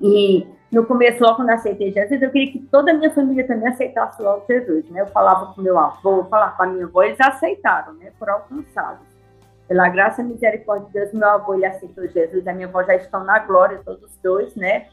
E 0.00 0.46
no 0.70 0.86
começo, 0.86 1.22
logo 1.22 1.36
quando 1.36 1.50
eu 1.50 1.54
aceitei 1.54 1.92
Jesus, 1.92 2.22
eu 2.22 2.30
queria 2.30 2.50
que 2.50 2.58
toda 2.58 2.92
a 2.92 2.94
minha 2.94 3.10
família 3.10 3.46
também 3.46 3.68
aceitasse 3.68 4.22
logo 4.22 4.46
Jesus, 4.48 4.88
né? 4.88 5.02
Eu 5.02 5.06
falava 5.08 5.52
com 5.52 5.60
meu 5.60 5.78
avô, 5.78 6.24
falava 6.24 6.56
com 6.56 6.62
a 6.62 6.66
minha 6.66 6.86
avó, 6.86 7.02
eles 7.02 7.20
aceitaram, 7.20 7.92
né? 7.94 8.10
Foram 8.18 8.34
alcançados. 8.34 9.06
Pela 9.68 9.88
graça 9.90 10.22
e 10.22 10.24
misericórdia 10.24 10.86
de 10.86 10.92
Deus, 10.94 11.12
meu 11.12 11.28
avô, 11.28 11.54
ele 11.54 11.66
aceitou 11.66 12.08
Jesus, 12.08 12.46
a 12.46 12.54
minha 12.54 12.66
avó 12.66 12.82
já 12.82 12.94
estão 12.96 13.22
na 13.22 13.38
glória, 13.40 13.82
todos 13.84 14.02
os 14.02 14.16
dois, 14.22 14.56
né? 14.56 14.86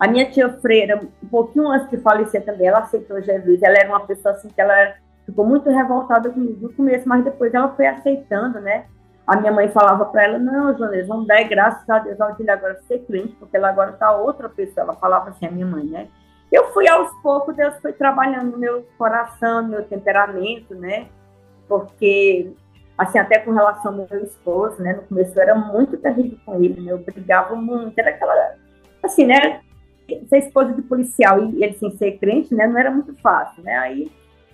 A 0.00 0.08
minha 0.08 0.30
tia 0.30 0.48
Freira, 0.60 1.00
um 1.22 1.28
pouquinho 1.28 1.68
antes 1.68 1.90
de 1.90 1.98
falecer 1.98 2.44
também, 2.44 2.68
ela 2.68 2.80
aceitou 2.80 3.20
Jesus. 3.22 3.62
Ela 3.62 3.76
era 3.78 3.88
uma 3.88 4.06
pessoa 4.06 4.34
assim 4.34 4.48
que 4.48 4.60
ela 4.60 4.94
ficou 5.26 5.44
muito 5.44 5.68
revoltada 5.68 6.30
comigo 6.30 6.68
no 6.68 6.72
começo, 6.72 7.08
mas 7.08 7.24
depois 7.24 7.52
ela 7.52 7.68
foi 7.74 7.86
aceitando, 7.86 8.60
né? 8.60 8.86
a 9.26 9.36
minha 9.36 9.52
mãe 9.52 9.68
falava 9.68 10.04
para 10.04 10.24
ela, 10.24 10.38
não, 10.38 10.72
Jones, 10.74 11.08
vamos 11.08 11.26
dar 11.26 11.42
graças 11.44 11.88
a 11.90 11.98
Deus 11.98 12.20
ao 12.20 12.36
filho 12.36 12.52
agora 12.52 12.80
ser 12.86 13.00
crente, 13.00 13.34
porque 13.34 13.56
ela 13.56 13.68
agora 13.68 13.90
está 13.90 14.14
outra 14.14 14.48
pessoa. 14.48 14.84
Ela 14.84 14.94
falava 14.94 15.30
assim, 15.30 15.46
a 15.46 15.50
minha 15.50 15.66
mãe, 15.66 15.84
né? 15.84 16.08
Eu 16.52 16.72
fui 16.72 16.88
aos 16.88 17.10
poucos, 17.22 17.56
Deus 17.56 17.74
foi 17.80 17.92
trabalhando 17.92 18.56
meu 18.56 18.86
coração, 18.96 19.66
meu 19.66 19.82
temperamento, 19.82 20.76
né? 20.76 21.08
Porque, 21.66 22.52
assim, 22.96 23.18
até 23.18 23.40
com 23.40 23.50
relação 23.50 23.90
ao 23.90 24.08
meu 24.08 24.22
esposo, 24.22 24.80
né? 24.80 24.92
No 24.92 25.02
começo 25.02 25.36
eu 25.36 25.42
era 25.42 25.54
muito 25.56 25.96
terrível 25.96 26.38
com 26.46 26.62
ele, 26.62 26.80
né? 26.80 26.92
Eu 26.92 26.98
brigava 26.98 27.56
muito, 27.56 27.98
era 27.98 28.10
aquela, 28.10 28.54
assim, 29.02 29.26
né? 29.26 29.60
Ser 30.28 30.38
esposa 30.38 30.72
de 30.72 30.82
policial 30.82 31.42
e 31.42 31.64
ele 31.64 31.74
sem 31.74 31.90
ser 31.96 32.12
crente, 32.18 32.54
né? 32.54 32.68
Não 32.68 32.78
era 32.78 32.92
muito 32.92 33.12
fácil, 33.20 33.64
né? 33.64 33.76
Aí, 33.76 34.08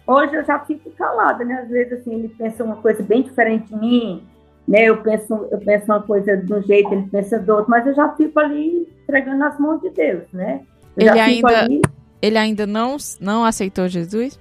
hoje 0.07 0.35
eu 0.35 0.45
já 0.45 0.59
fico 0.61 0.91
calada, 0.93 1.45
né? 1.45 1.63
Às 1.63 1.69
vezes, 1.69 2.01
assim, 2.01 2.15
ele 2.15 2.29
pensa 2.29 2.65
uma 2.65 2.77
coisa 2.77 3.03
bem 3.03 3.23
diferente 3.23 3.69
de 3.69 3.77
mim, 3.77 4.27
né? 4.67 4.85
Eu 4.85 5.03
penso, 5.03 5.49
eu 5.51 5.59
penso 5.59 5.87
uma 5.87 6.03
coisa 6.03 6.37
de 6.37 6.53
um 6.53 6.63
jeito, 6.63 6.93
ele 6.93 7.09
pensa 7.11 7.39
do 7.39 7.53
outro, 7.53 7.71
mas 7.71 7.87
eu 7.87 7.95
já 7.95 8.09
fico 8.15 8.39
ali 8.39 8.89
entregando 9.03 9.39
nas 9.39 9.59
mãos 9.59 9.81
de 9.81 9.91
Deus, 9.91 10.25
né? 10.33 10.63
Eu 10.97 11.09
ele 11.09 11.21
ainda, 11.21 11.61
ali... 11.61 11.83
ele 12.21 12.39
ainda 12.39 12.67
não, 12.67 12.97
não 13.21 13.45
aceitou 13.45 13.89
Jesus? 13.89 14.39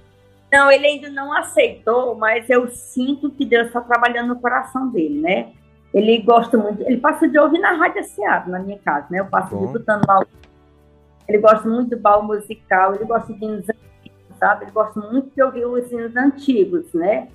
Não, 0.52 0.70
ele 0.70 0.86
ainda 0.86 1.08
não 1.08 1.32
aceitou, 1.32 2.14
mas 2.14 2.48
eu 2.50 2.68
sinto 2.68 3.30
que 3.30 3.44
Deus 3.44 3.68
está 3.68 3.80
trabalhando 3.80 4.28
no 4.28 4.40
coração 4.40 4.88
dele, 4.90 5.20
né? 5.20 5.52
Ele 5.94 6.18
gosta 6.22 6.56
muito, 6.56 6.82
ele 6.82 6.98
passa 6.98 7.28
de 7.28 7.38
ouvir 7.38 7.58
na 7.58 7.72
Rádio 7.72 8.04
Seara, 8.04 8.46
na 8.46 8.58
minha 8.58 8.78
casa, 8.78 9.06
né? 9.10 9.20
Eu 9.20 9.26
passo 9.26 9.54
Bom. 9.54 9.66
escutando 9.66 10.06
mal. 10.06 10.24
Ele 11.28 11.38
gosta 11.38 11.68
muito 11.68 11.90
do 11.90 11.98
baú 11.98 12.22
musical, 12.22 12.94
ele 12.94 13.04
gosta 13.04 13.32
de 13.32 13.44
hinos 13.44 13.68
antigos, 13.68 13.91
sabe? 14.42 14.64
Ele 14.64 14.72
gosta 14.72 14.98
muito 14.98 15.32
de 15.32 15.40
ouvir 15.40 15.64
os 15.64 15.92
hinos 15.92 16.16
antigos, 16.16 16.92
né? 16.92 17.28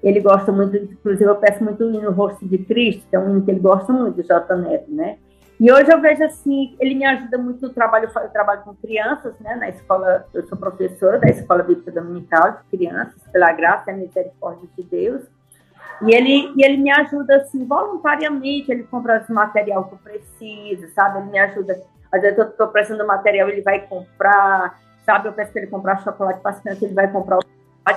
Ele 0.00 0.20
gosta 0.20 0.52
muito, 0.52 0.76
inclusive 0.76 1.24
eu 1.24 1.34
peço 1.34 1.64
muito 1.64 1.82
o 1.82 1.90
hino 1.90 2.12
Rosto 2.12 2.46
de 2.46 2.58
Cristo, 2.58 3.04
que 3.10 3.16
é 3.16 3.18
um 3.18 3.30
hino 3.30 3.42
que 3.42 3.50
ele 3.50 3.58
gosta 3.58 3.92
muito, 3.92 4.22
J. 4.22 4.56
Neto, 4.56 4.88
né? 4.92 5.18
E 5.58 5.72
hoje 5.72 5.92
eu 5.92 6.00
vejo 6.00 6.22
assim, 6.22 6.76
ele 6.78 6.94
me 6.94 7.04
ajuda 7.04 7.36
muito 7.36 7.66
no 7.66 7.72
trabalho, 7.72 8.08
eu 8.14 8.28
trabalho 8.28 8.62
com 8.62 8.74
crianças, 8.74 9.34
né, 9.40 9.56
na 9.56 9.70
escola, 9.70 10.26
eu 10.32 10.46
sou 10.46 10.56
professora 10.56 11.18
da 11.18 11.28
Escola 11.28 11.62
Bíblica 11.62 11.90
Dominical 11.90 12.52
de 12.52 12.76
crianças, 12.76 13.20
pela 13.32 13.50
graça 13.52 13.90
e 13.90 13.96
misericórdia 13.96 14.68
de 14.76 14.84
Deus. 14.84 15.22
E 16.02 16.14
ele, 16.14 16.52
e 16.54 16.62
ele 16.62 16.76
me 16.76 16.90
ajuda 16.90 17.36
assim, 17.36 17.66
voluntariamente, 17.66 18.70
ele 18.70 18.84
compra 18.84 19.24
o 19.28 19.32
material 19.32 19.84
que 19.84 19.94
eu 19.94 19.98
preciso, 19.98 20.92
sabe? 20.94 21.20
Ele 21.20 21.30
me 21.30 21.38
ajuda, 21.38 21.82
às 22.12 22.20
vezes 22.20 22.38
eu 22.38 22.44
estou 22.44 22.68
precisando 22.68 23.00
do 23.00 23.06
material, 23.06 23.48
ele 23.48 23.62
vai 23.62 23.80
comprar, 23.80 24.78
sabe? 25.06 25.28
Eu 25.28 25.32
peço 25.32 25.52
para 25.52 25.62
ele 25.62 25.70
comprar 25.70 26.02
chocolate 26.02 26.40
para 26.40 26.50
as 26.50 26.60
crianças, 26.60 26.82
ele 26.82 26.94
vai 26.94 27.10
comprar 27.10 27.38
o 27.38 27.40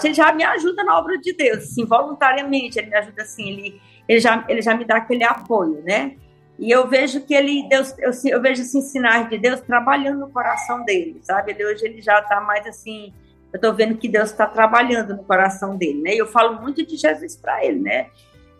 ele 0.03 0.13
já 0.13 0.31
me 0.31 0.43
ajuda 0.43 0.83
na 0.83 0.99
obra 0.99 1.17
de 1.17 1.33
Deus, 1.33 1.63
assim, 1.63 1.83
voluntariamente, 1.83 2.77
ele 2.77 2.91
me 2.91 2.95
ajuda 2.95 3.23
assim, 3.23 3.49
ele, 3.49 3.81
ele, 4.07 4.19
já, 4.19 4.45
ele 4.47 4.61
já 4.61 4.75
me 4.75 4.85
dá 4.85 4.97
aquele 4.97 5.23
apoio, 5.23 5.81
né? 5.83 6.15
E 6.59 6.69
eu 6.69 6.87
vejo 6.87 7.21
que 7.21 7.33
ele, 7.33 7.67
Deus, 7.67 7.95
eu, 7.97 8.11
eu 8.25 8.41
vejo 8.41 8.61
assim, 8.61 8.81
sinais 8.81 9.27
de 9.29 9.37
Deus 9.39 9.61
trabalhando 9.61 10.19
no 10.19 10.29
coração 10.29 10.85
dele, 10.85 11.19
sabe? 11.23 11.53
Ele, 11.53 11.65
hoje 11.65 11.85
ele 11.85 12.01
já 12.01 12.19
está 12.19 12.39
mais 12.39 12.67
assim, 12.67 13.11
eu 13.51 13.57
estou 13.57 13.73
vendo 13.73 13.97
que 13.97 14.07
Deus 14.07 14.29
está 14.29 14.45
trabalhando 14.45 15.15
no 15.15 15.23
coração 15.23 15.75
dele, 15.75 16.01
né? 16.01 16.13
E 16.13 16.19
eu 16.19 16.27
falo 16.27 16.61
muito 16.61 16.85
de 16.85 16.95
Jesus 16.95 17.35
para 17.35 17.65
ele, 17.65 17.79
né? 17.79 18.07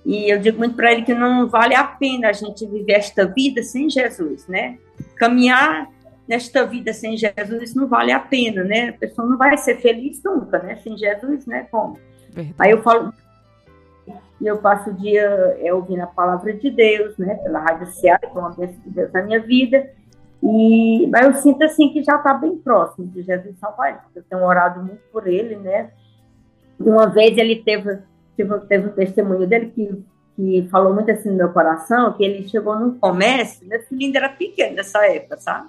E 0.06 0.34
eu 0.34 0.39
digo 0.39 0.58
muito 0.58 0.76
para 0.76 0.91
ele 0.91 1.04
que 1.04 1.14
não 1.14 1.47
vale 1.47 1.76
a 1.76 1.84
pena 1.84 2.30
a 2.30 2.34
gente 2.34 2.66
viver 2.66 2.93
esta 2.93 3.26
vida 3.26 3.62
sem 3.62 3.89
Jesus, 3.89 4.47
né? 4.47 4.78
Caminhar 5.16 5.89
nesta 6.30 6.64
vida 6.64 6.94
sem 6.94 7.18
Jesus 7.18 7.74
não 7.74 7.88
vale 7.88 8.12
a 8.12 8.20
pena, 8.20 8.64
né? 8.64 8.90
A 8.90 8.94
pessoa 8.94 9.28
não 9.28 9.36
vai 9.36 9.58
ser 9.58 9.82
feliz 9.82 10.22
nunca, 10.24 10.60
né? 10.60 10.76
Sem 10.76 10.96
Jesus, 10.96 11.48
né? 11.48 11.68
Como? 11.72 11.98
Verdade. 12.30 12.56
Aí 12.60 12.70
eu 12.70 12.84
falo, 12.84 13.12
e 14.40 14.46
eu 14.46 14.60
passo 14.60 14.92
o 14.92 14.94
dia 14.94 15.24
é, 15.60 15.74
ouvindo 15.74 16.02
a 16.02 16.08
palavra 16.08 16.54
de 16.54 16.70
Deus, 16.70 17.18
né? 17.18 17.34
Pela 17.36 17.60
Rádio 17.60 17.88
Seara, 17.88 18.20
que 18.20 18.38
é 18.38 18.40
uma 18.40 18.52
bênção 18.52 18.80
de 18.86 18.92
Deus 18.92 19.12
na 19.12 19.24
minha 19.24 19.42
vida. 19.42 19.90
E, 20.42 21.08
mas 21.08 21.26
eu 21.26 21.34
sinto 21.42 21.64
assim 21.64 21.92
que 21.92 22.04
já 22.04 22.16
está 22.16 22.34
bem 22.36 22.56
próximo 22.58 23.08
de 23.08 23.24
Jesus 23.24 23.58
salvar 23.60 24.04
porque 24.04 24.20
eu 24.20 24.24
tenho 24.24 24.44
orado 24.44 24.82
muito 24.82 25.02
por 25.12 25.28
ele, 25.28 25.56
né? 25.56 25.90
Uma 26.80 27.08
vez 27.08 27.36
ele 27.38 27.58
teve, 27.58 27.98
teve, 28.38 28.60
teve 28.60 28.88
um 28.88 28.92
testemunho 28.92 29.46
dele 29.48 29.72
que, 29.76 30.06
que 30.36 30.68
falou 30.70 30.94
muito 30.94 31.12
assim 31.12 31.30
no 31.32 31.36
meu 31.36 31.50
coração, 31.50 32.14
que 32.14 32.24
ele 32.24 32.48
chegou 32.48 32.80
num 32.80 32.98
comércio, 32.98 33.68
meu 33.68 33.82
filho 33.82 34.06
ainda 34.06 34.20
era 34.20 34.30
pequeno 34.30 34.76
nessa 34.76 35.06
época, 35.06 35.38
sabe? 35.38 35.68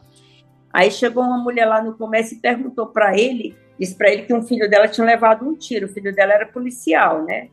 Aí 0.72 0.90
chegou 0.90 1.24
uma 1.24 1.38
mulher 1.38 1.66
lá 1.66 1.82
no 1.82 1.94
comércio 1.94 2.36
e 2.36 2.40
perguntou 2.40 2.86
para 2.86 3.18
ele, 3.18 3.56
disse 3.78 3.96
para 3.96 4.10
ele 4.10 4.22
que 4.22 4.34
um 4.34 4.42
filho 4.42 4.68
dela 4.70 4.86
tinha 4.86 5.04
levado 5.04 5.46
um 5.46 5.54
tiro, 5.54 5.86
o 5.86 5.88
filho 5.88 6.14
dela 6.14 6.32
era 6.32 6.46
policial, 6.46 7.24
né? 7.24 7.48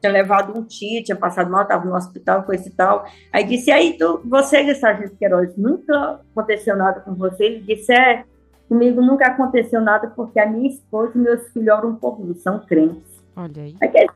Tinha 0.00 0.12
levado 0.12 0.56
um 0.56 0.62
tiro, 0.62 1.04
tinha 1.04 1.16
passado 1.16 1.50
mal, 1.50 1.62
estava 1.62 1.84
no 1.84 1.96
hospital, 1.96 2.44
coisa 2.44 2.68
e 2.68 2.70
tal. 2.70 3.04
Aí 3.32 3.42
disse, 3.44 3.70
aí 3.70 3.96
tu, 3.98 4.20
você, 4.24 4.74
Sargento 4.74 5.16
Queiroz, 5.16 5.56
nunca 5.56 6.20
aconteceu 6.30 6.76
nada 6.76 7.00
com 7.00 7.14
você? 7.14 7.44
Ele 7.44 7.60
disse, 7.60 7.92
é, 7.92 8.24
comigo 8.68 9.00
nunca 9.00 9.26
aconteceu 9.26 9.80
nada 9.80 10.12
porque 10.14 10.38
a 10.38 10.46
minha 10.46 10.68
esposa 10.68 11.12
e 11.14 11.18
meus 11.18 11.48
filhos 11.48 11.76
oram 11.76 11.96
por 11.96 12.20
mim, 12.20 12.34
são 12.34 12.60
crentes. 12.60 13.18
Olha 13.34 13.62
aí. 13.62 13.74
Aí 13.80 13.88
que 13.88 13.98
ele 13.98 14.10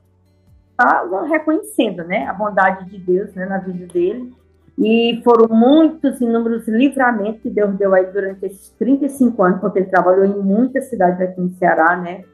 estava 0.70 1.26
reconhecendo, 1.26 2.04
né, 2.04 2.26
a 2.26 2.32
bondade 2.32 2.88
de 2.90 2.98
Deus, 2.98 3.32
né, 3.34 3.46
na 3.46 3.58
vida 3.58 3.86
dele. 3.86 4.32
E 4.78 5.20
foram 5.22 5.54
muitos 5.54 6.20
inúmeros 6.20 6.66
livramentos 6.66 7.42
que 7.42 7.50
Deus 7.50 7.74
deu 7.76 7.94
aí 7.94 8.06
durante 8.06 8.46
esses 8.46 8.70
35 8.78 9.42
anos, 9.42 9.60
porque 9.60 9.80
ele 9.80 9.88
trabalhou 9.88 10.24
em 10.24 10.42
muitas 10.42 10.88
cidades 10.88 11.20
aqui 11.20 11.40
no 11.40 11.50
Ceará, 11.50 11.96
né? 11.96 12.24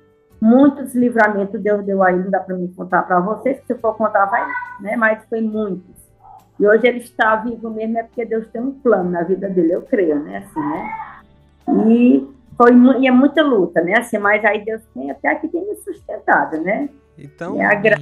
Muitos 0.40 0.94
livramentos 0.94 1.60
Deus 1.60 1.84
deu 1.84 2.02
aí, 2.02 2.16
não 2.16 2.30
dá 2.30 2.38
para 2.38 2.56
me 2.56 2.68
contar 2.68 3.02
para 3.02 3.18
vocês, 3.20 3.60
se 3.66 3.74
for 3.74 3.96
contar 3.96 4.26
vai, 4.26 4.46
né? 4.80 4.96
Mas 4.96 5.24
foi 5.28 5.40
muitos. 5.40 5.98
E 6.60 6.66
hoje 6.66 6.86
ele 6.86 6.98
está 6.98 7.36
vivo 7.36 7.70
mesmo 7.70 7.98
é 7.98 8.02
porque 8.02 8.24
Deus 8.24 8.46
tem 8.48 8.60
um 8.60 8.72
plano 8.72 9.10
na 9.10 9.22
vida 9.22 9.48
dele, 9.48 9.72
eu 9.72 9.82
creio, 9.82 10.18
né? 10.20 10.38
Assim, 10.38 10.60
né? 10.60 11.88
E 11.88 12.28
foi 12.56 12.72
e 13.00 13.06
é 13.06 13.10
muita 13.10 13.42
luta, 13.42 13.80
né? 13.80 13.98
Assim, 13.98 14.18
mas 14.18 14.44
aí 14.44 14.64
Deus 14.64 14.82
tem 14.94 15.10
até 15.10 15.28
aqui 15.28 15.48
tem 15.48 15.64
me 15.66 15.76
sustentado, 15.76 16.60
né? 16.60 16.88
Então, 17.16 17.60
é 17.60 17.74
gra... 17.76 17.96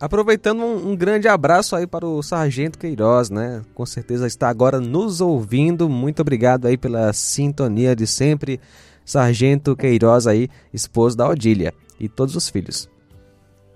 aproveitando 0.00 0.62
um, 0.62 0.90
um, 0.90 0.96
grande 0.96 1.28
abraço 1.28 1.74
aí 1.74 1.86
para 1.86 2.06
o 2.06 2.22
Sargento 2.22 2.78
Queiroz, 2.78 3.30
né? 3.30 3.62
Com 3.74 3.84
certeza 3.84 4.26
está 4.26 4.48
agora 4.48 4.80
nos 4.80 5.20
ouvindo. 5.20 5.88
Muito 5.88 6.20
obrigado 6.20 6.66
aí 6.66 6.76
pela 6.76 7.12
sintonia 7.12 7.94
de 7.94 8.06
sempre. 8.06 8.60
Sargento 9.04 9.74
Queiroz 9.74 10.26
aí, 10.26 10.48
esposo 10.72 11.16
da 11.16 11.28
Odília 11.28 11.72
e 11.98 12.08
todos 12.08 12.36
os 12.36 12.48
filhos. 12.48 12.90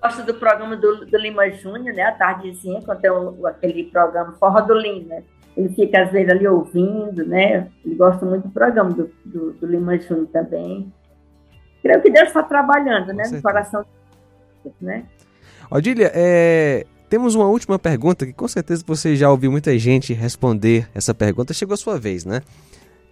Gosto 0.03 0.25
do 0.25 0.35
programa 0.35 0.77
do, 0.77 1.07
do 1.07 1.16
Lima 1.16 1.49
Júnior, 1.51 1.95
né? 1.95 2.03
A 2.03 2.12
tardezinha, 2.12 2.83
quando 2.83 3.01
tem 3.01 3.11
o, 3.11 3.47
aquele 3.47 3.85
programa 3.85 4.33
Forró 4.33 4.61
do 4.61 4.75
Lima. 4.75 5.23
Ele 5.57 5.68
fica 5.70 6.03
às 6.03 6.11
vezes 6.11 6.31
ali 6.31 6.47
ouvindo, 6.47 7.25
né? 7.27 7.68
Ele 7.85 7.95
gosta 7.95 8.25
muito 8.25 8.49
do 8.49 8.53
programa 8.53 8.91
do, 8.91 9.11
do, 9.25 9.53
do 9.53 9.66
Lima 9.66 9.99
Júnior 9.99 10.27
também. 10.33 10.93
Creio 11.83 12.01
que 12.01 12.11
Deus 12.11 12.29
está 12.29 12.43
trabalhando, 12.43 13.12
né? 13.12 13.25
No 13.31 13.43
coração 13.43 13.85
né? 14.81 15.05
Odília, 15.75 16.12
é, 16.14 16.85
temos 17.09 17.35
uma 17.35 17.49
última 17.49 17.79
pergunta 17.79 18.27
que 18.27 18.33
com 18.35 18.47
certeza 18.47 18.85
você 18.87 19.16
já 19.16 19.31
ouviu 19.31 19.51
muita 19.51 19.79
gente 19.79 20.12
responder 20.12 20.87
essa 20.95 21.14
pergunta. 21.14 21.55
Chegou 21.55 21.73
a 21.73 21.79
sua 21.79 21.99
vez, 21.99 22.27
né? 22.27 22.43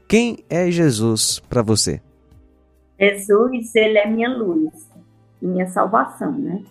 Quem 0.06 0.44
é 0.50 0.70
Jesus 0.70 1.40
para 1.48 1.62
você? 1.62 2.02
Jesus, 3.00 3.74
ele 3.74 3.96
é 3.96 4.06
minha 4.06 4.28
luz, 4.28 4.74
minha 5.40 5.68
salvação, 5.68 6.32
né? 6.32 6.62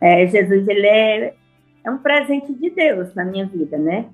É, 0.00 0.26
Jesus, 0.26 0.66
ele 0.66 0.86
é, 0.88 1.34
é 1.84 1.90
um 1.90 1.98
presente 1.98 2.52
de 2.52 2.70
Deus 2.70 3.14
na 3.14 3.24
minha 3.24 3.46
vida, 3.46 3.78
né? 3.78 4.06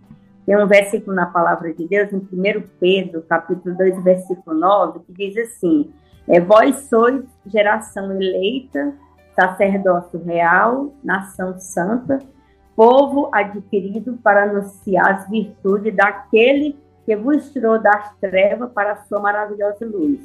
Tem 0.44 0.62
um 0.62 0.66
versículo 0.66 1.16
na 1.16 1.24
palavra 1.24 1.72
de 1.72 1.88
Deus, 1.88 2.12
em 2.12 2.18
1 2.18 2.62
Pedro, 2.78 3.22
capítulo 3.22 3.74
2, 3.74 4.04
versículo 4.04 4.54
9, 4.58 5.00
que 5.06 5.12
diz 5.14 5.36
assim: 5.38 5.90
é, 6.28 6.38
Vós 6.38 6.80
sois 6.90 7.24
geração 7.46 8.12
eleita, 8.12 8.94
sacerdócio 9.36 10.18
real, 10.24 10.92
nação 11.04 11.58
santa, 11.60 12.18
povo 12.74 13.30
adquirido 13.32 14.18
para 14.22 14.44
anunciar 14.44 15.12
as 15.12 15.28
virtudes 15.28 15.94
daquele 15.94 16.76
que 17.04 17.14
vos 17.14 17.52
tirou 17.52 17.80
das 17.80 18.16
trevas 18.18 18.72
para 18.72 18.92
a 18.92 19.04
sua 19.04 19.20
maravilhosa 19.20 19.86
luz. 19.86 20.20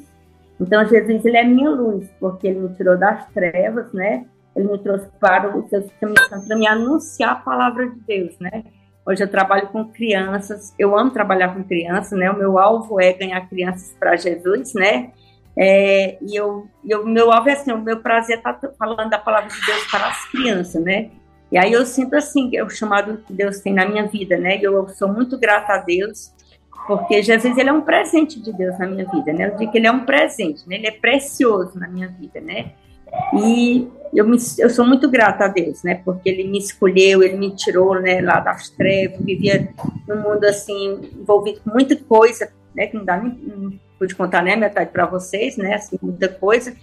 Então, 0.60 0.84
Jesus, 0.86 1.24
ele 1.24 1.36
é 1.36 1.44
minha 1.44 1.70
luz, 1.70 2.08
porque 2.18 2.48
ele 2.48 2.60
me 2.60 2.74
tirou 2.74 2.96
das 2.98 3.26
trevas, 3.28 3.92
né? 3.92 4.26
Ele 4.54 4.68
me 4.68 4.78
trouxe 4.78 5.08
para 5.20 5.56
o 5.56 5.66
seu 5.68 5.82
para 5.98 6.56
me 6.56 6.66
anunciar 6.66 7.32
a 7.32 7.36
palavra 7.36 7.88
de 7.88 8.00
Deus, 8.00 8.38
né? 8.38 8.64
Hoje 9.04 9.22
eu 9.22 9.28
trabalho 9.28 9.68
com 9.68 9.86
crianças, 9.86 10.74
eu 10.78 10.96
amo 10.96 11.10
trabalhar 11.10 11.54
com 11.54 11.64
crianças, 11.64 12.16
né? 12.16 12.30
O 12.30 12.38
meu 12.38 12.58
alvo 12.58 13.00
é 13.00 13.12
ganhar 13.12 13.48
crianças 13.48 13.96
para 13.98 14.16
Jesus, 14.16 14.74
né? 14.74 15.12
É, 15.56 16.18
e 16.22 16.34
eu, 16.34 16.66
eu, 16.84 17.04
meu 17.04 17.30
alvo 17.30 17.48
é 17.48 17.52
assim, 17.52 17.72
o 17.72 17.78
meu 17.78 18.00
prazer 18.00 18.38
é 18.38 18.40
tá 18.40 18.58
falando 18.78 19.10
da 19.10 19.18
palavra 19.18 19.50
de 19.50 19.66
Deus 19.66 19.84
para 19.90 20.08
as 20.08 20.30
crianças, 20.30 20.82
né? 20.82 21.10
E 21.50 21.58
aí 21.58 21.72
eu 21.72 21.84
sinto 21.84 22.16
assim, 22.16 22.56
é 22.56 22.64
o 22.64 22.70
chamado 22.70 23.18
que 23.26 23.32
Deus 23.32 23.60
tem 23.60 23.74
na 23.74 23.86
minha 23.86 24.06
vida, 24.06 24.38
né? 24.38 24.58
E 24.58 24.62
eu 24.62 24.88
sou 24.88 25.08
muito 25.08 25.38
grata 25.38 25.74
a 25.74 25.78
Deus, 25.78 26.32
porque 26.86 27.22
Jesus 27.22 27.56
ele 27.58 27.68
é 27.68 27.72
um 27.72 27.82
presente 27.82 28.40
de 28.40 28.52
Deus 28.52 28.78
na 28.78 28.86
minha 28.86 29.06
vida, 29.06 29.32
né? 29.32 29.48
Eu 29.48 29.56
digo 29.56 29.70
que 29.70 29.78
ele 29.78 29.86
é 29.86 29.92
um 29.92 30.06
presente, 30.06 30.66
né? 30.66 30.76
Ele 30.76 30.86
é 30.86 30.92
precioso 30.92 31.78
na 31.78 31.86
minha 31.88 32.08
vida, 32.08 32.40
né? 32.40 32.72
E 33.34 33.88
eu, 34.12 34.26
me, 34.26 34.36
eu 34.58 34.70
sou 34.70 34.86
muito 34.86 35.08
grata 35.10 35.44
a 35.44 35.48
Deus, 35.48 35.82
né? 35.82 36.00
Porque 36.04 36.28
Ele 36.28 36.44
me 36.44 36.58
escolheu, 36.58 37.22
Ele 37.22 37.36
me 37.36 37.54
tirou, 37.54 38.00
né? 38.00 38.20
Lá 38.20 38.40
das 38.40 38.70
trevas, 38.70 39.20
vivia 39.20 39.68
num 40.08 40.22
mundo 40.22 40.44
assim 40.44 41.10
envolvido 41.18 41.60
com 41.60 41.70
muita 41.70 41.96
coisa, 41.96 42.50
né? 42.74 42.86
Que 42.86 42.96
não 42.96 43.04
dá 43.04 43.18
nem 43.18 43.80
pude 44.02 44.16
contar 44.16 44.42
né 44.42 44.56
metade 44.56 44.90
para 44.90 45.06
vocês, 45.06 45.56
né? 45.56 45.74
Assim 45.74 45.96
muita 46.02 46.28
coisa. 46.28 46.74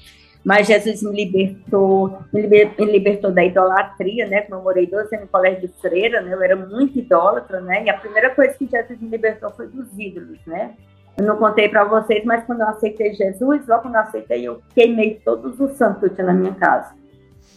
Mas 0.42 0.68
Jesus 0.68 1.04
me 1.04 1.26
libertou, 1.26 2.18
me, 2.32 2.42
liber, 2.42 2.72
me 2.80 2.86
libertou 2.86 3.30
da 3.30 3.44
idolatria, 3.44 4.26
né? 4.26 4.42
Como 4.44 4.56
eu 4.56 4.64
morei 4.64 4.88
12 4.88 5.14
anos 5.14 5.26
no 5.26 5.28
colégio 5.28 5.68
de 5.68 5.74
freira, 5.82 6.22
né? 6.22 6.34
Eu 6.34 6.42
era 6.42 6.56
muito 6.56 6.98
idólatra, 6.98 7.60
né? 7.60 7.84
E 7.84 7.90
a 7.90 7.98
primeira 7.98 8.34
coisa 8.34 8.54
que 8.54 8.66
Jesus 8.66 9.02
me 9.02 9.10
libertou 9.10 9.52
foi 9.52 9.68
dos 9.68 9.88
ídolos, 10.00 10.40
né? 10.48 10.76
Eu 11.18 11.26
não 11.26 11.36
contei 11.36 11.68
para 11.68 11.84
vocês, 11.84 12.24
mas 12.24 12.46
quando 12.46 12.62
eu 12.62 12.70
aceitei 12.70 13.14
Jesus, 13.14 13.68
logo 13.68 13.82
quando 13.82 13.96
eu 13.96 14.02
aceitei, 14.02 14.48
eu 14.48 14.62
queimei 14.74 15.20
todos 15.26 15.60
os 15.60 15.74
santos 15.74 16.00
que 16.00 16.06
eu 16.06 16.16
tinha 16.16 16.28
na 16.28 16.34
minha 16.34 16.54
casa. 16.54 16.94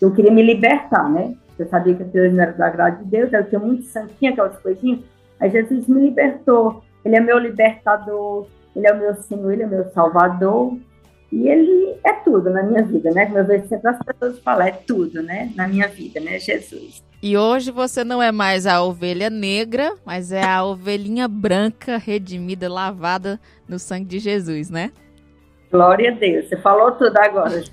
Eu 0.01 0.13
queria 0.13 0.33
me 0.33 0.43
libertar, 0.43 1.09
né? 1.09 1.37
Eu 1.57 1.69
sabia 1.69 1.95
que 1.95 2.03
Deus 2.03 2.33
não 2.33 2.43
era 2.43 2.53
do 2.53 2.63
agrado 2.65 2.99
de 2.99 3.05
Deus, 3.05 3.33
eu 3.33 3.49
tinha 3.49 3.61
muito 3.61 3.85
santinho, 3.85 4.33
aquelas 4.33 4.59
coisinhas. 4.59 5.03
Aí 5.39 5.49
Jesus 5.49 5.87
me 5.87 6.01
libertou. 6.01 6.83
Ele 7.05 7.15
é 7.15 7.21
meu 7.21 7.39
libertador, 7.39 8.49
ele 8.75 8.87
é 8.87 8.93
o 8.93 8.99
meu 8.99 9.14
Senhor, 9.14 9.53
ele 9.53 9.62
é 9.62 9.66
meu 9.66 9.89
Salvador. 9.91 10.77
E 11.31 11.49
ele 11.49 11.97
é 12.05 12.12
tudo 12.12 12.51
na 12.51 12.62
minha 12.62 12.83
vida, 12.83 13.11
né? 13.11 13.25
Como 13.25 13.39
eu 13.39 13.47
vejo 13.47 13.66
sempre 13.66 13.91
as 13.91 13.99
pessoas 13.99 14.39
falam, 14.41 14.66
é 14.66 14.73
tudo, 14.73 15.23
né? 15.23 15.51
Na 15.57 15.66
minha 15.66 15.89
vida, 15.89 16.20
né? 16.20 16.39
Jesus. 16.39 17.03
E 17.23 17.37
hoje 17.37 17.70
você 17.70 18.05
não 18.05 18.23
é 18.23 18.31
mais 18.31 18.66
a 18.66 18.83
ovelha 18.83 19.31
negra, 19.31 19.95
mas 20.05 20.31
é 20.31 20.45
a 20.45 20.64
ovelhinha 20.64 21.27
branca, 21.29 21.97
redimida, 21.97 22.68
lavada 22.68 23.41
no 23.66 23.79
sangue 23.79 24.05
de 24.05 24.18
Jesus, 24.18 24.68
né? 24.68 24.91
Glória 25.70 26.11
a 26.11 26.14
Deus. 26.14 26.49
Você 26.49 26.57
falou 26.59 26.93
tudo 26.93 27.16
agora, 27.16 27.62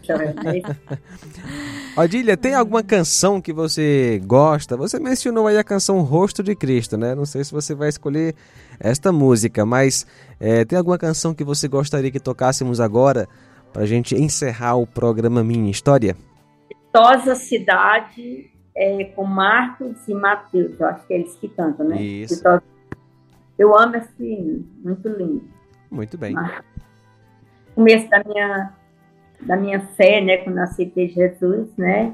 Odília, 1.98 2.38
tem 2.38 2.54
alguma 2.54 2.82
canção 2.82 3.42
que 3.42 3.52
você 3.52 4.22
gosta? 4.24 4.78
Você 4.78 4.98
mencionou 5.00 5.48
aí 5.48 5.58
a 5.58 5.64
canção 5.66 6.00
Rosto 6.00 6.42
de 6.42 6.56
Cristo, 6.56 6.96
né? 6.96 7.14
Não 7.14 7.26
sei 7.26 7.44
se 7.44 7.52
você 7.52 7.76
vai 7.76 7.90
escolher 7.90 8.36
esta 8.80 9.12
música, 9.12 9.66
mas 9.66 10.06
é, 10.40 10.64
tem 10.64 10.78
alguma 10.78 10.98
canção 10.98 11.34
que 11.34 11.44
você 11.44 11.68
gostaria 11.68 12.12
que 12.12 12.20
tocássemos 12.20 12.80
agora 12.80 13.28
para 13.74 13.84
a 13.84 13.86
gente 13.86 14.16
encerrar 14.16 14.76
o 14.76 14.88
programa 14.88 15.44
Minha 15.44 15.70
História? 15.70 16.16
Vistosa 16.70 17.36
Cidade, 17.36 18.50
é, 18.76 19.04
com 19.16 19.26
Marcos 19.26 20.08
e 20.08 20.14
Matheus, 20.14 20.80
eu 20.80 20.88
acho 20.88 21.06
que 21.06 21.14
é 21.14 21.18
eles 21.18 21.36
que 21.36 21.50
cantam, 21.50 21.88
né? 21.88 22.02
Isso. 22.02 22.44
Eu 23.58 23.78
amo 23.78 23.98
esse 23.98 24.24
hino, 24.24 24.66
muito 24.84 25.10
lindo. 25.10 25.44
Muito 25.92 26.18
bem. 26.18 26.34
Começo 27.76 28.10
da 28.10 28.24
minha, 28.24 28.74
da 29.42 29.56
minha 29.58 29.82
fé, 29.96 30.22
né, 30.22 30.38
quando 30.38 30.58
eu 30.58 30.64
aceitei 30.64 31.10
Jesus, 31.10 31.68
né? 31.78 32.14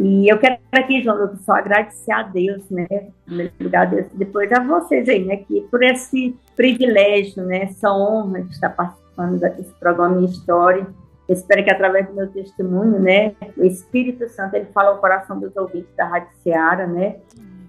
E 0.00 0.32
eu 0.32 0.38
quero 0.38 0.58
aqui, 0.70 1.02
João 1.02 1.36
só 1.44 1.54
agradecer 1.54 2.12
a 2.12 2.22
Deus, 2.22 2.62
né? 2.70 2.86
Primeiro 3.24 3.52
lugar, 3.60 3.90
Deus, 3.90 4.06
depois 4.14 4.50
a 4.52 4.60
vocês 4.60 5.08
aí, 5.08 5.24
né? 5.24 5.38
Que 5.38 5.62
por 5.62 5.82
esse 5.82 6.36
privilégio, 6.54 7.44
né? 7.44 7.64
Essa 7.64 7.92
honra 7.92 8.42
de 8.42 8.52
estar 8.52 8.70
participando 8.70 9.40
desse 9.40 9.74
programa 9.80 10.14
Minha 10.14 10.30
História. 10.30 10.86
Eu 11.28 11.34
espero 11.34 11.64
que 11.64 11.70
através 11.70 12.06
do 12.06 12.14
meu 12.14 12.28
testemunho, 12.28 13.00
né, 13.00 13.34
o 13.56 13.64
Espírito 13.64 14.26
Santo 14.30 14.54
ele 14.54 14.66
fala 14.72 14.90
ao 14.90 14.98
coração 14.98 15.38
dos 15.38 15.54
ouvintes 15.56 15.94
da 15.94 16.06
Rádio 16.06 16.30
Seara, 16.42 16.86
né? 16.86 17.16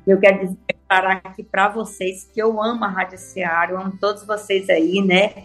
Eu 0.08 0.18
quero 0.18 0.56
declarar 0.66 1.20
aqui 1.24 1.44
para 1.44 1.68
vocês 1.68 2.24
que 2.32 2.40
eu 2.42 2.62
amo 2.62 2.86
a 2.86 2.88
Rádio 2.88 3.18
Seara, 3.18 3.72
eu 3.72 3.78
amo 3.78 3.98
todos 4.00 4.24
vocês 4.26 4.70
aí, 4.70 5.02
né? 5.02 5.44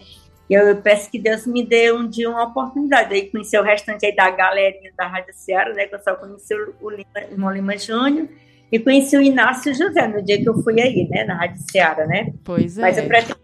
E 0.49 0.53
eu 0.53 0.75
peço 0.77 1.09
que 1.09 1.19
Deus 1.19 1.45
me 1.47 1.65
dê 1.65 1.91
um 1.91 2.07
dia 2.07 2.29
uma 2.29 2.43
oportunidade 2.43 3.09
de 3.09 3.31
conhecer 3.31 3.59
o 3.59 3.63
restante 3.63 4.05
aí 4.05 4.15
da 4.15 4.29
galerinha 4.29 4.91
da 4.95 5.07
Rádio 5.07 5.33
Seara, 5.33 5.73
né? 5.73 5.87
Que 5.87 5.95
eu 5.95 5.99
só 5.99 6.15
conheci 6.15 6.53
o, 6.81 6.89
Lima, 6.89 7.31
irmão 7.31 7.51
Lima 7.51 7.77
Júnior 7.77 8.27
e 8.71 8.79
conheci 8.79 9.17
o 9.17 9.21
Inácio 9.21 9.73
José 9.73 10.07
no 10.07 10.23
dia 10.23 10.41
que 10.41 10.47
eu 10.47 10.61
fui 10.61 10.79
aí, 10.79 11.07
né? 11.09 11.23
Na 11.23 11.35
Rádio 11.35 11.61
Seara, 11.71 12.05
né? 12.05 12.31
Pois 12.43 12.77
é. 12.77 12.81
Mas 12.81 12.97
eu 12.97 13.07
pretendo 13.07 13.39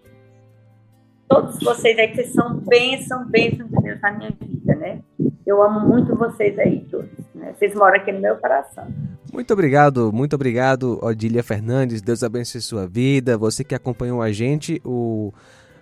todos 1.27 1.57
vocês 1.59 1.97
aí 1.97 2.09
que 2.09 2.25
são 2.25 2.57
bênção, 2.57 3.25
bênção 3.25 3.65
de 3.65 3.81
Deus 3.81 4.01
na 4.01 4.11
minha 4.11 4.31
vida, 4.39 4.75
né? 4.75 4.99
Eu 5.45 5.63
amo 5.63 5.79
muito 5.79 6.15
vocês 6.15 6.59
aí 6.59 6.85
todos, 6.91 7.09
né? 7.33 7.53
Vocês 7.57 7.73
moram 7.73 7.95
aqui 7.95 8.11
no 8.11 8.19
meu 8.19 8.35
coração. 8.35 8.85
Muito 9.33 9.51
obrigado, 9.53 10.11
muito 10.13 10.35
obrigado, 10.35 10.99
Odília 11.01 11.41
Fernandes. 11.41 12.01
Deus 12.01 12.21
abençoe 12.21 12.61
sua 12.61 12.85
vida. 12.85 13.37
Você 13.37 13.63
que 13.63 13.73
acompanhou 13.73 14.21
a 14.21 14.31
gente, 14.31 14.81
o 14.83 15.31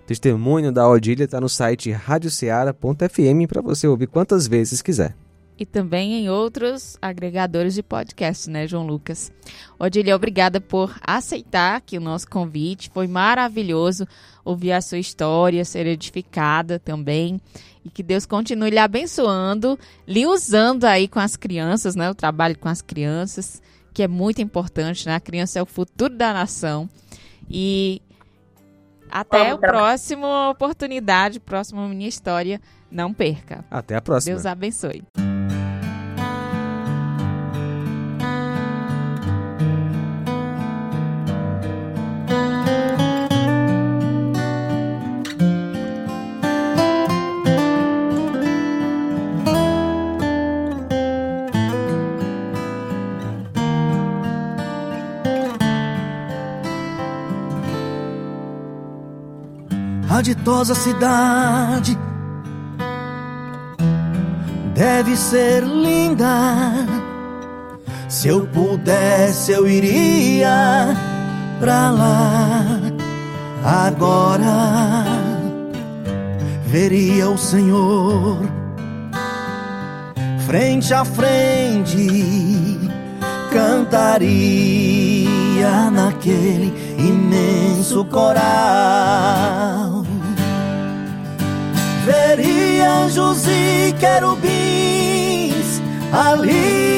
testemunho 0.10 0.72
da 0.72 0.90
Odília 0.90 1.26
está 1.26 1.40
no 1.40 1.48
site 1.48 1.92
radioceara.fm 1.92 3.46
para 3.48 3.62
você 3.62 3.88
ouvir 3.88 4.08
quantas 4.08 4.48
vezes 4.48 4.82
quiser 4.82 5.16
e 5.56 5.66
também 5.66 6.14
em 6.14 6.30
outros 6.30 6.98
agregadores 7.02 7.74
de 7.74 7.84
podcast, 7.84 8.50
né, 8.50 8.66
João 8.66 8.88
Lucas? 8.88 9.30
Odília, 9.78 10.16
obrigada 10.16 10.62
por 10.62 10.98
aceitar 11.02 11.76
aqui 11.76 11.98
o 11.98 12.02
nosso 12.02 12.30
convite. 12.30 12.90
Foi 12.94 13.08
maravilhoso 13.08 14.08
ouvir 14.46 14.72
a 14.72 14.82
sua 14.82 15.00
história, 15.00 15.66
ser 15.66 15.86
edificada 15.86 16.80
também. 16.80 17.42
E 17.84 17.90
que 17.90 18.02
Deus 18.02 18.26
continue 18.26 18.70
lhe 18.70 18.78
abençoando, 18.78 19.78
lhe 20.08 20.26
usando 20.26 20.86
aí 20.86 21.10
com 21.10 21.20
as 21.20 21.36
crianças, 21.36 21.94
né? 21.94 22.10
O 22.10 22.16
trabalho 22.16 22.58
com 22.58 22.70
as 22.70 22.82
crianças, 22.82 23.62
que 23.94 24.02
é 24.02 24.08
muito 24.08 24.42
importante, 24.42 25.06
né? 25.06 25.16
A 25.16 25.20
criança 25.20 25.60
é 25.60 25.62
o 25.62 25.66
futuro 25.66 26.16
da 26.16 26.32
nação. 26.32 26.90
E 27.50 28.02
até 29.10 29.52
a 29.52 29.58
próxima 29.58 30.50
oportunidade, 30.50 31.40
próxima 31.40 31.88
minha 31.88 32.08
história. 32.08 32.60
Não 32.92 33.14
perca. 33.14 33.64
Até 33.70 33.96
a 33.96 34.02
próxima. 34.02 34.34
Deus 34.34 34.46
abençoe. 34.46 35.04
Ditosa 60.22 60.76
cidade 60.76 61.98
deve 64.74 65.16
ser 65.18 65.64
linda. 65.64 66.86
Se 68.08 68.28
eu 68.30 68.48
pudesse, 68.48 69.52
eu 69.52 69.68
iria 69.68 70.96
pra 71.60 71.92
lá 71.92 72.80
agora. 73.64 75.06
Veria 76.66 77.30
o 77.30 77.38
Senhor 77.38 78.60
frente 80.50 80.94
a 80.96 81.06
frente, 81.06 82.80
cantaria 83.52 84.50
naquele 85.92 86.74
imenso 86.98 88.04
coral. 88.06 89.99
Veria 92.10 92.90
anjos 92.90 93.46
e 93.46 93.94
querubins 94.00 95.80
ali 96.12 96.90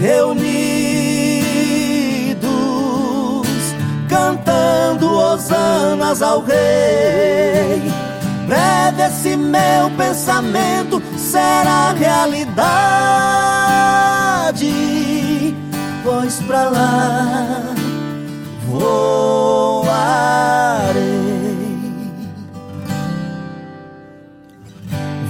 reunidos, 0.00 1.46
cantando 4.08 5.14
hosanas 5.14 6.22
ao 6.22 6.40
Rei. 6.40 7.80
Breve 8.48 9.02
esse 9.04 9.36
meu 9.36 9.88
pensamento 9.96 11.00
será 11.16 11.92
realidade, 11.92 13.15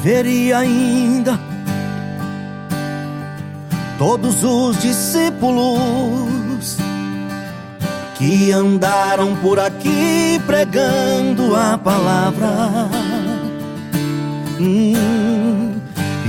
Veria 0.07 0.59
ainda 0.59 1.37
todos 3.99 4.45
os 4.45 4.79
discípulos 4.79 6.77
que 8.17 8.53
andaram 8.53 9.35
por 9.35 9.59
aqui 9.59 10.41
pregando 10.47 11.57
a 11.57 11.77
palavra. 11.77 12.89
Hum, 14.61 15.75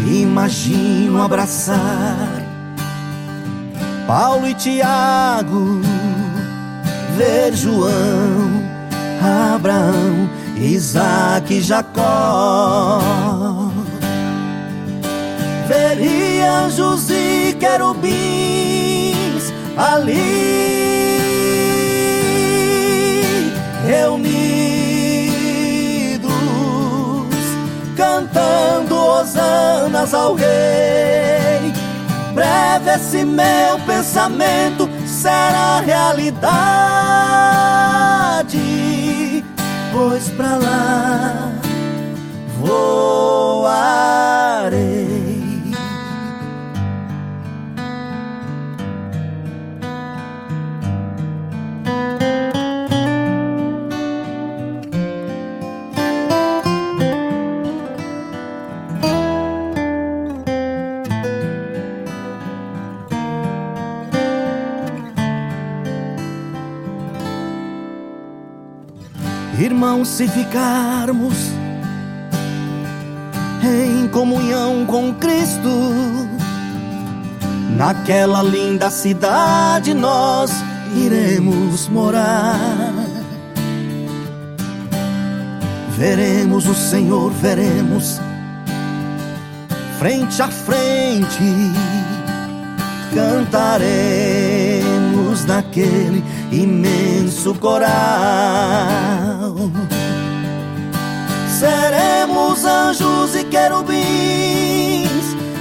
imagino 0.07 1.21
abraçar 1.21 2.17
Paulo 4.07 4.47
e 4.47 4.55
Tiago, 4.55 5.81
ver 7.15 7.53
João, 7.53 8.63
Abraão, 9.53 10.27
Isaac 10.55 11.53
e 11.53 11.61
Jacó. 11.61 13.66
Veria 15.67 16.49
anjos 16.49 17.09
e 17.09 17.53
querubins 17.59 19.53
ali 19.75 20.47
reunidos, 23.85 24.31
cantando 27.97 28.95
hosanas 28.95 30.13
ao 30.13 30.35
Rei. 30.35 31.73
Breve 32.33 32.91
esse 32.91 33.25
meu 33.25 33.77
pensamento 33.85 34.89
será 35.05 35.81
realidade, 35.81 37.03
pois 39.91 40.29
pra 40.29 40.55
lá 40.55 41.51
voarei. 42.59 44.46
Irmãos, 69.59 70.07
se 70.09 70.27
ficarmos 70.27 71.33
em 73.63 74.07
comunhão 74.09 74.85
com 74.85 75.11
Cristo, 75.15 75.67
naquela 77.75 78.43
linda 78.43 78.91
cidade 78.91 79.95
nós 79.95 80.51
iremos 80.95 81.87
morar. 81.87 82.93
Veremos 85.97 86.67
o 86.67 86.75
Senhor, 86.75 87.31
veremos 87.31 88.21
frente 89.97 90.39
a 90.39 90.49
frente, 90.49 91.73
cantaremos 93.11 95.45
naquele 95.45 96.23
imenso 96.51 97.53
coral. 97.55 97.87
Seremos 101.59 102.63
anjos 102.65 103.35
e 103.35 103.43
querubins 103.45 105.07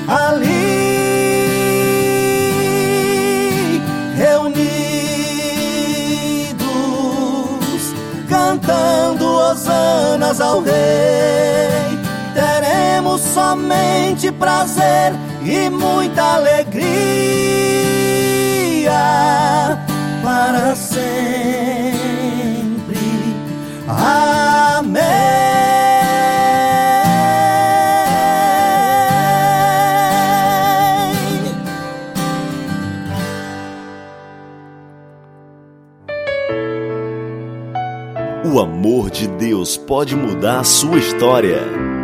ali 0.09 0.87
reunidos, 4.17 4.67
cantando 8.29 9.27
hosanas 9.27 10.41
ao 10.41 10.61
Rei. 10.61 10.75
Teremos 12.35 13.23
somente 13.23 14.31
prazer 14.33 15.15
e 15.43 15.71
muita 15.71 16.35
alegria 16.35 16.87
para 20.23 20.76
sempre. 20.97 22.97
Amém. 23.89 25.03
O 38.45 38.61
amor 38.61 39.11
de 39.11 39.29
Deus 39.29 39.77
pode 39.77 40.17
mudar 40.17 40.61
a 40.61 40.65
sua 40.65 40.99
história. 40.99 41.96